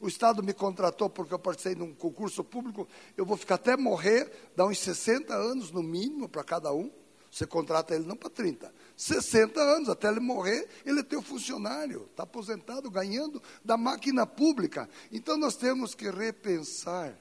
O 0.00 0.08
Estado 0.08 0.42
me 0.42 0.54
contratou 0.54 1.10
porque 1.10 1.34
eu 1.34 1.38
participei 1.38 1.74
de 1.74 1.82
um 1.82 1.94
concurso 1.94 2.42
público. 2.42 2.88
Eu 3.18 3.26
vou 3.26 3.36
ficar 3.36 3.56
até 3.56 3.76
morrer, 3.76 4.32
dá 4.56 4.64
uns 4.64 4.78
60 4.78 5.34
anos 5.34 5.70
no 5.70 5.82
mínimo 5.82 6.30
para 6.30 6.42
cada 6.42 6.72
um. 6.72 6.90
Você 7.30 7.46
contrata 7.46 7.94
ele 7.94 8.04
não 8.04 8.16
para 8.16 8.28
30, 8.28 8.74
60 8.96 9.60
anos, 9.60 9.88
até 9.88 10.08
ele 10.08 10.18
morrer, 10.18 10.68
ele 10.84 11.00
é 11.00 11.02
teu 11.02 11.22
funcionário, 11.22 12.08
está 12.10 12.24
aposentado, 12.24 12.90
ganhando 12.90 13.40
da 13.64 13.76
máquina 13.76 14.26
pública. 14.26 14.90
Então 15.12 15.36
nós 15.36 15.54
temos 15.54 15.94
que 15.94 16.10
repensar 16.10 17.16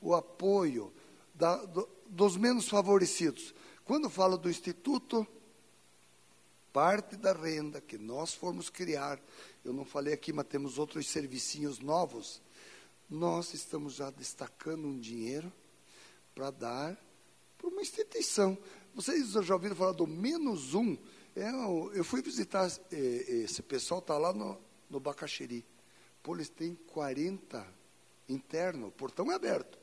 o 0.00 0.14
apoio 0.14 0.92
da, 1.34 1.56
do, 1.56 1.88
dos 2.06 2.36
menos 2.36 2.68
favorecidos. 2.68 3.54
Quando 3.84 4.10
falo 4.10 4.36
do 4.36 4.50
Instituto, 4.50 5.26
parte 6.72 7.16
da 7.16 7.32
renda 7.32 7.80
que 7.80 7.96
nós 7.96 8.34
formos 8.34 8.68
criar, 8.68 9.20
eu 9.64 9.72
não 9.72 9.84
falei 9.84 10.12
aqui, 10.12 10.32
mas 10.32 10.48
temos 10.48 10.78
outros 10.78 11.06
servicinhos 11.08 11.78
novos, 11.78 12.42
nós 13.08 13.54
estamos 13.54 13.94
já 13.94 14.10
destacando 14.10 14.86
um 14.86 14.98
dinheiro 14.98 15.52
para 16.34 16.50
dar 16.50 16.98
para 17.56 17.68
uma 17.68 17.80
instituição. 17.80 18.58
Vocês 18.94 19.32
já 19.32 19.54
ouviram 19.54 19.74
falar 19.74 19.90
do 19.90 20.06
menos 20.06 20.72
um? 20.72 20.96
Eu, 21.34 21.90
é, 21.92 21.98
eu 21.98 22.04
fui 22.04 22.22
visitar 22.22 22.70
é, 22.92 22.96
esse 22.96 23.60
pessoal, 23.60 23.98
está 23.98 24.16
lá 24.16 24.32
no, 24.32 24.56
no 24.88 25.00
Bacaxeri. 25.00 25.64
Pô, 26.22 26.36
eles 26.36 26.48
têm 26.48 26.76
40 26.92 27.66
interno, 28.28 28.92
portão 28.92 29.32
é 29.32 29.34
aberto. 29.34 29.76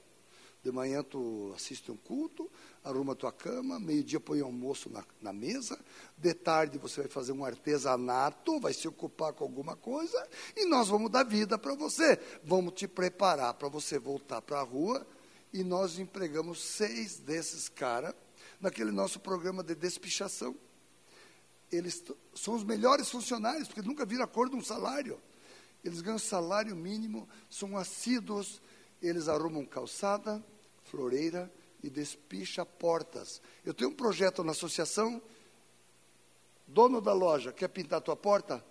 De 0.64 0.72
manhã 0.72 1.04
tu 1.04 1.52
assiste 1.54 1.92
um 1.92 1.98
culto, 1.98 2.50
arruma 2.86 3.14
tua 3.14 3.34
cama, 3.34 3.82
meio-dia 3.82 4.20
põe 4.20 4.40
almoço 4.40 4.90
na, 4.90 5.04
na, 5.22 5.34
mesa, 5.34 5.78
de 6.18 6.34
tarde 6.34 6.78
você 6.78 7.02
vai 7.02 7.10
fazer 7.10 7.34
um 7.34 7.44
artesanato, 7.44 8.62
vai 8.62 8.72
se 8.72 8.88
ocupar 8.88 9.34
com 9.34 9.44
alguma 9.44 9.76
coisa, 9.76 10.26
e 10.56 10.66
nós 10.66 10.88
vamos 10.88 11.12
dar 11.12 11.24
vida 11.24 11.58
para 11.58 11.76
você. 11.76 12.18
Vamos 12.46 12.76
te 12.76 12.88
preparar 12.88 13.56
para 13.56 13.68
você 13.68 14.00
voltar 14.00 14.42
para 14.42 14.60
a 14.60 14.64
rua, 14.64 15.06
e 15.52 15.66
nós 15.66 16.00
empregamos 16.00 16.64
seis 16.64 17.18
desses 17.18 17.68
caras 17.68 18.14
naquele 18.62 18.92
nosso 18.92 19.20
programa 19.20 19.64
de 19.64 19.76
despichação. 19.76 20.56
Eles 21.72 22.04
são 22.36 22.54
os 22.54 22.64
melhores 22.64 23.10
funcionários, 23.10 23.68
porque 23.68 23.82
nunca 23.82 24.06
viram 24.06 24.24
a 24.24 24.28
cor 24.28 24.50
de 24.50 24.56
um 24.56 24.64
salário. 24.64 25.20
Eles 25.84 26.02
ganham 26.02 26.20
salário 26.20 26.76
mínimo, 26.76 27.28
são 27.50 27.76
assíduos, 27.78 28.62
eles 29.02 29.28
arrumam 29.28 29.66
calçada, 29.66 30.44
floreira 30.86 31.52
e 31.84 31.90
despicha 31.90 32.66
portas. 32.66 33.42
Eu 33.66 33.74
tenho 33.74 33.90
um 33.90 33.96
projeto 33.96 34.44
na 34.44 34.52
associação, 34.52 35.22
dono 36.68 37.02
da 37.02 37.14
loja, 37.14 37.52
quer 37.52 37.70
pintar 37.70 37.98
a 37.98 38.02
tua 38.02 38.16
porta? 38.16 38.64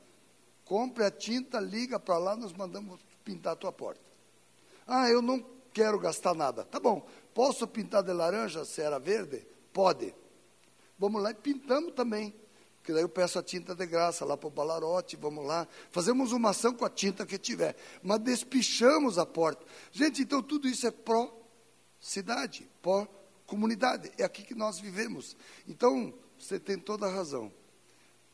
Compre 0.65 1.05
a 1.05 1.11
tinta, 1.11 1.59
liga 1.59 1.99
para 1.99 2.17
lá, 2.19 2.37
nós 2.37 2.53
mandamos 2.53 3.01
pintar 3.25 3.55
a 3.55 3.57
tua 3.57 3.73
porta. 3.73 4.01
Ah, 4.87 5.09
eu 5.09 5.21
não 5.21 5.45
quero 5.73 5.99
gastar 5.99 6.35
nada. 6.35 6.65
Tá 6.65 6.79
bom, 6.79 7.09
posso 7.35 7.67
pintar 7.67 8.03
de 8.05 8.13
laranja 8.13 8.65
se 8.65 8.81
era 8.81 8.99
verde? 8.99 9.45
Pode. 9.73 10.15
Vamos 10.99 11.23
lá 11.23 11.31
e 11.31 11.35
pintamos 11.35 11.95
também. 11.95 12.35
Porque 12.79 12.93
daí 12.93 13.03
eu 13.03 13.09
peço 13.09 13.39
a 13.39 13.43
tinta 13.43 13.75
de 13.75 13.87
graça 13.87 14.25
lá 14.25 14.37
para 14.37 14.49
o 14.49 14.51
Balarote, 14.51 15.17
vamos 15.17 15.45
lá. 15.45 15.69
Fazemos 15.91 16.33
uma 16.33 16.51
ação 16.51 16.75
com 16.75 16.85
a 16.85 16.91
tinta 16.91 17.27
que 17.27 17.39
tiver. 17.39 17.77
Mas 18.03 18.21
despichamos 18.21 19.19
a 19.19 19.27
porta. 19.27 19.65
Gente, 19.93 20.23
então 20.23 20.43
tudo 20.43 20.67
isso 20.67 20.87
é 20.87 20.91
pró-cidade, 20.91 22.67
pró-comunidade. 22.81 24.11
É 24.17 24.25
aqui 24.25 24.43
que 24.43 24.55
nós 24.55 24.81
vivemos. 24.81 25.37
Então, 25.69 26.13
você 26.39 26.59
tem 26.59 26.79
toda 26.79 27.07
a 27.07 27.11
razão. 27.13 27.53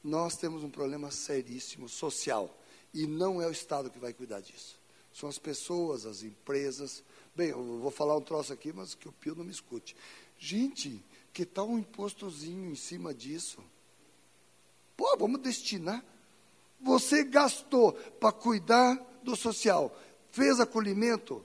Nós 0.02 0.36
temos 0.36 0.62
um 0.62 0.70
problema 0.70 1.10
seríssimo 1.10 1.88
social. 1.88 2.56
E 2.94 3.06
não 3.06 3.42
é 3.42 3.48
o 3.48 3.52
Estado 3.52 3.90
que 3.90 3.98
vai 3.98 4.12
cuidar 4.12 4.40
disso. 4.40 4.78
São 5.12 5.28
as 5.28 5.38
pessoas, 5.38 6.06
as 6.06 6.22
empresas. 6.22 7.02
Bem, 7.34 7.48
eu 7.48 7.78
vou 7.80 7.90
falar 7.90 8.16
um 8.16 8.20
troço 8.20 8.52
aqui, 8.52 8.72
mas 8.72 8.94
que 8.94 9.08
o 9.08 9.12
Pio 9.12 9.34
não 9.34 9.44
me 9.44 9.50
escute. 9.50 9.96
Gente, 10.38 11.02
que 11.36 11.44
tal 11.44 11.68
um 11.68 11.78
impostozinho 11.78 12.70
em 12.70 12.74
cima 12.74 13.12
disso? 13.12 13.62
Pô, 14.96 15.18
vamos 15.18 15.42
destinar. 15.42 16.02
Você 16.80 17.24
gastou 17.24 17.92
para 17.92 18.32
cuidar 18.32 18.96
do 19.22 19.36
social, 19.36 19.94
fez 20.32 20.58
acolhimento. 20.58 21.44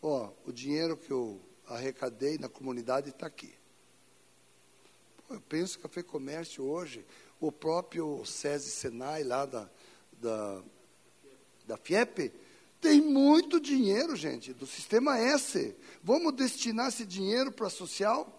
Ó, 0.00 0.30
o 0.46 0.50
dinheiro 0.50 0.96
que 0.96 1.10
eu 1.10 1.38
arrecadei 1.66 2.38
na 2.38 2.48
comunidade 2.48 3.10
está 3.10 3.26
aqui. 3.26 3.52
Pô, 5.28 5.34
eu 5.34 5.40
penso 5.42 5.78
que 5.78 6.00
a 6.00 6.02
Comércio 6.02 6.64
hoje, 6.64 7.04
o 7.38 7.52
próprio 7.52 8.24
SESI 8.24 8.70
Senai 8.70 9.22
lá 9.22 9.44
da, 9.44 9.68
da, 10.14 10.62
da 11.66 11.76
FIEP, 11.76 12.32
tem 12.80 13.02
muito 13.02 13.60
dinheiro, 13.60 14.16
gente, 14.16 14.54
do 14.54 14.66
sistema 14.66 15.18
S. 15.18 15.76
Vamos 16.02 16.32
destinar 16.32 16.88
esse 16.88 17.04
dinheiro 17.04 17.52
para 17.52 17.68
social? 17.68 18.32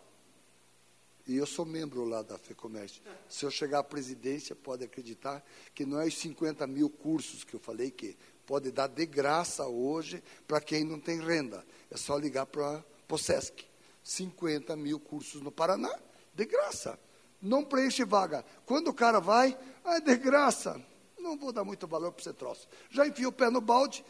E 1.28 1.36
eu 1.36 1.46
sou 1.46 1.66
membro 1.66 2.06
lá 2.06 2.22
da 2.22 2.38
FEComércio. 2.38 3.02
Se 3.28 3.46
eu 3.46 3.52
chegar 3.52 3.80
à 3.80 3.84
presidência, 3.84 4.56
pode 4.56 4.86
acreditar 4.86 5.46
que 5.76 5.86
não 5.86 6.00
é 6.00 6.08
os 6.08 6.18
50 6.18 6.66
mil 6.66 6.90
cursos 6.90 7.44
que 7.44 7.54
eu 7.54 7.60
falei 7.60 7.92
que 7.92 8.16
pode 8.46 8.72
dar 8.72 8.88
de 8.88 9.06
graça 9.06 9.68
hoje 9.68 10.24
para 10.48 10.62
quem 10.62 10.86
não 10.86 11.00
tem 11.00 11.20
renda. 11.20 11.66
É 11.92 11.98
só 11.98 12.18
ligar 12.18 12.46
para 12.46 12.82
o 13.10 13.18
SESC. 13.18 13.66
50 14.04 14.74
mil 14.78 15.02
cursos 15.02 15.42
no 15.42 15.52
Paraná, 15.52 15.94
de 16.34 16.46
graça. 16.46 16.98
não 17.42 17.64
preenche 17.64 18.06
vaga. 18.06 18.46
Quando 18.66 18.88
o 18.88 18.94
cara 18.94 19.20
vai, 19.20 19.58
ah, 19.84 20.00
de 20.00 20.16
graça, 20.16 20.82
não 21.20 21.38
vou 21.38 21.52
dar 21.52 21.66
muito 21.66 21.86
valor 21.86 22.14
para 22.14 22.22
esse 22.22 22.34
troço. 22.34 22.70
Já 22.90 23.06
enfia 23.06 23.28
o 23.28 23.34
pé 23.34 23.50
no 23.50 23.60
balde, 23.60 24.04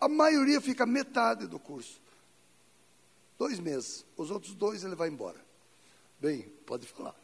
a 0.00 0.08
maioria 0.08 0.60
fica 0.60 0.86
metade 0.86 1.48
do 1.48 1.58
curso. 1.58 2.00
Dois 3.36 3.58
meses. 3.58 4.04
Os 4.16 4.30
outros 4.30 4.54
dois 4.54 4.84
ele 4.84 4.94
vai 4.94 5.08
embora. 5.08 5.45
Bem, 6.18 6.42
pode 6.64 6.86
falar. 6.86 7.14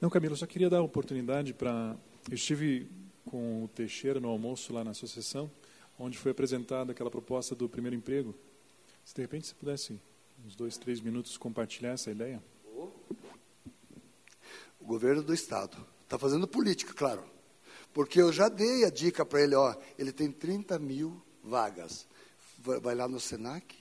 Não, 0.00 0.08
Camilo, 0.08 0.32
eu 0.32 0.38
só 0.38 0.46
queria 0.46 0.70
dar 0.70 0.78
a 0.78 0.82
oportunidade 0.82 1.52
para. 1.52 1.94
Eu 2.30 2.34
estive 2.34 2.88
com 3.26 3.64
o 3.64 3.68
Teixeira 3.68 4.18
no 4.18 4.28
almoço 4.28 4.72
lá 4.72 4.82
na 4.82 4.92
associação, 4.92 5.50
onde 5.98 6.16
foi 6.16 6.32
apresentada 6.32 6.92
aquela 6.92 7.10
proposta 7.10 7.54
do 7.54 7.68
primeiro 7.68 7.94
emprego. 7.94 8.34
Se 9.04 9.14
de 9.14 9.20
repente 9.20 9.46
você 9.46 9.54
pudesse, 9.54 10.00
uns 10.46 10.56
dois, 10.56 10.78
três 10.78 11.00
minutos, 11.00 11.36
compartilhar 11.36 11.90
essa 11.90 12.10
ideia. 12.10 12.42
O 14.80 14.84
governo 14.84 15.22
do 15.22 15.34
Estado 15.34 15.76
está 16.04 16.18
fazendo 16.18 16.48
política, 16.48 16.94
claro. 16.94 17.22
Porque 17.92 18.20
eu 18.20 18.32
já 18.32 18.48
dei 18.48 18.84
a 18.84 18.90
dica 18.90 19.26
para 19.26 19.42
ele, 19.42 19.54
ó, 19.54 19.74
ele 19.98 20.12
tem 20.12 20.32
30 20.32 20.78
mil 20.78 21.20
vagas. 21.44 22.06
Vai 22.58 22.94
lá 22.94 23.06
no 23.06 23.20
SENAC, 23.20 23.76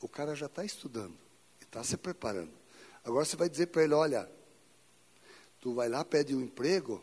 o 0.00 0.08
cara 0.08 0.34
já 0.34 0.46
está 0.46 0.64
estudando, 0.64 1.14
está 1.60 1.84
se 1.84 1.96
preparando. 1.96 2.61
Agora 3.04 3.24
você 3.24 3.36
vai 3.36 3.48
dizer 3.48 3.66
para 3.66 3.84
ele, 3.84 3.94
olha, 3.94 4.30
tu 5.60 5.74
vai 5.74 5.88
lá, 5.88 6.04
pede 6.04 6.34
um 6.34 6.40
emprego, 6.40 7.02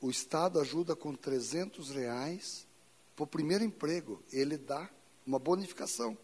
o 0.00 0.10
Estado 0.10 0.60
ajuda 0.60 0.96
com 0.96 1.14
300 1.14 1.90
reais 1.90 2.66
para 3.14 3.24
o 3.24 3.26
primeiro 3.26 3.64
emprego, 3.64 4.22
ele 4.32 4.56
dá 4.56 4.88
uma 5.26 5.38
bonificação. 5.38 6.16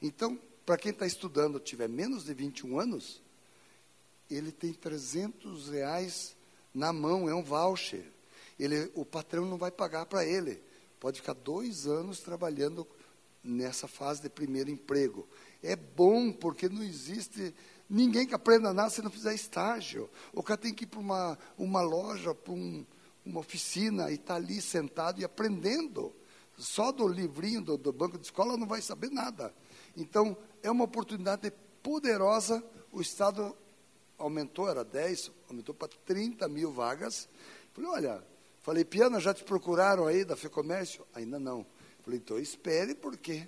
Então, 0.00 0.38
para 0.64 0.78
quem 0.78 0.92
está 0.92 1.06
estudando, 1.06 1.60
tiver 1.60 1.88
menos 1.88 2.24
de 2.24 2.32
21 2.32 2.80
anos, 2.80 3.20
ele 4.30 4.50
tem 4.50 4.72
300 4.72 5.68
reais 5.68 6.34
na 6.74 6.92
mão, 6.92 7.28
é 7.28 7.34
um 7.34 7.42
voucher. 7.42 8.04
Ele, 8.58 8.90
o 8.94 9.04
patrão 9.04 9.44
não 9.44 9.58
vai 9.58 9.70
pagar 9.70 10.06
para 10.06 10.24
ele 10.24 10.60
pode 11.00 11.20
ficar 11.20 11.34
dois 11.34 11.86
anos 11.86 12.20
trabalhando 12.20 12.86
nessa 13.42 13.86
fase 13.86 14.22
de 14.22 14.28
primeiro 14.28 14.70
emprego. 14.70 15.24
É 15.62 15.76
bom, 15.76 16.32
porque 16.32 16.68
não 16.68 16.82
existe 16.82 17.54
ninguém 17.88 18.26
que 18.26 18.34
aprenda 18.34 18.72
nada 18.72 18.90
se 18.90 19.02
não 19.02 19.10
fizer 19.10 19.34
estágio. 19.34 20.08
O 20.32 20.42
cara 20.42 20.58
tem 20.58 20.74
que 20.74 20.84
ir 20.84 20.86
para 20.86 21.00
uma, 21.00 21.38
uma 21.58 21.80
loja, 21.80 22.34
para 22.34 22.52
um, 22.52 22.84
uma 23.24 23.40
oficina, 23.40 24.10
e 24.10 24.14
estar 24.14 24.26
tá 24.26 24.34
ali 24.34 24.60
sentado 24.60 25.20
e 25.20 25.24
aprendendo. 25.24 26.14
Só 26.58 26.90
do 26.90 27.06
livrinho 27.06 27.60
do, 27.60 27.76
do 27.76 27.92
banco 27.92 28.18
de 28.18 28.24
escola 28.24 28.56
não 28.56 28.66
vai 28.66 28.80
saber 28.80 29.10
nada. 29.10 29.54
Então, 29.96 30.36
é 30.62 30.70
uma 30.70 30.84
oportunidade 30.84 31.52
poderosa. 31.82 32.64
O 32.92 33.00
Estado 33.00 33.54
aumentou, 34.18 34.68
era 34.68 34.84
10, 34.84 35.30
aumentou 35.48 35.74
para 35.74 35.88
30 36.06 36.48
mil 36.48 36.72
vagas. 36.72 37.28
Falei, 37.74 37.90
olha, 37.90 38.24
Falei, 38.66 38.84
Piana, 38.84 39.20
já 39.20 39.32
te 39.32 39.44
procuraram 39.44 40.08
aí 40.08 40.24
da 40.24 40.34
FEComércio? 40.34 41.06
Ainda 41.14 41.38
não. 41.38 41.64
Falei, 42.02 42.18
então 42.18 42.36
espere, 42.36 42.96
porque 42.96 43.46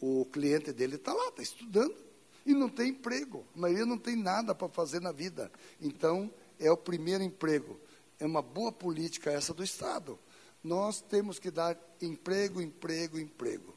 o 0.00 0.24
cliente 0.26 0.72
dele 0.72 0.94
está 0.94 1.12
lá, 1.12 1.30
está 1.30 1.42
estudando, 1.42 1.96
e 2.44 2.54
não 2.54 2.68
tem 2.68 2.90
emprego. 2.90 3.44
A 3.56 3.60
maioria 3.60 3.86
não 3.86 3.98
tem 3.98 4.16
nada 4.16 4.54
para 4.54 4.68
fazer 4.68 5.00
na 5.00 5.12
vida. 5.12 5.50
Então, 5.80 6.30
é 6.58 6.70
o 6.70 6.76
primeiro 6.76 7.22
emprego. 7.22 7.78
É 8.18 8.26
uma 8.26 8.42
boa 8.42 8.72
política 8.72 9.30
essa 9.30 9.52
do 9.52 9.62
Estado. 9.62 10.18
Nós 10.62 11.00
temos 11.00 11.38
que 11.38 11.50
dar 11.50 11.76
emprego, 12.00 12.60
emprego, 12.60 13.18
emprego. 13.18 13.74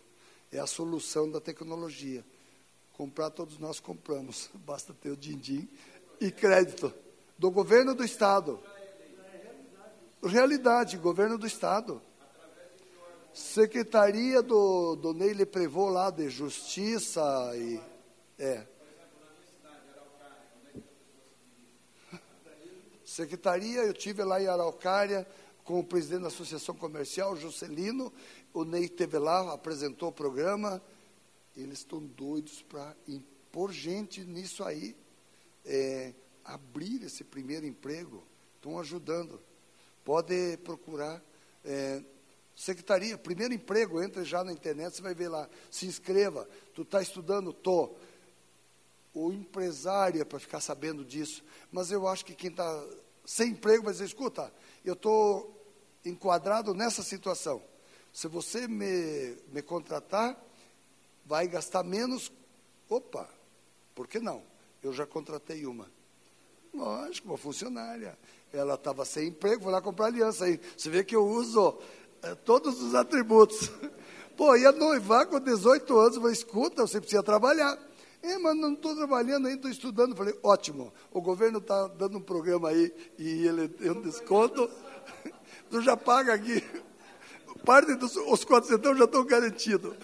É 0.52 0.60
a 0.60 0.68
solução 0.68 1.30
da 1.30 1.42
tecnologia. 1.42 2.24
Comprar, 2.94 3.30
todos 3.30 3.58
nós 3.58 3.80
compramos. 3.80 4.50
Basta 4.66 4.94
ter 4.94 5.10
o 5.10 5.18
din-din 5.18 5.68
e 6.20 6.32
crédito. 6.32 6.94
Do 7.38 7.52
governo 7.52 7.94
do 7.94 8.04
Estado 8.04 8.60
realidade, 10.28 10.98
governo 10.98 11.38
do 11.38 11.48
Estado. 11.48 12.02
Secretaria 13.34 14.42
do, 14.42 14.96
do 14.96 15.14
Ney 15.14 15.34
Leprevô 15.34 15.90
lá 15.90 16.10
de 16.10 16.30
Justiça 16.30 17.22
e. 17.56 17.95
É. 18.38 18.66
Secretaria, 23.06 23.82
eu 23.82 23.94
tive 23.94 24.24
lá 24.26 24.42
em 24.42 24.48
Araucária 24.48 25.26
com 25.64 25.80
o 25.80 25.84
presidente 25.84 26.24
da 26.24 26.28
Associação 26.28 26.76
Comercial, 26.76 27.36
Juscelino. 27.38 28.12
O 28.54 28.66
Ney 28.66 28.86
esteve 28.86 29.18
lá, 29.18 29.54
apresentou 29.54 30.10
o 30.10 30.12
programa. 30.12 30.82
Eles 31.56 31.80
estão 31.80 32.00
doidos 32.00 32.62
para 32.62 32.94
impor 33.08 33.72
gente 33.72 34.22
nisso 34.22 34.66
aí. 34.66 34.96
É, 35.66 36.14
abrir 36.44 37.04
esse 37.04 37.24
primeiro 37.24 37.66
emprego. 37.66 38.22
Estão 38.58 38.78
ajudando. 38.80 39.40
Pode 40.04 40.58
procurar. 40.58 41.22
É, 41.64 42.02
secretaria, 42.56 43.18
primeiro 43.18 43.54
emprego, 43.54 44.04
entre 44.04 44.26
já 44.26 44.44
na 44.44 44.52
internet, 44.52 44.96
você 44.96 45.02
vai 45.02 45.16
ver 45.16 45.30
lá. 45.30 45.50
Se 45.72 45.86
inscreva. 45.86 46.48
Tu 46.74 46.82
está 46.82 47.02
estudando? 47.02 47.54
Tô. 47.54 47.96
O 49.16 49.32
empresário 49.32 50.22
é 50.22 50.26
para 50.26 50.40
ficar 50.40 50.60
sabendo 50.60 51.04
disso. 51.04 51.44
Mas 51.72 51.90
eu 51.90 52.08
acho 52.08 52.24
que 52.24 52.36
quem 52.36 52.52
está 52.52 52.86
sem 53.26 53.52
emprego 53.52 53.86
vai 53.86 53.94
dizer, 53.94 54.06
escuta, 54.06 54.54
eu 54.84 54.94
estou 54.94 55.52
enquadrado 56.06 56.74
nessa 56.74 57.02
situação. 57.02 57.62
Se 58.14 58.28
você 58.28 58.68
me, 58.68 59.36
me 59.52 59.62
contratar, 59.62 60.40
vai 61.26 61.48
gastar 61.48 61.84
menos. 61.84 62.32
Opa, 62.90 63.28
por 63.96 64.08
que 64.08 64.20
não? 64.20 64.44
Eu 64.84 64.94
já 64.94 65.06
contratei 65.08 65.66
uma. 65.66 65.90
Lógico, 66.74 67.30
uma 67.30 67.38
funcionária 67.38 68.18
ela 68.54 68.76
estava 68.76 69.06
sem 69.06 69.30
emprego, 69.30 69.64
foi 69.64 69.72
lá 69.72 69.82
comprar 69.82 70.08
aliança. 70.08 70.46
Aí 70.46 70.60
você 70.78 70.90
vê 70.90 71.04
que 71.04 71.16
eu 71.16 71.26
uso 71.26 71.78
é, 72.22 72.36
todos 72.36 72.82
os 72.82 72.96
atributos. 72.96 73.70
Pô, 74.38 74.56
ia 74.56 74.72
noivar 74.72 75.28
com 75.28 75.40
18 75.40 75.98
anos, 75.98 76.18
falei, 76.18 76.34
escuta, 76.34 76.86
você 76.86 77.00
precisa 77.00 77.24
trabalhar. 77.24 77.78
É, 78.26 78.40
mas 78.40 78.58
não 78.58 78.74
estou 78.74 78.96
trabalhando 78.96 79.46
ainda, 79.46 79.58
estou 79.58 79.70
estudando. 79.70 80.16
Falei, 80.16 80.36
ótimo, 80.42 80.92
o 81.12 81.22
governo 81.22 81.60
está 81.60 81.88
dando 81.90 82.18
um 82.18 82.22
programa 82.22 82.70
aí 82.70 82.92
e 83.20 83.46
ele 83.46 83.68
tem 83.68 83.92
um 83.92 84.02
desconto. 84.02 84.68
tu 85.70 85.80
já 85.80 85.96
paga 85.96 86.34
aqui. 86.34 86.64
Parte 87.64 87.94
dos 87.94 88.16
os 88.16 88.44
400 88.44 88.98
já 88.98 89.06
estão 89.06 89.24
garantidos. 89.24 89.96